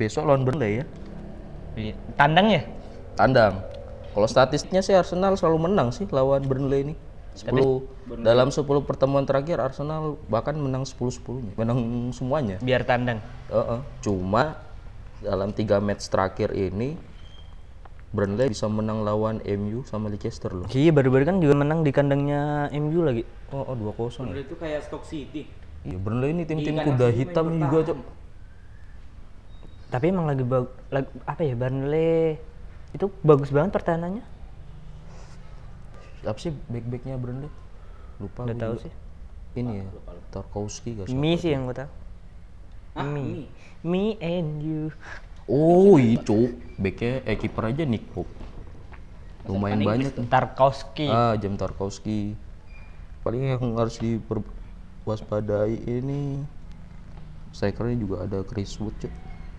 Besok 0.00 0.24
lawan 0.24 0.48
Burnley 0.48 0.80
ya. 0.80 0.84
Tandang 2.16 2.48
ya? 2.48 2.64
Tandang. 3.20 3.60
Kalau 4.16 4.24
statistiknya 4.24 4.80
sih 4.80 4.96
Arsenal 4.96 5.36
selalu 5.36 5.68
menang 5.68 5.92
sih 5.92 6.08
lawan 6.08 6.40
Burnley 6.48 6.92
ini. 6.92 6.94
10 7.36 8.24
dalam 8.24 8.48
10 8.48 8.64
pertemuan 8.88 9.28
terakhir 9.28 9.60
Arsenal 9.60 10.16
bahkan 10.32 10.56
menang 10.56 10.88
10-10 10.88 11.52
menang 11.60 12.08
semuanya. 12.16 12.56
Biar 12.64 12.80
tandang. 12.88 13.20
Heeh. 13.52 13.80
Cuma 14.00 14.56
dalam 15.20 15.52
tiga 15.52 15.76
match 15.84 16.08
terakhir 16.08 16.56
ini 16.56 16.96
Burnley 18.16 18.48
bisa 18.48 18.64
menang 18.66 19.04
lawan 19.04 19.44
MU 19.44 19.84
sama 19.84 20.08
Leicester 20.08 20.48
loh. 20.48 20.64
Iya 20.72 20.88
baru-baru 20.88 21.28
kan 21.28 21.36
juga 21.36 21.54
menang 21.60 21.84
di 21.84 21.92
kandangnya 21.92 22.72
MU 22.72 23.04
lagi. 23.04 23.28
Oh, 23.52 23.68
oh 23.68 23.76
2-0 23.76 24.32
ya. 24.32 24.40
itu 24.40 24.56
kayak 24.56 24.80
Stoke 24.88 25.04
City. 25.04 25.44
Iya, 25.84 26.00
Burnley 26.00 26.32
ini 26.32 26.42
tim-tim 26.48 26.80
Iya, 26.80 26.88
kuda 26.88 27.06
kan, 27.06 27.14
hitam 27.14 27.46
juga. 27.60 27.78
Cok. 27.92 27.98
Tapi 29.86 30.04
emang 30.10 30.26
lagi, 30.26 30.42
bag- 30.42 30.74
lag- 30.90 31.14
apa 31.28 31.40
ya 31.44 31.54
Burnley 31.54 32.40
itu 32.90 33.06
bagus 33.20 33.52
banget 33.52 33.76
pertahanannya. 33.76 34.24
Apa 36.24 36.38
sih 36.40 36.50
back-backnya 36.66 37.20
Burnley? 37.20 37.52
Lupa 38.18 38.48
Udah 38.48 38.56
tahu 38.56 38.74
sih. 38.80 38.92
Ini 39.56 39.72
ya, 39.72 39.84
Tarkowski 40.32 40.90
gak 40.96 41.06
Mi 41.12 41.36
sih 41.36 41.52
yang 41.52 41.68
gue 41.68 41.76
tahu. 41.76 41.90
Ah, 42.96 43.04
Mi. 43.04 43.46
Me 43.84 44.16
and 44.18 44.64
you. 44.64 44.88
Oh, 45.46 45.94
itu 45.94 46.58
backnya 46.74 47.22
eh 47.22 47.38
kiper 47.38 47.70
aja 47.70 47.86
Nick 47.86 48.10
Pope. 48.10 48.30
Lumayan 49.46 49.86
banyak. 49.86 50.10
Tarkowski. 50.26 51.06
Ah, 51.06 51.38
jam 51.38 51.54
Tarkowski. 51.54 52.34
Paling 53.22 53.54
yang 53.54 53.62
harus 53.78 53.98
diwaspadai 54.02 55.86
ini 55.86 56.42
strikernya 57.54 57.96
juga 57.98 58.16
ada 58.26 58.42
Chris 58.42 58.74
Wood, 58.82 58.94
Cuk. 58.98 59.12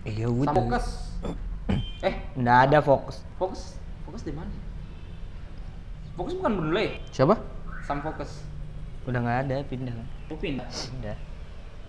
Iya 0.04 0.28
Wood. 0.28 0.52
Fokus. 0.52 0.86
eh, 2.08 2.14
Nggak 2.36 2.58
ada 2.68 2.78
fokus. 2.84 3.24
fokus. 3.40 3.80
Fokus 4.04 4.22
di 4.28 4.32
mana? 4.36 4.52
Fokus 6.20 6.36
bukan 6.36 6.52
Burnley. 6.52 7.00
Siapa? 7.10 7.40
Sam 7.88 8.04
Fokus. 8.04 8.44
Udah 9.08 9.24
nggak 9.24 9.38
ada 9.48 9.56
pindah? 9.64 9.96
Oh, 10.28 10.36
pindah. 10.36 10.68
Pindah. 10.68 11.16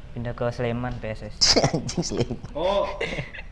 Pindah 0.10 0.34
ke 0.34 0.46
Sleman 0.50 0.94
PSS. 0.98 1.36
Anjing 1.74 2.04
Sleman. 2.04 2.40
Oh, 2.52 2.90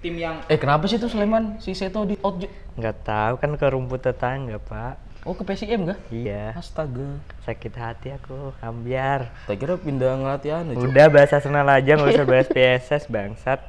tim 0.02 0.18
yang 0.18 0.42
Eh, 0.50 0.58
kenapa 0.58 0.90
sih 0.90 0.98
tuh 0.98 1.08
Sleman 1.08 1.62
si 1.62 1.78
Seto 1.78 2.02
di 2.04 2.18
out? 2.20 2.42
Nggak 2.76 2.96
tahu 3.06 3.34
kan 3.38 3.54
ke 3.54 3.66
rumput 3.70 4.02
tetangga 4.02 4.58
pak. 4.58 4.98
Oh 5.22 5.36
ke 5.36 5.44
PSM 5.44 5.84
kah? 5.86 5.98
Iya. 6.08 6.56
Astaga. 6.56 7.20
Sakit 7.44 7.74
hati 7.76 8.16
aku, 8.16 8.56
ambiar. 8.64 9.28
Tak 9.44 9.60
kira 9.60 9.76
pindah 9.76 10.16
ngelatih 10.16 10.56
anu. 10.56 10.88
Udah 10.88 11.12
bahas 11.12 11.36
Arsenal 11.36 11.68
aja 11.68 12.00
nggak 12.00 12.16
usah 12.16 12.26
bahas 12.26 12.48
PSS 12.48 13.12
bangsat. 13.12 13.60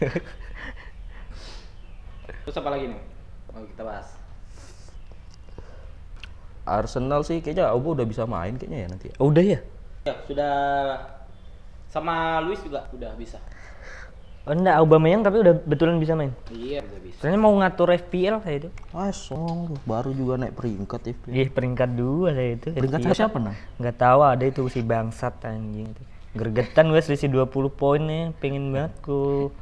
Terus 2.44 2.56
apa 2.56 2.68
lagi 2.72 2.88
nih? 2.88 3.00
Mau 3.52 3.64
kita 3.68 3.84
bahas. 3.84 4.08
Arsenal 6.64 7.20
sih 7.20 7.44
kayaknya 7.44 7.68
Auba 7.68 7.92
udah 8.00 8.06
bisa 8.08 8.24
main 8.24 8.56
kayaknya 8.56 8.78
ya 8.80 8.88
nanti. 8.88 9.06
ya. 9.12 9.16
Udah 9.20 9.44
ya? 9.44 9.60
Ya, 10.04 10.14
sudah 10.24 10.52
sama 11.94 12.42
Luis 12.42 12.58
juga 12.58 12.90
udah 12.90 13.14
bisa. 13.14 13.38
Oh 14.44 14.52
enggak, 14.52 14.76
Aubameyang 14.82 15.22
tapi 15.22 15.40
udah 15.40 15.54
betulan 15.62 15.96
bisa 16.02 16.18
main. 16.18 16.34
Iya, 16.50 16.82
udah 16.82 17.00
bisa. 17.00 17.16
Soalnya 17.22 17.40
mau 17.40 17.54
ngatur 17.54 17.94
FPL 17.94 18.42
saya 18.42 18.66
itu. 18.66 18.68
Ah, 18.92 19.14
song 19.14 19.78
baru 19.86 20.10
juga 20.12 20.36
naik 20.36 20.58
peringkat 20.58 21.00
ya. 21.06 21.14
Ih, 21.30 21.48
peringkat 21.48 21.94
dua 21.96 22.34
saya 22.34 22.58
itu. 22.58 22.68
Peringkat 22.74 23.00
FPL. 23.08 23.16
siapa, 23.16 23.38
Nang? 23.38 23.56
Nggak 23.80 23.96
tahu 23.96 24.20
ada 24.20 24.44
itu 24.44 24.60
si 24.68 24.82
bangsat 24.82 25.38
anjing 25.48 25.94
itu. 25.94 26.02
Gergetan 26.34 26.90
gue 26.90 26.98
selisih 26.98 27.30
20 27.30 27.70
poin 27.72 28.02
nih, 28.02 28.34
pengen 28.42 28.74
banget 28.74 28.92
ku. 29.00 29.54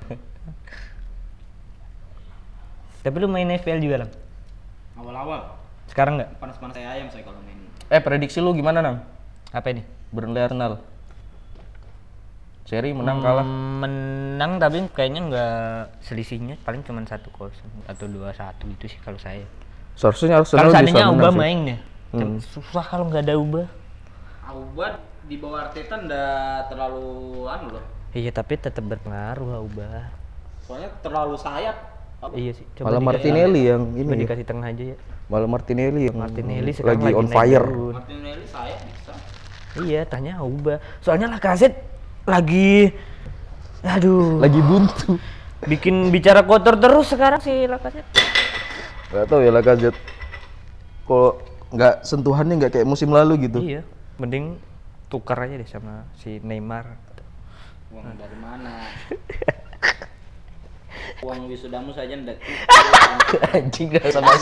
tapi 3.04 3.16
lu 3.20 3.28
main 3.28 3.46
FPL 3.54 3.78
juga, 3.78 4.08
Lang? 4.08 4.10
Awal-awal 4.96 5.52
Sekarang 5.86 6.16
nggak? 6.16 6.40
panas-panas 6.40 6.74
kayak 6.74 6.90
ayam 6.96 7.06
saya 7.12 7.22
kalau 7.22 7.38
main. 7.44 7.60
Eh 7.92 8.00
prediksi 8.00 8.40
lu 8.40 8.56
gimana 8.56 8.80
nang? 8.80 9.04
Apa 9.52 9.70
ini? 9.70 9.84
Burnley 10.10 10.42
Arsenal. 10.42 10.80
Seri 12.62 12.94
menang 12.94 13.18
kalah. 13.18 13.42
Hmm, 13.42 13.82
menang 13.82 14.52
tapi 14.56 14.86
kayaknya 14.90 15.20
nggak 15.26 15.56
selisihnya 16.00 16.54
paling 16.62 16.80
cuma 16.82 17.02
satu 17.02 17.28
kosong 17.30 17.68
atau 17.84 18.06
dua 18.06 18.30
satu 18.30 18.70
itu 18.70 18.86
sih 18.86 18.98
kalau 19.02 19.18
saya. 19.18 19.42
Seharusnya 19.92 20.40
Arsenal 20.40 20.58
Kalau 20.62 20.72
seandainya 20.72 21.04
sih. 21.04 21.36
main 21.36 21.58
ya, 21.66 21.78
Cuma 22.12 22.38
susah 22.40 22.84
kalau 22.86 23.10
nggak 23.10 23.22
ada 23.26 23.34
Ubah. 23.36 23.66
Aubat 24.46 24.94
di 25.24 25.36
bawah 25.36 25.68
Arteta 25.68 25.98
ndak 25.98 26.70
terlalu 26.70 27.06
anu 27.44 27.66
loh. 27.76 27.84
Iya 28.12 28.30
tapi 28.30 28.56
tetap 28.56 28.84
berpengaruh 28.84 29.66
Ubah. 29.66 30.08
Soalnya 30.62 30.88
terlalu 31.02 31.34
sayap. 31.36 31.76
Apa? 32.22 32.32
Iya 32.38 32.54
sih. 32.54 32.66
Malah 32.78 32.94
dikasih- 32.94 33.04
Martinelli 33.04 33.62
yang 33.66 33.82
Coba 33.84 33.98
ini. 33.98 34.08
ya. 34.08 34.20
dikasih 34.22 34.46
tengah 34.46 34.68
aja 34.70 34.84
ya. 34.94 34.96
Malah 35.26 35.48
Martinelli 35.50 36.02
yang 36.06 36.16
Martinelli 36.16 36.70
sekarang 36.70 37.02
lagi, 37.02 37.04
lagi, 37.10 37.18
on 37.18 37.26
fire. 37.28 37.66
Martinelli 37.92 38.46
sayap 38.46 38.78
bisa. 38.86 39.12
Iya, 39.82 40.00
tanya 40.06 40.32
Ubah. 40.40 40.78
Soalnya 41.02 41.26
Lacazette 41.26 41.91
lagi 42.22 42.94
aduh, 43.82 44.38
Lagi 44.38 44.60
buntu. 44.62 45.18
bikin 45.66 46.14
bicara 46.14 46.46
kotor 46.46 46.78
terus 46.78 47.10
sekarang 47.10 47.42
sih 47.42 47.66
Lacazette. 47.66 48.06
Gak 49.10 49.26
tau 49.26 49.42
ya 49.42 49.50
Lacazette. 49.50 49.98
Kalau 51.06 51.42
nggak 51.74 52.06
sentuhannya 52.06 52.62
nggak 52.62 52.72
kayak 52.78 52.86
musim 52.86 53.10
lalu 53.10 53.50
gitu. 53.50 53.58
Iya, 53.58 53.82
mending 54.22 54.58
tukar 55.10 55.42
aja 55.42 55.58
deh 55.58 55.66
sama 55.66 56.06
si 56.18 56.38
Neymar. 56.42 56.86
Uang 57.92 58.16
dari 58.16 58.38
mana? 58.38 58.72
Uang 61.22 61.46
wisudamu 61.46 61.94
saja 61.94 62.18
ndak 62.18 62.34
Anjing 63.54 63.94
gak 63.94 64.10
sama 64.10 64.34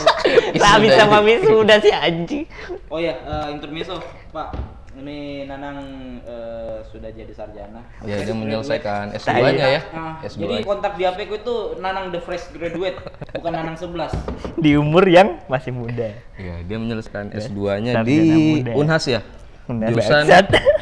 Lah 0.57 0.81
bisa 0.81 1.05
mami 1.05 1.37
sudah 1.45 1.77
sih 1.77 1.93
anjing. 1.93 2.49
Oh 2.89 2.97
ya, 2.97 3.13
eh, 3.21 3.47
intermezzo, 3.53 4.01
Pak. 4.33 4.49
Ini 4.91 5.47
Nanang 5.47 5.79
eh, 6.27 6.83
sudah 6.91 7.07
jadi 7.15 7.31
sarjana. 7.31 7.79
Ya 8.03 8.27
dia 8.27 8.35
menyelesaikan 8.35 9.15
Tai. 9.15 9.23
S2-nya 9.23 9.67
ya. 9.79 9.81
Nah, 9.95 10.19
S2. 10.19 10.43
jadi 10.43 10.55
kontak 10.67 10.99
di 10.99 11.07
HP 11.07 11.31
ku 11.31 11.35
itu 11.39 11.55
Nanang 11.79 12.11
the 12.11 12.19
fresh 12.19 12.51
graduate, 12.51 12.99
bukan 13.31 13.51
Nanang 13.55 13.79
11. 13.79 14.11
Di 14.63 14.75
umur 14.75 15.07
yang 15.07 15.39
masih 15.47 15.71
muda. 15.71 16.11
Iya, 16.35 16.55
dia 16.67 16.77
menyelesaikan 16.77 17.31
S2-nya 17.31 18.03
Sarjana 18.03 18.07
di 18.07 18.19
muda. 18.59 18.71
Unhas 18.75 19.03
ya. 19.07 19.23
Udah 19.71 19.87
Jurusan 19.95 20.23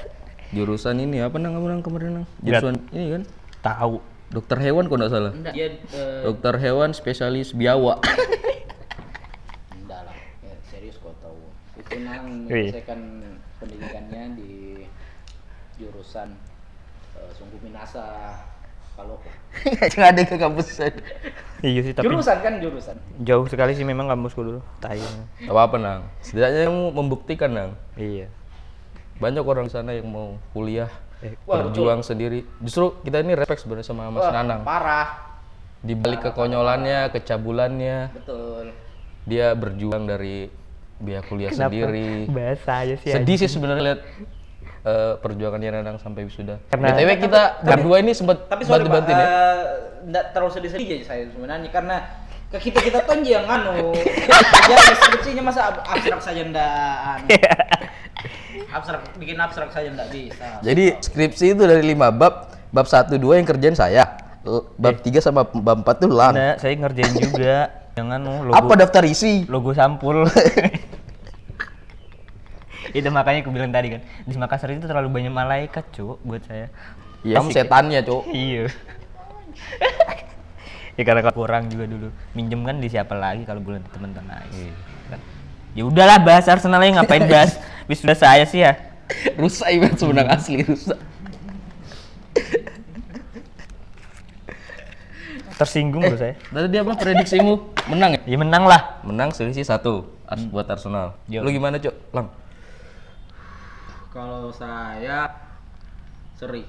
jurusan 0.57 0.95
ini 0.97 1.21
apa 1.21 1.37
nang 1.37 1.61
nang 1.61 1.85
kemarin 1.85 2.09
nang? 2.21 2.25
Jurusan 2.41 2.81
ini 2.89 3.05
kan 3.13 3.23
Tahu. 3.61 4.01
dokter 4.29 4.57
hewan 4.61 4.89
kok 4.89 4.97
nggak 4.97 5.13
salah. 5.13 5.33
Enggak, 5.33 5.53
dia 5.53 5.67
eh, 5.69 6.21
Dokter 6.25 6.53
hewan 6.57 6.93
spesialis 6.97 7.53
biawa. 7.53 8.01
enggak 9.77 10.01
lah. 10.05 10.17
Ya, 10.41 10.53
serius 10.69 10.97
kau 10.97 11.13
tahu. 11.21 11.37
Itu 11.77 11.93
Nanang 12.01 12.49
Wih. 12.49 12.73
menyelesaikan 12.73 12.99
pendidikannya 13.59 14.23
di 14.35 14.83
jurusan 15.77 16.31
eh, 17.15 17.29
Sungguh 17.35 17.59
Minasa 17.63 18.35
kalau 18.95 19.15
Nggak 19.95 20.09
ada 20.11 20.21
ke 20.27 20.35
kampus. 20.35 20.67
Iya 21.63 21.79
sih 21.83 21.93
tapi 21.95 22.03
jurusan 22.07 22.37
kan 22.43 22.59
jurusan. 22.59 22.95
jauh 23.23 23.47
sekali 23.47 23.71
sih 23.71 23.87
memang 23.87 24.11
kampusku 24.11 24.43
dulu. 24.43 24.59
Tai. 24.83 24.99
Gak 25.39 25.51
apa-apa 25.51 25.75
nang. 25.79 26.01
Setidaknya 26.19 26.67
yang 26.67 26.75
membuktikan 26.91 27.51
nang. 27.51 27.71
Iya. 27.95 28.27
Banyak 29.19 29.43
orang 29.43 29.67
di 29.67 29.73
sana 29.75 29.91
yang 29.95 30.07
mau 30.07 30.39
kuliah, 30.55 30.87
Eh, 31.19 31.35
Wah, 31.43 31.67
berjuang 31.67 31.99
sendiri. 31.99 32.47
Justru 32.63 32.95
kita 33.03 33.19
ini 33.19 33.35
respect 33.35 33.59
sebenarnya 33.59 33.87
sama 33.91 34.07
Mas 34.07 34.23
Wah, 34.23 34.31
Nanang. 34.31 34.63
Parah. 34.63 35.07
Di 35.83 35.91
balik 35.95 36.31
kekonyolannya, 36.31 37.11
kecabulannya, 37.11 38.11
Betul. 38.15 38.71
dia 39.27 39.51
berjuang 39.55 40.07
dari 40.07 40.47
biaya 40.99 41.21
kuliah 41.23 41.49
sendiri. 41.49 42.27
Bahasa 42.27 42.71
aja 42.77 42.95
sih. 42.95 43.09
Sedih 43.09 43.35
sih 43.35 43.47
sebenarnya 43.47 43.83
lihat 43.85 44.01
eh, 44.81 45.13
perjuangannya 45.17 45.69
Nanang 45.73 45.97
sampai 45.97 46.23
wisuda. 46.23 46.59
Karena- 46.67 46.91
BTW 46.93 47.09
kita 47.21 47.41
berdua 47.61 47.95
ini 47.97 48.11
sempat 48.11 48.45
Tapi 48.45 48.63
sorry 48.63 48.83
Pak, 48.83 48.91
bantu-bantuin 48.91 49.15
ya. 49.15 49.25
eh, 49.25 49.59
nggak 50.05 50.25
terlalu 50.31 50.51
sedih-sedih 50.53 50.87
aja 50.93 51.05
saya 51.07 51.23
sebenarnya 51.27 51.69
karena 51.69 51.95
ke 52.49 52.57
kita 52.59 52.79
kita 52.81 52.97
tuh 53.01 53.13
aja 53.13 53.29
yang 53.31 53.45
anu 53.45 53.93
ya 54.65 54.77
deskripsinya 54.81 55.43
masa 55.45 55.69
ab- 55.69 55.85
abstrak 55.85 56.17
saja 56.19 56.41
ndak 56.41 56.65
anu. 57.05 57.27
abstrak 58.69 59.01
bikin 59.15 59.37
abstrak 59.37 59.69
saja 59.69 59.89
ndak 59.89 60.09
bisa 60.09 60.57
Jadi 60.59 60.97
skripsi 60.99 61.45
itu 61.53 61.63
dari 61.63 61.83
lima 61.83 62.09
bab, 62.09 62.49
bab 62.69 62.85
1 62.85 63.11
2 63.11 63.37
yang 63.37 63.45
kerjain 63.45 63.73
saya. 63.73 64.17
Bab 64.75 64.97
3 64.97 65.19
sama 65.19 65.45
bab 65.45 65.85
4 65.85 65.93
tuh 65.99 66.09
lang. 66.09 66.33
Nah, 66.33 66.53
saya 66.57 66.73
ngerjain 66.73 67.13
juga. 67.13 67.78
Jangan 67.99 68.19
oh, 68.23 68.39
logo 68.47 68.55
Apa 68.55 68.73
daftar 68.79 69.03
isi? 69.03 69.43
logo 69.51 69.75
sampul. 69.75 70.23
itu 72.89 73.05
makanya 73.13 73.45
aku 73.45 73.53
bilang 73.53 73.69
tadi 73.69 73.93
kan 73.93 74.01
di 74.25 74.33
Makassar 74.33 74.73
itu 74.73 74.89
terlalu 74.89 75.13
banyak 75.13 75.29
malaikat 75.29 75.85
cuk 75.93 76.17
buat 76.25 76.41
saya 76.41 76.73
Ya, 77.21 77.37
kamu 77.37 77.51
setannya, 77.51 77.99
Cuk. 78.01 78.31
iya 78.33 78.65
ya 80.95 81.03
karena 81.03 81.21
kalau 81.21 81.45
kurang 81.45 81.67
juga 81.67 81.85
dulu 81.85 82.09
minjem 82.33 82.63
kan 82.63 82.79
di 82.79 82.87
siapa 82.89 83.13
lagi 83.13 83.43
kalau 83.45 83.61
bulan 83.61 83.83
teman-teman 83.91 84.41
Iya. 84.51 84.73
Kan. 85.11 85.19
ya 85.77 85.83
udahlah 85.85 86.17
bahas 86.23 86.47
Arsenal 86.49 86.81
aja 86.81 86.97
ngapain 86.97 87.23
bahas 87.29 87.59
wis 87.85 87.99
sudah 88.01 88.17
saya 88.17 88.43
sih 88.47 88.63
ya 88.63 88.73
Rusak 89.41 89.69
iman 89.73 89.93
sebenarnya 89.97 90.37
asli 90.37 90.61
rusak. 90.61 90.99
Tersinggung 95.59 95.99
bro 96.01 96.15
saya 96.15 96.39
Tadi 96.39 96.67
dia 96.69 96.79
apa 96.79 96.95
prediksimu? 96.95 97.53
Menang 97.85 98.15
ya? 98.15 98.19
ya 98.25 98.37
menang 98.37 98.63
lah 98.63 99.03
Menang 99.03 99.29
selisih 99.29 99.61
satu 99.61 100.07
Ars- 100.23 100.45
buat 100.45 100.63
Arsenal. 100.65 101.17
Yo. 101.25 101.41
Lu 101.41 101.49
gimana, 101.49 101.75
Cuk? 101.75 101.91
Lang. 102.11 102.29
kalau 104.09 104.49
saya 104.49 105.29
seri 106.33 106.65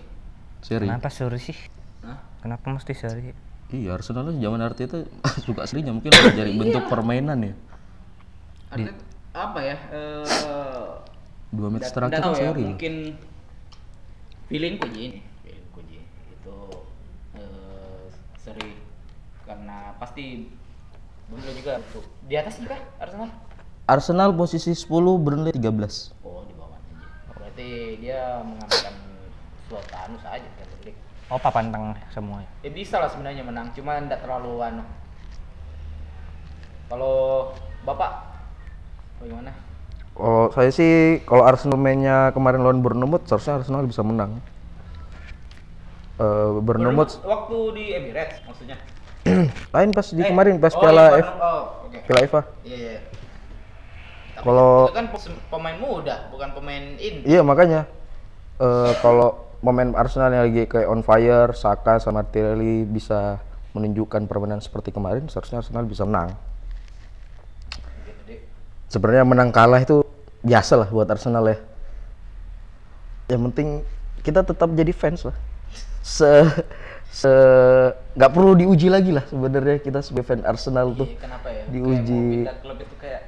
Seri. 0.60 0.84
kenapa 0.84 1.08
sorry 1.08 1.38
sih 1.38 1.56
Hah? 2.00 2.18
kenapa 2.40 2.68
mesti 2.68 2.92
sorry 2.92 3.32
Iya, 3.70 3.94
Arsenal 3.94 4.26
tuh 4.26 4.36
zaman 4.36 4.60
Arteta 4.60 4.98
suka 5.46 5.62
serinya 5.62 5.88
mungkin 5.90 6.10
udah 6.10 6.34
jadi 6.34 6.50
bentuk 6.50 6.84
permainan 6.84 7.38
ya. 7.40 7.54
Artinya 8.68 8.94
apa 9.30 9.58
ya 9.60 9.76
eh 9.88 10.26
Dua 11.48 11.68
match 11.68 11.80
nggak- 11.80 11.94
terakhir 11.94 12.12
kan 12.12 12.20
tahu 12.20 12.34
ya, 12.34 12.42
seri. 12.44 12.62
mungkin 12.66 12.94
feelingku 14.46 14.86
ini 14.88 15.22
feelingku 15.40 15.78
Ji, 15.82 15.98
itu 16.28 16.56
eh, 17.32 18.04
seri 18.36 18.68
karena 19.50 19.98
pasti 19.98 20.46
Bundesliga 21.26 21.58
juga 21.58 21.72
tuh 21.90 22.04
di 22.30 22.34
atas 22.38 22.54
juga 22.62 22.78
Arsenal 23.02 23.30
Arsenal 23.90 24.30
posisi 24.30 24.70
10, 24.70 24.86
Burnley 25.18 25.50
13. 25.50 26.14
Oh 26.22 26.46
di 26.46 26.54
bawah 26.54 26.78
aja. 26.78 26.94
Berarti 27.34 27.70
dia 27.98 28.38
mengamankan 28.46 28.94
suatu 29.66 29.94
anu 29.98 30.16
saja 30.22 30.46
Premier 30.54 30.80
League. 30.86 31.00
oh 31.30 31.38
papan 31.42 31.74
tengah 31.74 31.98
semua 32.14 32.46
ya 32.62 32.70
bisa 32.70 33.02
lah 33.02 33.10
sebenarnya 33.10 33.42
menang, 33.42 33.74
cuma 33.74 33.98
tidak 33.98 34.22
terlalu 34.22 34.62
anu. 34.62 34.82
Kalau 36.86 37.50
bapak 37.82 38.30
bagaimana? 39.18 39.50
Kalau 40.14 40.50
saya 40.54 40.70
sih 40.70 41.22
kalau 41.26 41.42
Arsenal 41.42 41.78
mainnya 41.78 42.30
kemarin 42.30 42.62
lawan 42.62 42.82
Bournemouth 42.82 43.26
seharusnya 43.26 43.58
Arsenal 43.62 43.86
bisa 43.90 44.06
menang. 44.06 44.38
Eh 46.18 46.50
Bournemouth 46.62 47.18
waktu 47.26 47.58
di 47.74 47.84
Emirates 47.94 48.38
maksudnya. 48.46 48.78
lain 49.76 49.90
pas 49.92 50.06
di 50.06 50.22
Eh, 50.22 50.28
kemarin 50.28 50.56
pas 50.56 50.72
oh, 50.72 50.80
Piala 50.80 51.04
F, 51.18 51.28
Oh. 51.36 51.62
Piala 52.06 52.20
FA. 52.26 52.40
Iya, 52.64 52.76
iya. 52.76 52.98
Kalau- 54.40 54.88
kan 54.90 55.12
pem- 55.12 55.40
pemain 55.52 55.76
muda, 55.76 56.32
bukan 56.32 56.48
pemain 56.56 56.84
in. 56.96 57.20
Iya 57.28 57.44
makanya 57.44 57.84
eh 58.56 58.92
kalau 59.04 59.52
pemain 59.60 59.92
Arsenal 59.92 60.32
yang 60.32 60.44
lagi 60.48 60.64
kayak 60.64 60.88
on 60.88 61.04
fire, 61.04 61.52
Saka 61.52 62.00
sama 62.00 62.24
Martinelli 62.24 62.88
bisa 62.88 63.36
menunjukkan 63.76 64.24
permainan 64.24 64.58
seperti 64.58 64.90
kemarin, 64.90 65.28
seharusnya 65.28 65.60
Arsenal 65.60 65.84
bisa 65.84 66.08
menang. 66.08 66.32
Sebenarnya 68.90 69.22
menang 69.22 69.54
kalah 69.54 69.78
itu 69.78 70.02
biasa 70.42 70.74
lah 70.74 70.88
buat 70.90 71.06
Arsenal 71.06 71.44
ya. 71.46 71.58
Yang 73.30 73.40
penting 73.52 73.68
kita 74.24 74.42
tetap 74.42 74.66
jadi 74.74 74.90
fans 74.90 75.22
lah. 75.22 75.36
Se 76.02 76.26
se 77.10 77.32
nggak 78.14 78.30
perlu 78.30 78.54
diuji 78.54 78.86
lagi 78.86 79.10
lah 79.10 79.26
sebenarnya 79.26 79.82
kita 79.82 79.98
sebagai 79.98 80.30
fan 80.30 80.46
Arsenal 80.46 80.94
tuh. 80.94 81.10
Iya, 81.10 81.18
kenapa 81.18 81.48
ya? 81.50 81.64
Diuji. 81.66 82.46
klub 82.62 82.78
itu 82.78 82.94
kayak 83.02 83.22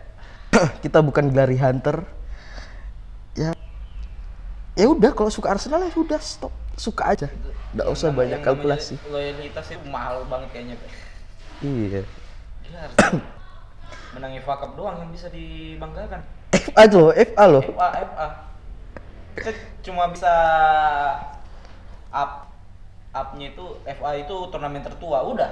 kita 0.87 0.99
bukan 1.03 1.35
Glary 1.35 1.59
Hunter. 1.59 2.07
Ya 3.35 3.51
ya 4.79 4.87
udah 4.87 5.11
kalau 5.13 5.35
suka 5.35 5.51
Arsenal 5.51 5.83
ya 5.83 5.91
sudah 5.91 6.21
stop 6.23 6.55
suka 6.79 7.11
aja. 7.11 7.29
Nggak 7.75 7.87
usah 7.91 8.15
yang 8.15 8.17
banyak 8.23 8.41
kalkulasi. 8.47 8.95
Loyalitas 9.11 9.67
itu 9.75 9.87
mahal 9.91 10.23
banget 10.31 10.49
kayaknya. 10.55 10.77
Pak. 10.79 10.91
Iya. 11.67 12.03
Gila 12.63 12.81
menang 14.13 14.33
FA 14.45 14.55
Cup 14.61 14.73
doang 14.79 14.97
yang 15.01 15.11
bisa 15.11 15.27
dibanggakan. 15.33 16.21
FA 16.53 16.83
tuh, 16.85 17.11
FA 17.17 17.45
loh. 17.49 17.65
FA 17.65 17.89
FA. 18.05 18.27
Kita 19.33 19.51
cuma 19.81 20.13
bisa 20.13 20.33
up 22.13 22.52
upnya 23.13 23.53
itu 23.53 23.65
FA 23.85 24.11
itu 24.17 24.37
turnamen 24.49 24.81
tertua 24.81 25.21
udah 25.25 25.51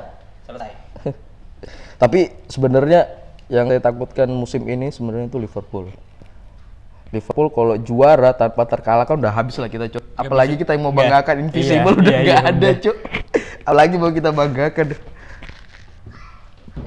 selesai. 0.49 0.73
Tapi 2.03 2.33
sebenarnya 2.49 3.05
yang 3.53 3.69
saya 3.69 3.83
takutkan 3.85 4.33
musim 4.33 4.65
ini 4.65 4.89
sebenarnya 4.89 5.29
itu 5.29 5.39
Liverpool. 5.39 5.93
Liverpool 7.11 7.51
kalau 7.51 7.75
juara 7.77 8.31
tanpa 8.33 8.63
terkalahkan 8.65 9.19
udah 9.19 9.35
habis 9.35 9.59
lah 9.59 9.67
kita, 9.67 9.91
Cuk. 9.91 10.05
Apalagi 10.15 10.55
kita 10.55 10.79
yang 10.79 10.87
mau 10.87 10.95
Nggak. 10.95 11.27
banggakan 11.27 11.37
Invisible 11.43 11.95
Iya, 11.99 12.01
udah 12.01 12.13
iya, 12.15 12.23
nggak 12.23 12.41
iya, 12.41 12.51
ada, 12.55 12.69
Cuk. 12.79 12.97
Apalagi 13.67 13.95
mau 13.99 14.13
kita 14.15 14.31
banggakan. 14.31 14.87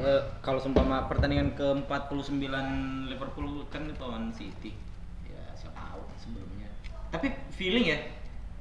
Eh, 0.04 0.22
kalau 0.40 0.60
seumpama 0.64 1.06
pertandingan 1.12 1.52
ke-49 1.60 2.40
Liverpool 3.12 3.68
kan 3.68 3.84
itu 3.84 4.00
lawan 4.00 4.32
City. 4.32 4.72
Ya 5.28 5.44
siapa 5.60 5.76
tahu 5.76 6.02
sebelumnya. 6.24 6.72
Tapi 7.12 7.28
feeling 7.52 7.86
ya. 7.92 8.00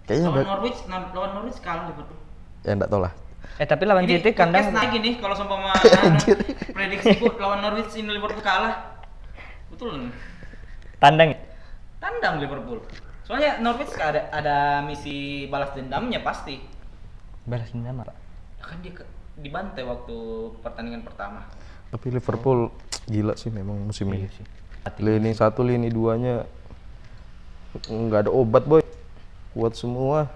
Kayaknya 0.07 0.29
lawan 0.29 0.47
Norwich 0.47 0.79
lawan 0.91 1.31
Norwich 1.39 1.59
kalah 1.63 1.85
Liverpool. 1.91 2.19
Ya 2.67 2.73
enggak 2.75 2.91
tahu 2.91 3.01
lah. 3.07 3.13
Eh 3.61 3.67
tapi 3.69 3.83
lawan 3.87 4.03
Ini 4.09 4.19
City 4.19 4.31
kandang 4.35 4.71
podcast 4.71 4.75
naik 4.75 4.95
nih 4.99 5.15
kalau 5.21 5.35
anu, 5.43 6.19
prediksiku 6.75 7.27
lawan 7.39 7.61
Norwich 7.63 7.93
ini 7.95 8.11
Liverpool 8.11 8.43
kalah. 8.43 8.99
Betul. 9.71 10.09
nih. 10.09 10.13
tandang. 10.99 11.31
Tandang 12.03 12.35
Liverpool. 12.43 12.83
Soalnya 13.23 13.63
Norwich 13.63 13.95
ada 13.97 14.27
ada 14.35 14.57
misi 14.83 15.47
balas 15.47 15.71
dendamnya 15.75 16.19
pasti. 16.21 16.59
Balas 17.47 17.71
dendam 17.71 18.03
apa? 18.03 18.15
Ya 18.59 18.65
kan 18.67 18.79
dia 18.83 18.93
ke, 18.95 19.05
dibantai 19.39 19.87
waktu 19.87 20.17
pertandingan 20.63 21.07
pertama. 21.07 21.47
Tapi 21.95 22.07
Liverpool 22.11 22.75
gila 23.07 23.39
sih 23.39 23.55
memang 23.55 23.79
musim 23.87 24.11
ini. 24.11 24.27
Iya 24.27 24.31
sih. 24.35 24.47
Lini 24.99 25.31
satu, 25.31 25.63
lini 25.63 25.87
duanya 25.95 26.43
nggak 27.87 28.29
ada 28.29 28.31
obat 28.35 28.67
boy. 28.67 28.82
Kuat 29.53 29.77
semua. 29.77 30.29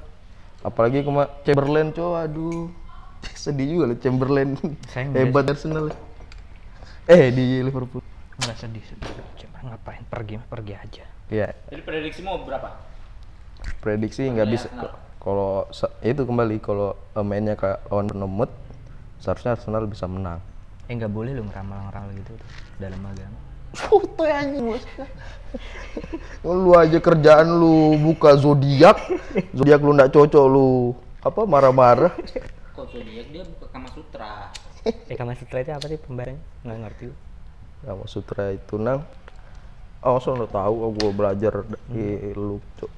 Apalagi 0.65 1.05
kema 1.05 1.29
Chamberlain 1.45 1.93
cow, 1.93 2.17
aduh. 2.17 2.69
Sedih 3.37 3.67
juga 3.77 3.85
loh 3.93 3.99
Chamberlain. 4.01 4.57
Hebat 4.95 5.51
Arsenal. 5.51 5.93
Eh 7.07 7.31
di 7.31 7.63
Liverpool. 7.63 8.03
Enggak 8.37 8.57
sedih, 8.61 8.83
sedih. 8.85 9.09
Cuma 9.41 9.73
ngapain 9.73 10.03
pergi 10.07 10.37
pergi 10.47 10.75
aja. 10.77 11.05
Ya, 11.27 11.51
Jadi 11.73 11.83
prediksimu 11.83 12.47
berapa? 12.47 12.87
prediksi 13.83 14.27
nggak 14.31 14.49
bisa 14.51 14.69
kalau 15.19 15.67
itu 16.03 16.23
kembali 16.23 16.63
kalau 16.63 16.95
eh, 17.19 17.25
mainnya 17.27 17.59
kayak 17.59 17.83
lawan 17.91 18.07
Bournemouth 18.07 18.55
seharusnya 19.19 19.59
Arsenal 19.59 19.91
bisa 19.91 20.07
menang. 20.07 20.39
Eh 20.87 20.95
nggak 20.95 21.11
boleh 21.11 21.35
lu 21.35 21.43
ngeramal-ngeramal 21.51 22.15
gitu 22.15 22.39
tuh 22.39 22.49
dalam 22.79 23.03
agama. 23.03 23.39
Foto 23.75 24.23
anjing 24.23 24.63
bos. 24.71 24.85
lu 26.47 26.71
aja 26.77 26.99
kerjaan 27.01 27.49
lu 27.49 27.97
buka 27.99 28.37
zodiak, 28.39 29.01
zodiak 29.57 29.81
lu 29.83 29.97
nggak 29.97 30.13
cocok 30.13 30.45
lu 30.47 30.93
apa 31.25 31.43
marah-marah. 31.43 32.13
Kok 32.77 32.87
zodiak 32.93 33.27
dia 33.33 33.43
buka 33.43 33.67
Kama 33.73 33.89
Sutra. 33.91 34.53
Eh 35.11 35.17
Kama 35.19 35.35
Sutra 35.35 35.59
itu 35.65 35.73
apa 35.75 35.87
sih 35.91 35.99
pembahasannya? 35.99 36.39
Nggak 36.63 36.79
ngerti. 36.87 37.05
Kama 37.83 38.05
Sutra 38.07 38.55
itu 38.55 38.79
nang. 38.79 39.03
Oh, 40.07 40.23
so 40.23 40.39
udah 40.39 40.47
tahu 40.47 40.75
oh, 40.87 40.91
gua 40.95 41.11
belajar 41.11 41.67
di 41.91 42.31
lu, 42.37 42.63
Cok. 42.79 42.93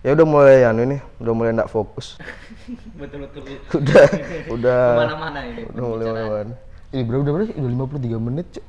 Ya 0.00 0.16
udah 0.16 0.26
mulai 0.28 0.64
anu 0.64 0.80
ini, 0.86 0.96
udah 1.18 1.32
mulai 1.34 1.52
nggak 1.52 1.72
fokus. 1.72 2.16
betul 3.00 3.26
betul. 3.26 3.42
udah 3.74 4.04
udah 4.54 4.80
Ke 4.80 5.00
mana-mana 5.02 5.38
ini. 5.44 5.60
udah 5.74 5.82
mulai 5.84 6.06
mana 6.06 6.54
ini 6.90 7.02
berapa 7.02 7.22
udah 7.22 7.32
berapa 7.34 7.52
udah 7.52 7.70
53 7.96 8.18
menit 8.20 8.46
Cok. 8.52 8.66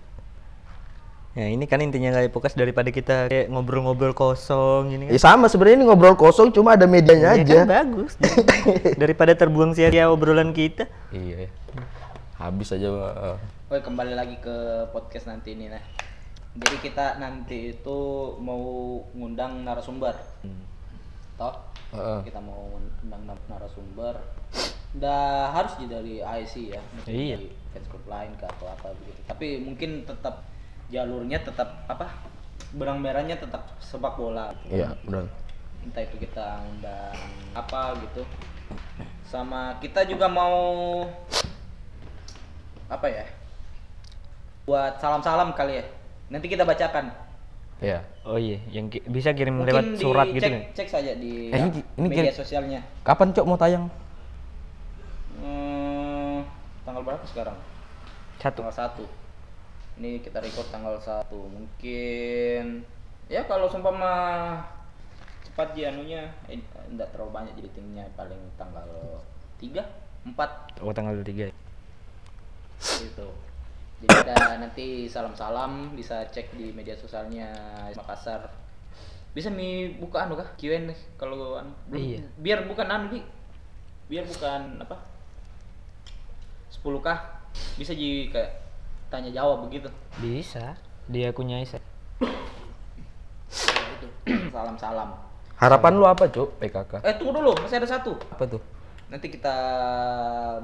Ya 1.32 1.48
ini 1.48 1.64
kan 1.64 1.80
intinya 1.80 2.12
dari 2.12 2.28
podcast 2.28 2.60
daripada 2.60 2.92
kita 2.92 3.32
kayak 3.32 3.48
ngobrol-ngobrol 3.48 4.12
kosong 4.12 4.92
gini 4.92 5.08
kan. 5.08 5.16
ya 5.16 5.20
sama 5.22 5.48
sebenarnya 5.48 5.80
ini 5.80 5.86
ngobrol 5.88 6.20
kosong 6.20 6.52
cuma 6.52 6.76
ada 6.76 6.84
medianya 6.84 7.40
Ya 7.40 7.40
aja 7.40 7.56
kan 7.64 7.68
bagus. 7.72 8.20
daripada 9.02 9.32
terbuang 9.32 9.72
sia-sia 9.72 10.12
obrolan 10.12 10.52
kita. 10.52 10.92
iya 11.10 11.48
habis 12.36 12.76
aja 12.76 12.90
uh, 12.90 13.38
Oke 13.72 13.80
kembali 13.80 14.12
lagi 14.12 14.36
ke 14.38 14.56
podcast 14.92 15.32
nanti 15.32 15.56
ini 15.56 15.72
nah. 15.72 15.80
Jadi 16.52 16.84
kita 16.84 17.16
nanti 17.16 17.80
itu 17.80 17.98
mau 18.44 18.60
ngundang 19.16 19.64
narasumber. 19.64 20.12
Toh? 21.40 21.56
Heeh. 21.96 22.28
Kita 22.28 22.44
mau 22.44 22.76
ngundang 23.00 23.24
nar- 23.24 23.48
narasumber. 23.48 24.20
Udah 24.94 25.24
harus 25.52 25.72
sih 25.76 25.88
dari 25.88 26.20
IC 26.20 26.54
ya. 26.70 26.82
mungkin 26.92 27.10
Iya. 27.10 27.38
Dari 27.38 27.50
fans 27.72 27.88
club 27.88 28.06
lain 28.06 28.32
ke 28.36 28.46
atau 28.46 28.68
apa 28.68 28.88
begitu. 28.94 29.20
Tapi 29.24 29.48
mungkin 29.60 29.90
tetap 30.04 30.44
jalurnya 30.88 31.40
tetap 31.40 31.70
apa? 31.86 32.08
Benang 32.72 33.00
merahnya 33.00 33.36
tetap 33.36 33.68
sepak 33.80 34.16
bola. 34.16 34.56
gitu. 34.64 34.78
iya 34.78 34.96
benar 35.02 35.28
entah 35.82 35.98
itu 36.00 36.14
kita 36.16 36.62
undang 36.64 37.18
apa 37.52 37.98
gitu 38.00 38.22
sama 39.26 39.76
kita 39.76 40.06
juga 40.06 40.30
mau 40.30 40.62
apa 42.86 43.08
ya 43.08 43.26
buat 44.62 45.02
salam-salam 45.02 45.52
kali 45.52 45.82
ya 45.82 45.86
nanti 46.30 46.46
kita 46.46 46.62
bacakan 46.62 47.10
iya 47.80 48.06
Oh 48.22 48.38
iya, 48.38 48.62
yang 48.70 48.86
ki- 48.88 49.02
bisa 49.04 49.34
kirim 49.34 49.58
mungkin 49.58 49.74
lewat 49.74 49.86
di 49.88 49.98
surat 49.98 50.30
gitu 50.30 50.40
cek, 50.40 50.54
kan. 50.54 50.62
cek 50.72 50.88
saja 50.88 51.12
di 51.18 51.50
Eh, 51.50 51.58
ini- 51.60 51.86
ini 51.98 52.08
media 52.08 52.30
sosialnya 52.32 52.86
kapan 53.02 53.34
cok 53.34 53.44
mau 53.44 53.58
tayang 53.58 53.90
tanggal 56.86 57.04
berapa 57.06 57.26
sekarang? 57.30 57.58
Satu. 58.42 58.66
tanggal 58.66 58.76
satu. 58.76 59.06
Ini 60.02 60.24
kita 60.24 60.42
record 60.42 60.68
tanggal 60.74 60.96
satu. 60.98 61.46
Mungkin 61.50 62.82
ya 63.32 63.46
kalau 63.46 63.70
seumpama 63.70 64.14
cepat 65.46 65.74
ji 65.76 65.88
anunya 65.88 66.32
eh, 66.48 66.60
enggak 66.90 67.12
terlalu 67.14 67.32
banyak 67.32 67.54
jadi 67.60 67.70
tingnya 67.76 68.06
paling 68.18 68.40
tanggal 68.56 68.88
tiga 69.62 69.86
empat. 70.26 70.82
Oh 70.82 70.94
tanggal 70.94 71.18
3 71.22 71.50
gitu. 72.82 73.28
Jadi 74.02 74.10
kita 74.10 74.34
nanti 74.58 75.06
salam-salam 75.06 75.94
bisa 75.94 76.26
cek 76.30 76.58
di 76.58 76.74
media 76.74 76.98
sosialnya 76.98 77.50
Makassar. 77.94 78.50
Bisa 79.32 79.54
mi 79.54 79.94
buka 80.02 80.26
anu 80.26 80.34
kah? 80.34 80.50
Q&A 80.58 80.82
kalau 81.16 81.62
anu? 81.62 81.72
Iya. 81.94 82.26
biar 82.42 82.66
bukan 82.66 82.90
anu 82.90 83.06
di 83.14 83.22
biar 84.10 84.28
bukan 84.28 84.82
apa 84.82 85.11
10 86.82 86.98
kah? 86.98 87.46
Bisa 87.78 87.94
ji 87.94 88.34
kayak 88.34 88.58
tanya 89.14 89.30
jawab 89.30 89.70
begitu. 89.70 89.86
Bisa. 90.18 90.74
Di 91.06 91.30
akunnya 91.30 91.62
Isa. 91.62 91.78
Ya, 92.18 93.86
itu. 93.98 94.08
Salam-salam. 94.54 95.14
Harapan 95.62 95.94
lu 95.94 96.10
apa 96.10 96.26
cok 96.26 96.58
PKK 96.58 97.06
eh 97.06 97.14
tunggu 97.22 97.38
dulu 97.38 97.54
masih 97.62 97.78
ada 97.78 97.86
satu. 97.86 98.18
Apa 98.34 98.50
tuh? 98.50 98.62
Nanti 99.14 99.30
kita 99.30 99.54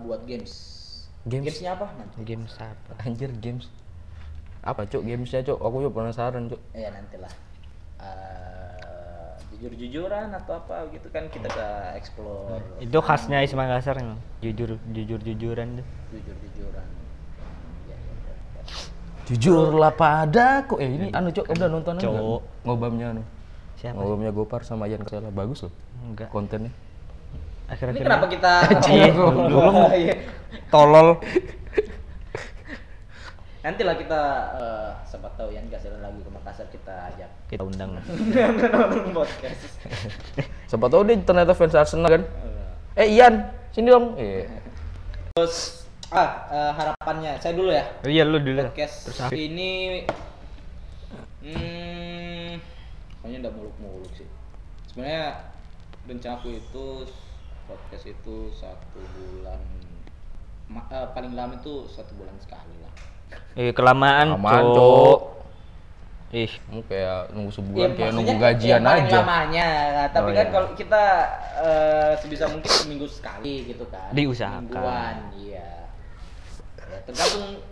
buat 0.02 0.26
games. 0.26 0.82
Games? 1.30 1.54
gamesnya 1.54 1.78
apa? 1.78 1.86
Nanti. 1.94 2.16
Game 2.26 2.50
apa? 2.50 2.94
anjir 3.06 3.30
games. 3.38 3.70
Apa 4.66 4.90
cok 4.90 5.06
gamesnya 5.06 5.46
cok 5.46 5.60
aku 5.62 5.86
juga 5.86 6.02
penasaran 6.02 6.50
cok 6.50 6.62
ya 6.74 6.90
nantilah. 6.90 7.34
Eh, 8.02 8.77
jujur-jujuran 9.58 10.30
atau 10.34 10.54
apa 10.56 10.86
gitu 10.90 11.10
kan 11.10 11.26
kita 11.28 11.50
ke 11.50 11.68
explore 11.98 12.62
Itu 12.78 13.02
khasnya 13.02 13.42
Is 13.42 13.52
Makassar 13.52 13.98
emang. 13.98 14.22
Jujur 14.38 14.78
jujur 14.88 15.18
jujuran 15.18 15.82
tuh. 15.82 15.86
jujur-jujuran 16.14 16.86
ya, 17.90 17.98
ya, 17.98 18.14
ya, 18.22 18.34
ya. 18.54 18.64
jujurlah 19.28 19.92
padaku 19.92 20.78
eh 20.78 20.88
ini 20.88 21.08
anu 21.10 21.30
cok 21.30 21.46
udah 21.50 21.68
nonton? 21.68 21.94
Cok. 21.98 22.42
ngobamnya 22.64 23.06
anu 23.12 23.24
Siapa? 23.76 23.98
ngobamnya 23.98 24.30
Gopar 24.30 24.62
sama 24.62 24.86
Ian 24.86 25.02
Kasela 25.02 25.30
bagus 25.30 25.66
loh 25.66 25.74
Enggak. 26.00 26.30
kontennya 26.30 26.70
ini 26.70 26.86
Akhir-akhir 27.68 28.04
kenapa 28.06 28.26
kita 28.30 28.54
belum 29.50 29.76
tolol. 30.74 31.20
nanti 33.60 33.82
lah 33.84 33.96
kita 34.00 34.22
eh, 34.56 34.90
sempat 35.04 35.36
tahu 35.36 35.52
yang 35.52 35.68
gak 35.68 35.84
lagi 35.84 36.22
ke 36.24 36.32
Makassar 36.32 36.68
kita 36.70 36.96
ajak 37.12 37.28
Kita 37.48 37.64
undang. 37.64 37.96
podcast. 39.18 39.80
Siapa 40.70 40.86
tahu 40.92 41.08
dia 41.08 41.16
ternyata 41.24 41.56
fans 41.56 41.80
Arsenal 41.80 42.12
kan? 42.12 42.24
Eh 43.00 43.08
Ian 43.16 43.48
sini 43.72 43.88
dong. 43.88 44.20
Eh 44.20 44.44
terus 45.32 45.86
ah 46.10 46.50
eh, 46.50 46.72
harapannya 46.76 47.40
saya 47.40 47.54
dulu 47.56 47.72
ya? 47.72 47.88
Iya 48.04 48.24
lu 48.28 48.42
dulu. 48.44 48.68
podcast 48.68 49.16
Terus 49.16 49.32
ini 49.32 50.04
hmm 51.46 52.60
kayaknya 53.24 53.48
udah 53.48 53.54
muluk-muluk 53.56 54.12
sih. 54.12 54.28
Sebenarnya 54.92 55.54
rencanaku 56.04 56.48
itu 56.52 56.86
podcast 57.64 58.06
itu 58.08 58.36
satu 58.52 59.00
bulan 59.00 59.62
ma- 60.68 60.88
eh, 60.92 61.08
paling 61.16 61.32
lama 61.32 61.60
itu 61.60 61.88
satu 61.88 62.12
bulan 62.18 62.36
sekali 62.44 62.76
lah. 62.84 62.92
Eh 63.56 63.72
kelamaan, 63.72 64.36
Aman, 64.36 64.64
Cok. 64.74 65.20
Ih, 66.28 66.52
Kamu 66.60 66.84
kayak 66.84 67.32
nunggu 67.32 67.52
sebulan 67.54 67.88
Iya, 67.88 67.96
kayak 67.96 68.12
nunggu 68.12 68.34
gajian 68.36 68.82
paling 68.84 69.06
aja. 69.06 69.18
lamanya 69.18 69.68
Nah, 69.90 70.08
tapi 70.12 70.28
Oh, 70.28 70.36
kan 70.36 70.44
iya. 70.44 70.52
kalau 70.52 70.68
kita 70.76 71.04
eh, 71.58 72.12
sebisa 72.20 72.46
mungkin 72.46 72.68
seminggu 72.70 73.08
sekali 73.08 73.64
gitu 73.66 73.88
kan 73.88 74.12
Diusahakan. 74.12 74.68
Mingguan, 74.68 75.16
iya 75.34 75.88
ya, 76.78 76.98
tergantung 77.02 77.64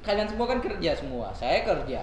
kalian 0.00 0.26
semua 0.26 0.46
kan 0.46 0.58
kerja 0.58 0.90
semua 0.92 1.26
saya 1.32 1.62
kerja 1.62 2.02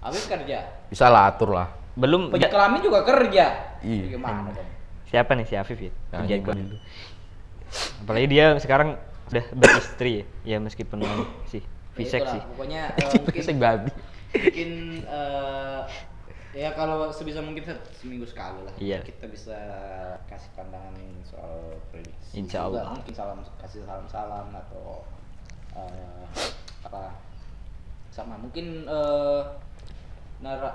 Afif 0.00 0.24
kerja 0.26 0.58
Bisa 0.86 1.06
lah 1.06 1.26
atur 1.28 1.52
lah. 1.52 1.68
belum 1.92 2.30
Penjaga 2.30 2.54
kelamin 2.54 2.80
juga 2.80 3.02
kerja 3.02 3.46
Iya. 3.82 4.14
gimana 4.14 4.46
dong 4.48 4.68
siapa 5.04 5.34
nih 5.34 5.42
si 5.42 5.54
Afif 5.54 5.74
ya? 5.76 5.90
Nah, 6.08 6.22
Kerja 6.22 6.38
gua. 6.38 6.54
dulu. 6.54 6.76
Apalagi 8.00 8.26
dia 8.28 8.54
sekarang 8.56 8.94
udah 9.26 9.44
beristri 9.52 10.12
ya, 10.12 10.24
ya 10.54 10.56
meskipun 10.60 11.02
sih 11.46 11.58
Ya 11.58 11.98
fisik 11.98 12.22
itulah, 12.22 12.32
sih. 12.32 12.42
pokoknya 12.46 12.82
mungkin 12.94 13.34
Fisik 13.34 13.56
babi. 13.58 13.90
Mungkin 14.32 14.70
eh, 15.02 15.80
ya 16.52 16.70
kalau 16.72 17.10
sebisa 17.10 17.38
mungkin 17.38 17.62
se- 17.62 17.82
seminggu 17.94 18.26
sekali 18.26 18.58
lah 18.62 18.74
Iya. 18.76 18.98
kita 19.02 19.26
bisa 19.26 19.54
kasih 20.26 20.50
pandangan 20.52 20.94
soal 21.22 21.78
prediksi 21.90 22.38
Insya 22.38 22.66
Juga 22.66 22.82
Allah. 22.82 22.98
mungkin 22.98 23.14
salam 23.14 23.38
kasih 23.58 23.80
salam 23.82 24.06
salam 24.06 24.46
atau 24.50 25.02
eh, 25.74 26.24
apa 26.82 27.14
sama 28.10 28.34
mungkin 28.34 28.82
eh, 28.84 29.40
nara 30.40 30.74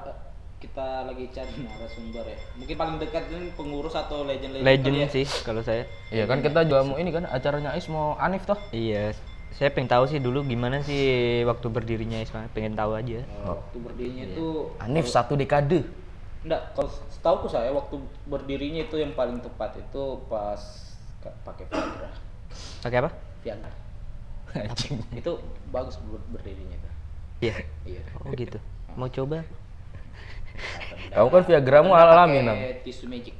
kita 0.55 1.03
lagi 1.05 1.27
cari 1.29 1.51
narasumber 1.61 2.23
ya 2.25 2.37
mungkin 2.55 2.75
paling 2.75 2.95
dekat 2.97 3.27
ini 3.27 3.51
pengurus 3.53 3.93
atau 3.93 4.23
legend 4.23 4.55
legend, 4.55 4.65
Legend 4.65 4.95
ya. 4.97 5.07
sih 5.11 5.25
kalau 5.43 5.59
saya. 5.59 5.83
Iya 6.09 6.25
kan 6.25 6.39
kita 6.39 6.63
juga 6.63 6.81
mau 6.81 6.95
ini 6.95 7.11
kan 7.11 7.27
acaranya 7.27 7.75
Ais 7.75 7.85
mau 7.91 8.15
Anif 8.15 8.47
toh. 8.47 8.55
Iya, 8.71 9.11
saya 9.55 9.71
pengen 9.71 9.87
tahu 9.87 10.03
sih 10.05 10.19
dulu 10.19 10.43
gimana 10.43 10.83
sih 10.83 11.03
waktu 11.47 11.67
berdirinya 11.71 12.19
Isma, 12.19 12.51
pengen 12.51 12.75
tahu 12.75 12.91
aja. 12.91 13.23
Eh, 13.23 13.45
waktu 13.47 13.77
berdirinya 13.79 14.25
Iya. 14.27 14.35
itu 14.35 14.47
Anif 14.77 15.07
satu 15.07 15.33
dekade. 15.33 15.87
Enggak, 16.43 16.75
kalau 16.75 16.91
setahu 17.09 17.47
saya 17.47 17.71
waktu 17.71 17.95
berdirinya 18.27 18.83
itu 18.83 18.99
yang 18.99 19.15
paling 19.15 19.39
tepat 19.39 19.79
itu 19.79 20.03
pas 20.27 20.59
ka- 21.23 21.33
pakai 21.41 21.65
Viagra. 21.71 22.09
Pakai 22.83 22.97
apa? 22.99 23.09
Viagra. 23.41 23.71
Anjing. 24.67 24.99
Itu 25.15 25.39
bagus 25.71 25.95
ber- 26.03 26.27
berdirinya 26.29 26.75
itu. 26.75 26.89
Iya. 27.41 27.55
Iya. 27.87 28.01
Oh 28.21 28.35
gitu. 28.35 28.59
Mau 28.93 29.07
coba? 29.07 29.39
Kamu 31.15 31.27
kan 31.31 31.43
Viagramu 31.43 31.95
alami 31.95 32.43
nam. 32.43 32.59
Tisu 32.83 33.07
magic. 33.07 33.35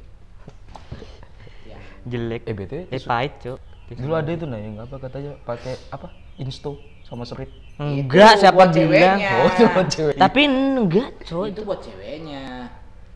Yang 1.68 1.84
Jelek. 2.07 2.41
Eh 2.47 2.55
BTW 2.55 2.82
Eh 2.88 3.01
pahit, 3.03 3.36
Cok. 3.43 3.59
Dulu 3.94 4.14
ada 4.18 4.32
itu 4.34 4.46
nah 4.50 4.58
yang 4.58 4.82
apa 4.82 4.98
katanya 4.98 5.38
pakai 5.46 5.78
apa? 5.94 6.10
Insto 6.42 6.82
sama 7.06 7.22
Sprite. 7.22 7.54
Enggak, 7.78 8.42
siapa 8.42 8.66
buat 8.66 8.74
bilang? 8.74 9.22
ceweknya. 9.22 9.30
Oh, 9.38 9.48
itu 9.54 9.64
buat 9.70 9.88
cewek. 9.88 10.16
Tapi 10.18 10.42
enggak, 10.50 11.10
Cok. 11.22 11.44
itu 11.54 11.62
buat 11.62 11.80
ceweknya. 11.86 12.44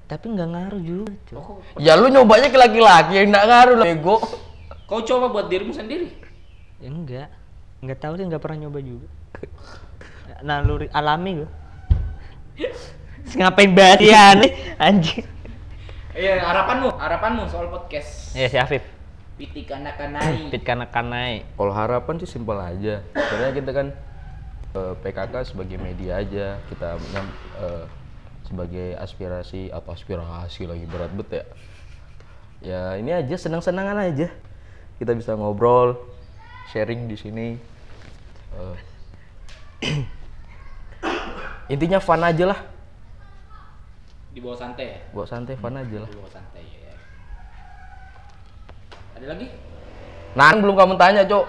Tapi 0.06 0.26
enggak 0.30 0.50
ngaruh 0.54 0.82
juga, 0.82 1.14
Cok. 1.26 1.42
Oh, 1.42 1.58
Ya 1.82 1.98
lu 1.98 2.08
nyobanya 2.14 2.54
ke 2.54 2.58
laki-laki 2.62 3.18
yang 3.18 3.34
enggak 3.34 3.46
ngaruh 3.50 3.76
lah 3.82 3.86
bego. 3.90 4.18
kau 4.86 5.02
coba 5.02 5.30
buat 5.34 5.50
dirimu 5.50 5.74
sendiri. 5.74 6.14
Ya 6.78 6.90
enggak. 6.94 7.28
Enggak 7.82 7.98
tahu 8.06 8.14
sih 8.22 8.26
enggak 8.30 8.42
pernah 8.46 8.70
nyoba 8.70 8.80
juga. 8.86 9.08
Naluri 10.46 10.88
alami 10.94 11.44
gua. 11.44 11.50
Terus 12.56 13.36
Ngapain 13.36 13.72
banget 13.74 14.00
ya 14.10 14.34
nih 14.38 14.52
anjing. 14.78 15.26
Iya, 16.18 16.42
harapanmu, 16.44 16.90
harapanmu 16.98 17.44
soal 17.48 17.70
podcast. 17.72 18.34
Ya 18.36 18.50
si 18.50 18.58
Afif. 18.58 18.99
Piti 19.40 19.64
kanak-kanai. 19.64 20.52
Pit 20.52 20.68
kanak-kanai. 20.68 21.48
Kalau 21.56 21.72
harapan 21.72 22.20
sih 22.20 22.28
simpel 22.28 22.60
aja. 22.60 23.00
Sebenarnya 23.16 23.56
kita 23.56 23.72
kan 23.72 23.88
eh, 24.76 24.94
PKK 25.00 25.34
sebagai 25.48 25.80
media 25.80 26.20
aja, 26.20 26.60
kita 26.68 27.00
eh, 27.64 27.86
sebagai 28.44 29.00
aspirasi 29.00 29.72
atau 29.72 29.96
aspirasi 29.96 30.68
lagi 30.68 30.84
berat 30.84 31.16
bet 31.16 31.30
ya. 31.32 31.44
Ya 32.60 32.82
ini 33.00 33.16
aja 33.16 33.40
senang-senangan 33.40 34.12
aja. 34.12 34.28
Kita 35.00 35.16
bisa 35.16 35.40
ngobrol, 35.40 35.96
sharing 36.76 37.08
di 37.08 37.16
sini. 37.16 37.56
Eh, 38.60 38.76
intinya 41.72 42.04
fun 42.04 42.20
aja 42.20 42.44
lah, 42.52 42.60
Di 44.36 44.44
bawah 44.44 44.60
santai 44.60 44.86
ya. 44.92 45.00
buat 45.16 45.32
santai 45.32 45.56
fun 45.56 45.80
aja 45.80 46.04
lah. 46.04 46.10
Di 46.12 46.18
bawah 46.20 46.28
santai. 46.28 46.59
Ada 49.20 49.26
lagi? 49.30 49.48
Nah, 50.32 50.56
belum 50.56 50.76
kamu 50.76 50.94
tanya, 50.96 51.22
Cok. 51.24 51.46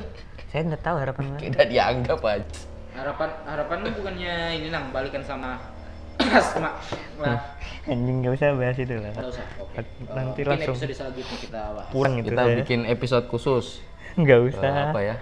Saya 0.50 0.60
enggak 0.62 0.82
tahu 0.82 0.96
harapan 0.98 1.24
mana. 1.26 1.40
Tidak 1.40 1.66
dianggap 1.66 2.20
aja. 2.22 2.46
harapan 2.94 3.26
harapanmu 3.42 3.90
bukannya 3.92 4.34
ini 4.54 4.70
nang 4.70 4.94
balikan 4.94 5.18
sama 5.18 5.58
Asma 6.30 6.78
lah 7.18 7.58
Anjing 7.84 8.22
enggak 8.22 8.38
usah 8.38 8.54
bahas 8.54 8.78
itu 8.78 8.94
lah. 8.94 9.10
nggak 9.10 9.34
usah 9.34 9.42
oke 9.58 9.82
Nanti 10.14 10.14
mungkin 10.14 10.44
langsung 10.46 10.78
episode 10.78 10.94
selanjutnya 10.94 11.36
kita 11.42 11.60
bahas 11.74 11.90
pulang 11.90 12.14
itu 12.14 12.30
Kita 12.30 12.42
saya. 12.44 12.54
bikin 12.54 12.80
episode 12.86 13.26
khusus. 13.26 13.66
Enggak 14.14 14.38
Eh, 14.38 14.46
usah. 14.46 14.70
apa 14.88 15.00
ya? 15.02 15.16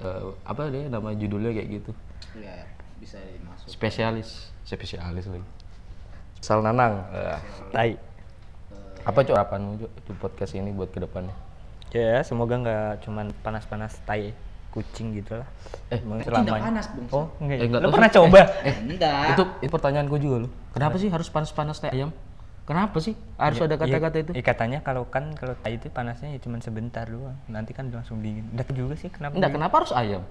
Eh, 0.00 0.20
apa 0.48 0.60
deh 0.66 0.88
nama 0.88 1.12
judulnya 1.12 1.52
kayak 1.52 1.68
gitu? 1.76 1.92
ya 2.34 2.56
bisa 2.96 3.20
dimasuk 3.20 3.68
Spesialis, 3.68 4.30
spesialis 4.62 5.28
lagi. 5.28 5.44
Sal 6.40 6.64
Nanang. 6.64 7.04
Eh, 7.12 7.36
Tai. 7.68 7.90
Apa 9.04 9.18
cok 9.24 9.34
harapanmu 9.36 9.70
Cok, 9.80 9.90
di 10.06 10.12
podcast 10.16 10.52
ini 10.56 10.70
buat 10.72 10.90
ke 10.92 11.00
depannya? 11.00 11.34
Ya, 11.90 12.22
semoga 12.22 12.54
nggak 12.60 13.02
cuman 13.02 13.34
panas-panas 13.42 13.98
tai 14.06 14.30
kucing 14.70 15.18
gitu 15.18 15.42
lah. 15.42 15.48
Eh, 15.90 15.98
selamanya. 16.22 16.62
panas, 16.70 16.86
Bung. 16.94 17.06
Oh, 17.10 17.26
enggak. 17.42 17.58
Eh, 17.58 17.66
ya? 17.66 17.70
nggak 17.74 17.80
Lo 17.82 17.86
tahu 17.86 17.94
pernah 17.98 18.10
sih. 18.10 18.16
coba? 18.16 18.40
Eh, 18.62 18.74
enggak 18.86 19.24
itu 19.34 19.42
itu 19.66 19.70
pertanyaanku 19.74 20.16
juga 20.22 20.36
loh. 20.46 20.50
Kenapa 20.70 20.96
sih 21.02 21.08
harus 21.10 21.28
panas-panas 21.28 21.76
teh 21.82 21.90
ayam? 21.90 22.14
Kenapa 22.70 23.02
sih 23.02 23.18
harus 23.34 23.58
ada 23.58 23.74
kata-kata 23.74 24.16
itu? 24.22 24.30
Iya, 24.38 24.44
katanya 24.46 24.78
kalau 24.86 25.02
kan 25.10 25.34
kalau 25.34 25.58
tai 25.58 25.74
itu 25.74 25.90
panasnya 25.90 26.30
ya 26.30 26.38
cuman 26.38 26.62
sebentar 26.62 27.02
doang. 27.10 27.34
Nanti 27.50 27.74
kan 27.74 27.90
langsung 27.90 28.22
dingin. 28.22 28.46
Tahu 28.54 28.70
juga 28.78 28.94
sih 28.94 29.10
kenapa. 29.10 29.34
Enggak, 29.34 29.58
kenapa 29.58 29.74
harus 29.82 29.90
ayam? 29.90 30.22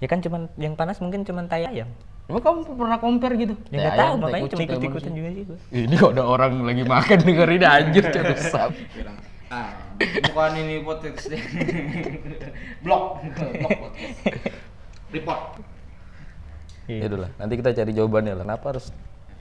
Ya 0.00 0.08
kan 0.08 0.24
cuman 0.24 0.48
yang 0.56 0.72
panas 0.72 0.96
mungkin 1.04 1.28
cuman 1.28 1.44
tai 1.52 1.68
ayam. 1.68 1.92
Emang 2.26 2.42
kamu 2.42 2.58
pernah 2.74 2.98
compare 2.98 3.34
gitu? 3.38 3.54
Ya 3.54 3.70
Tai 3.70 3.76
enggak 3.78 3.94
ayam, 3.94 4.02
tahu 4.02 4.14
makanya 4.18 4.42
kucing, 4.42 4.58
cuma 4.58 4.66
ikut-ikutan 4.66 5.12
juga 5.14 5.28
sih 5.30 5.42
gua. 5.46 5.58
Ini 5.70 5.94
kok 5.94 6.10
ada 6.10 6.24
orang 6.26 6.52
lagi 6.66 6.82
makan 6.82 7.18
dengerin 7.22 7.62
anjir 7.62 8.04
rusak. 8.10 8.68
bilang 8.98 9.16
ah 9.46 9.70
bukan 10.26 10.52
ini 10.58 10.82
podcast 10.82 11.30
deh 11.30 11.38
blok 12.84 13.22
blok 13.30 13.70
podcast 13.78 14.18
report 15.14 15.42
Iya. 16.86 17.02
Ya 17.02 17.06
udah 17.10 17.20
lah, 17.26 17.30
nanti 17.42 17.58
kita 17.58 17.74
cari 17.74 17.90
jawabannya 17.98 18.38
lah. 18.38 18.46
Kenapa 18.46 18.64
harus 18.70 18.86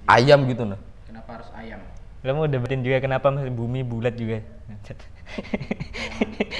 ayam 0.09 0.49
gitu 0.49 0.65
nah? 0.65 0.81
kenapa 1.05 1.29
harus 1.41 1.49
ayam 1.57 1.81
Lo 2.25 2.33
mau 2.33 2.49
debatin 2.49 2.81
juga 2.81 2.97
kenapa 3.05 3.29
masih 3.29 3.53
bumi 3.53 3.85
bulat 3.85 4.17
juga. 4.17 4.41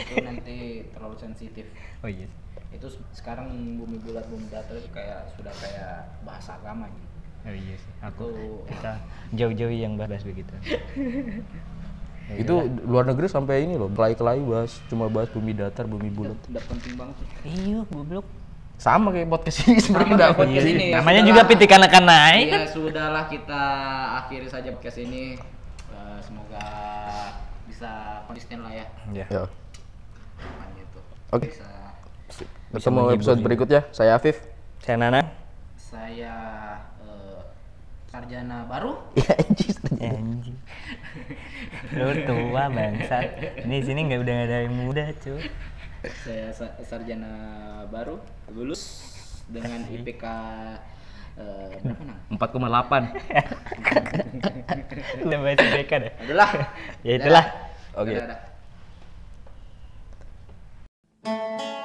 itu 0.05 0.21
nanti 0.21 0.85
terlalu 0.93 1.17
sensitif 1.17 1.65
oh 2.05 2.09
iya. 2.09 2.29
Itu 2.75 2.87
se- 2.87 3.05
sekarang 3.13 3.47
bumi 3.77 3.97
bulat 3.99 4.25
bumi 4.25 4.45
datar 4.47 4.73
itu 4.73 4.89
kayak 4.89 5.31
sudah 5.33 5.53
kayak 5.55 5.93
bahasa 6.21 6.55
agama 6.55 6.85
gitu 6.87 7.03
Oh 7.45 7.53
iya 7.53 7.77
sih. 7.77 7.91
Aku 8.01 8.25
Itu- 8.27 8.65
kita 8.65 8.91
jauh-jauh 9.31 9.69
yang 9.69 9.93
bahas 9.95 10.19
begitu. 10.19 10.49
Itu 12.25 12.57
luar 12.81 13.05
negeri 13.05 13.29
sampai 13.29 13.61
ini 13.61 13.77
loh, 13.77 13.85
kelai-kelai 13.87 14.41
bahas 14.41 14.81
cuma 14.89 15.05
bahas 15.05 15.29
bumi 15.29 15.53
datar, 15.53 15.85
bumi 15.85 16.09
bulat. 16.09 16.33
udah 16.43 16.63
penting 16.65 16.97
banget. 16.97 17.15
Iya, 17.45 17.85
goblok. 17.85 18.25
Sama 18.75 19.13
kayak 19.13 19.29
podcast 19.29 19.61
ini 19.63 19.77
sebenarnya 19.77 20.17
kayak 20.19 20.35
podcast 20.35 20.65
ini. 20.65 20.85
ya 20.89 20.99
Namanya 20.99 21.21
sudahlah. 21.21 21.29
juga 21.37 21.41
pitik 21.47 21.71
anak 21.71 21.91
naik 21.95 22.47
Ya 22.49 22.61
sudahlah 22.65 23.23
kita 23.29 23.61
akhiri 24.19 24.47
saja 24.49 24.73
podcast 24.73 24.97
ini. 24.99 25.37
Eh, 25.87 26.19
semoga 26.19 26.65
bisa 27.69 27.91
konsisten 28.25 28.57
lah 28.59 28.73
ya. 28.73 28.85
Ya. 29.13 29.25
Ya. 29.29 29.43
Depannya 30.35 30.81
itu. 30.81 30.99
Oke. 31.29 31.47
Bisa 31.53 31.84
Ketemu 32.75 33.15
episode 33.15 33.39
juga. 33.39 33.47
berikutnya. 33.47 33.87
Saya 33.95 34.19
Afif. 34.19 34.43
Saya 34.83 34.99
Nana. 34.99 35.23
Saya 35.79 36.35
uh, 36.99 37.39
sarjana 38.11 38.67
baru. 38.67 38.99
Iya, 39.15 39.31
Enji, 39.47 39.71
Anjir. 40.03 40.59
Lu 41.95 42.11
tua 42.27 42.67
bangsat. 42.67 43.63
Ini 43.63 43.79
sini 43.79 44.11
nggak 44.11 44.19
udah 44.27 44.35
ada 44.43 44.67
yang 44.67 44.75
muda, 44.75 45.07
cuy. 45.23 45.47
Saya 46.27 46.51
sa 46.51 46.67
sarjana 46.83 47.31
baru, 47.87 48.19
lulus 48.51 49.07
dengan 49.47 49.87
IPK 49.87 50.27
uh, 50.27 50.75
eh, 51.71 51.79
berapa 51.79 52.03
nang? 52.03 52.19
4,8. 52.35 55.23
Udah 55.25 55.37
bahas 55.39 55.57
IPK 55.63 55.91
deh. 55.95 56.11
Adalah. 56.27 56.49
ya 57.07 57.23
itulah. 57.23 57.45
Oke. 57.95 58.19
Okay. 58.19 58.35
Thank 61.25 61.61
you 61.61 61.84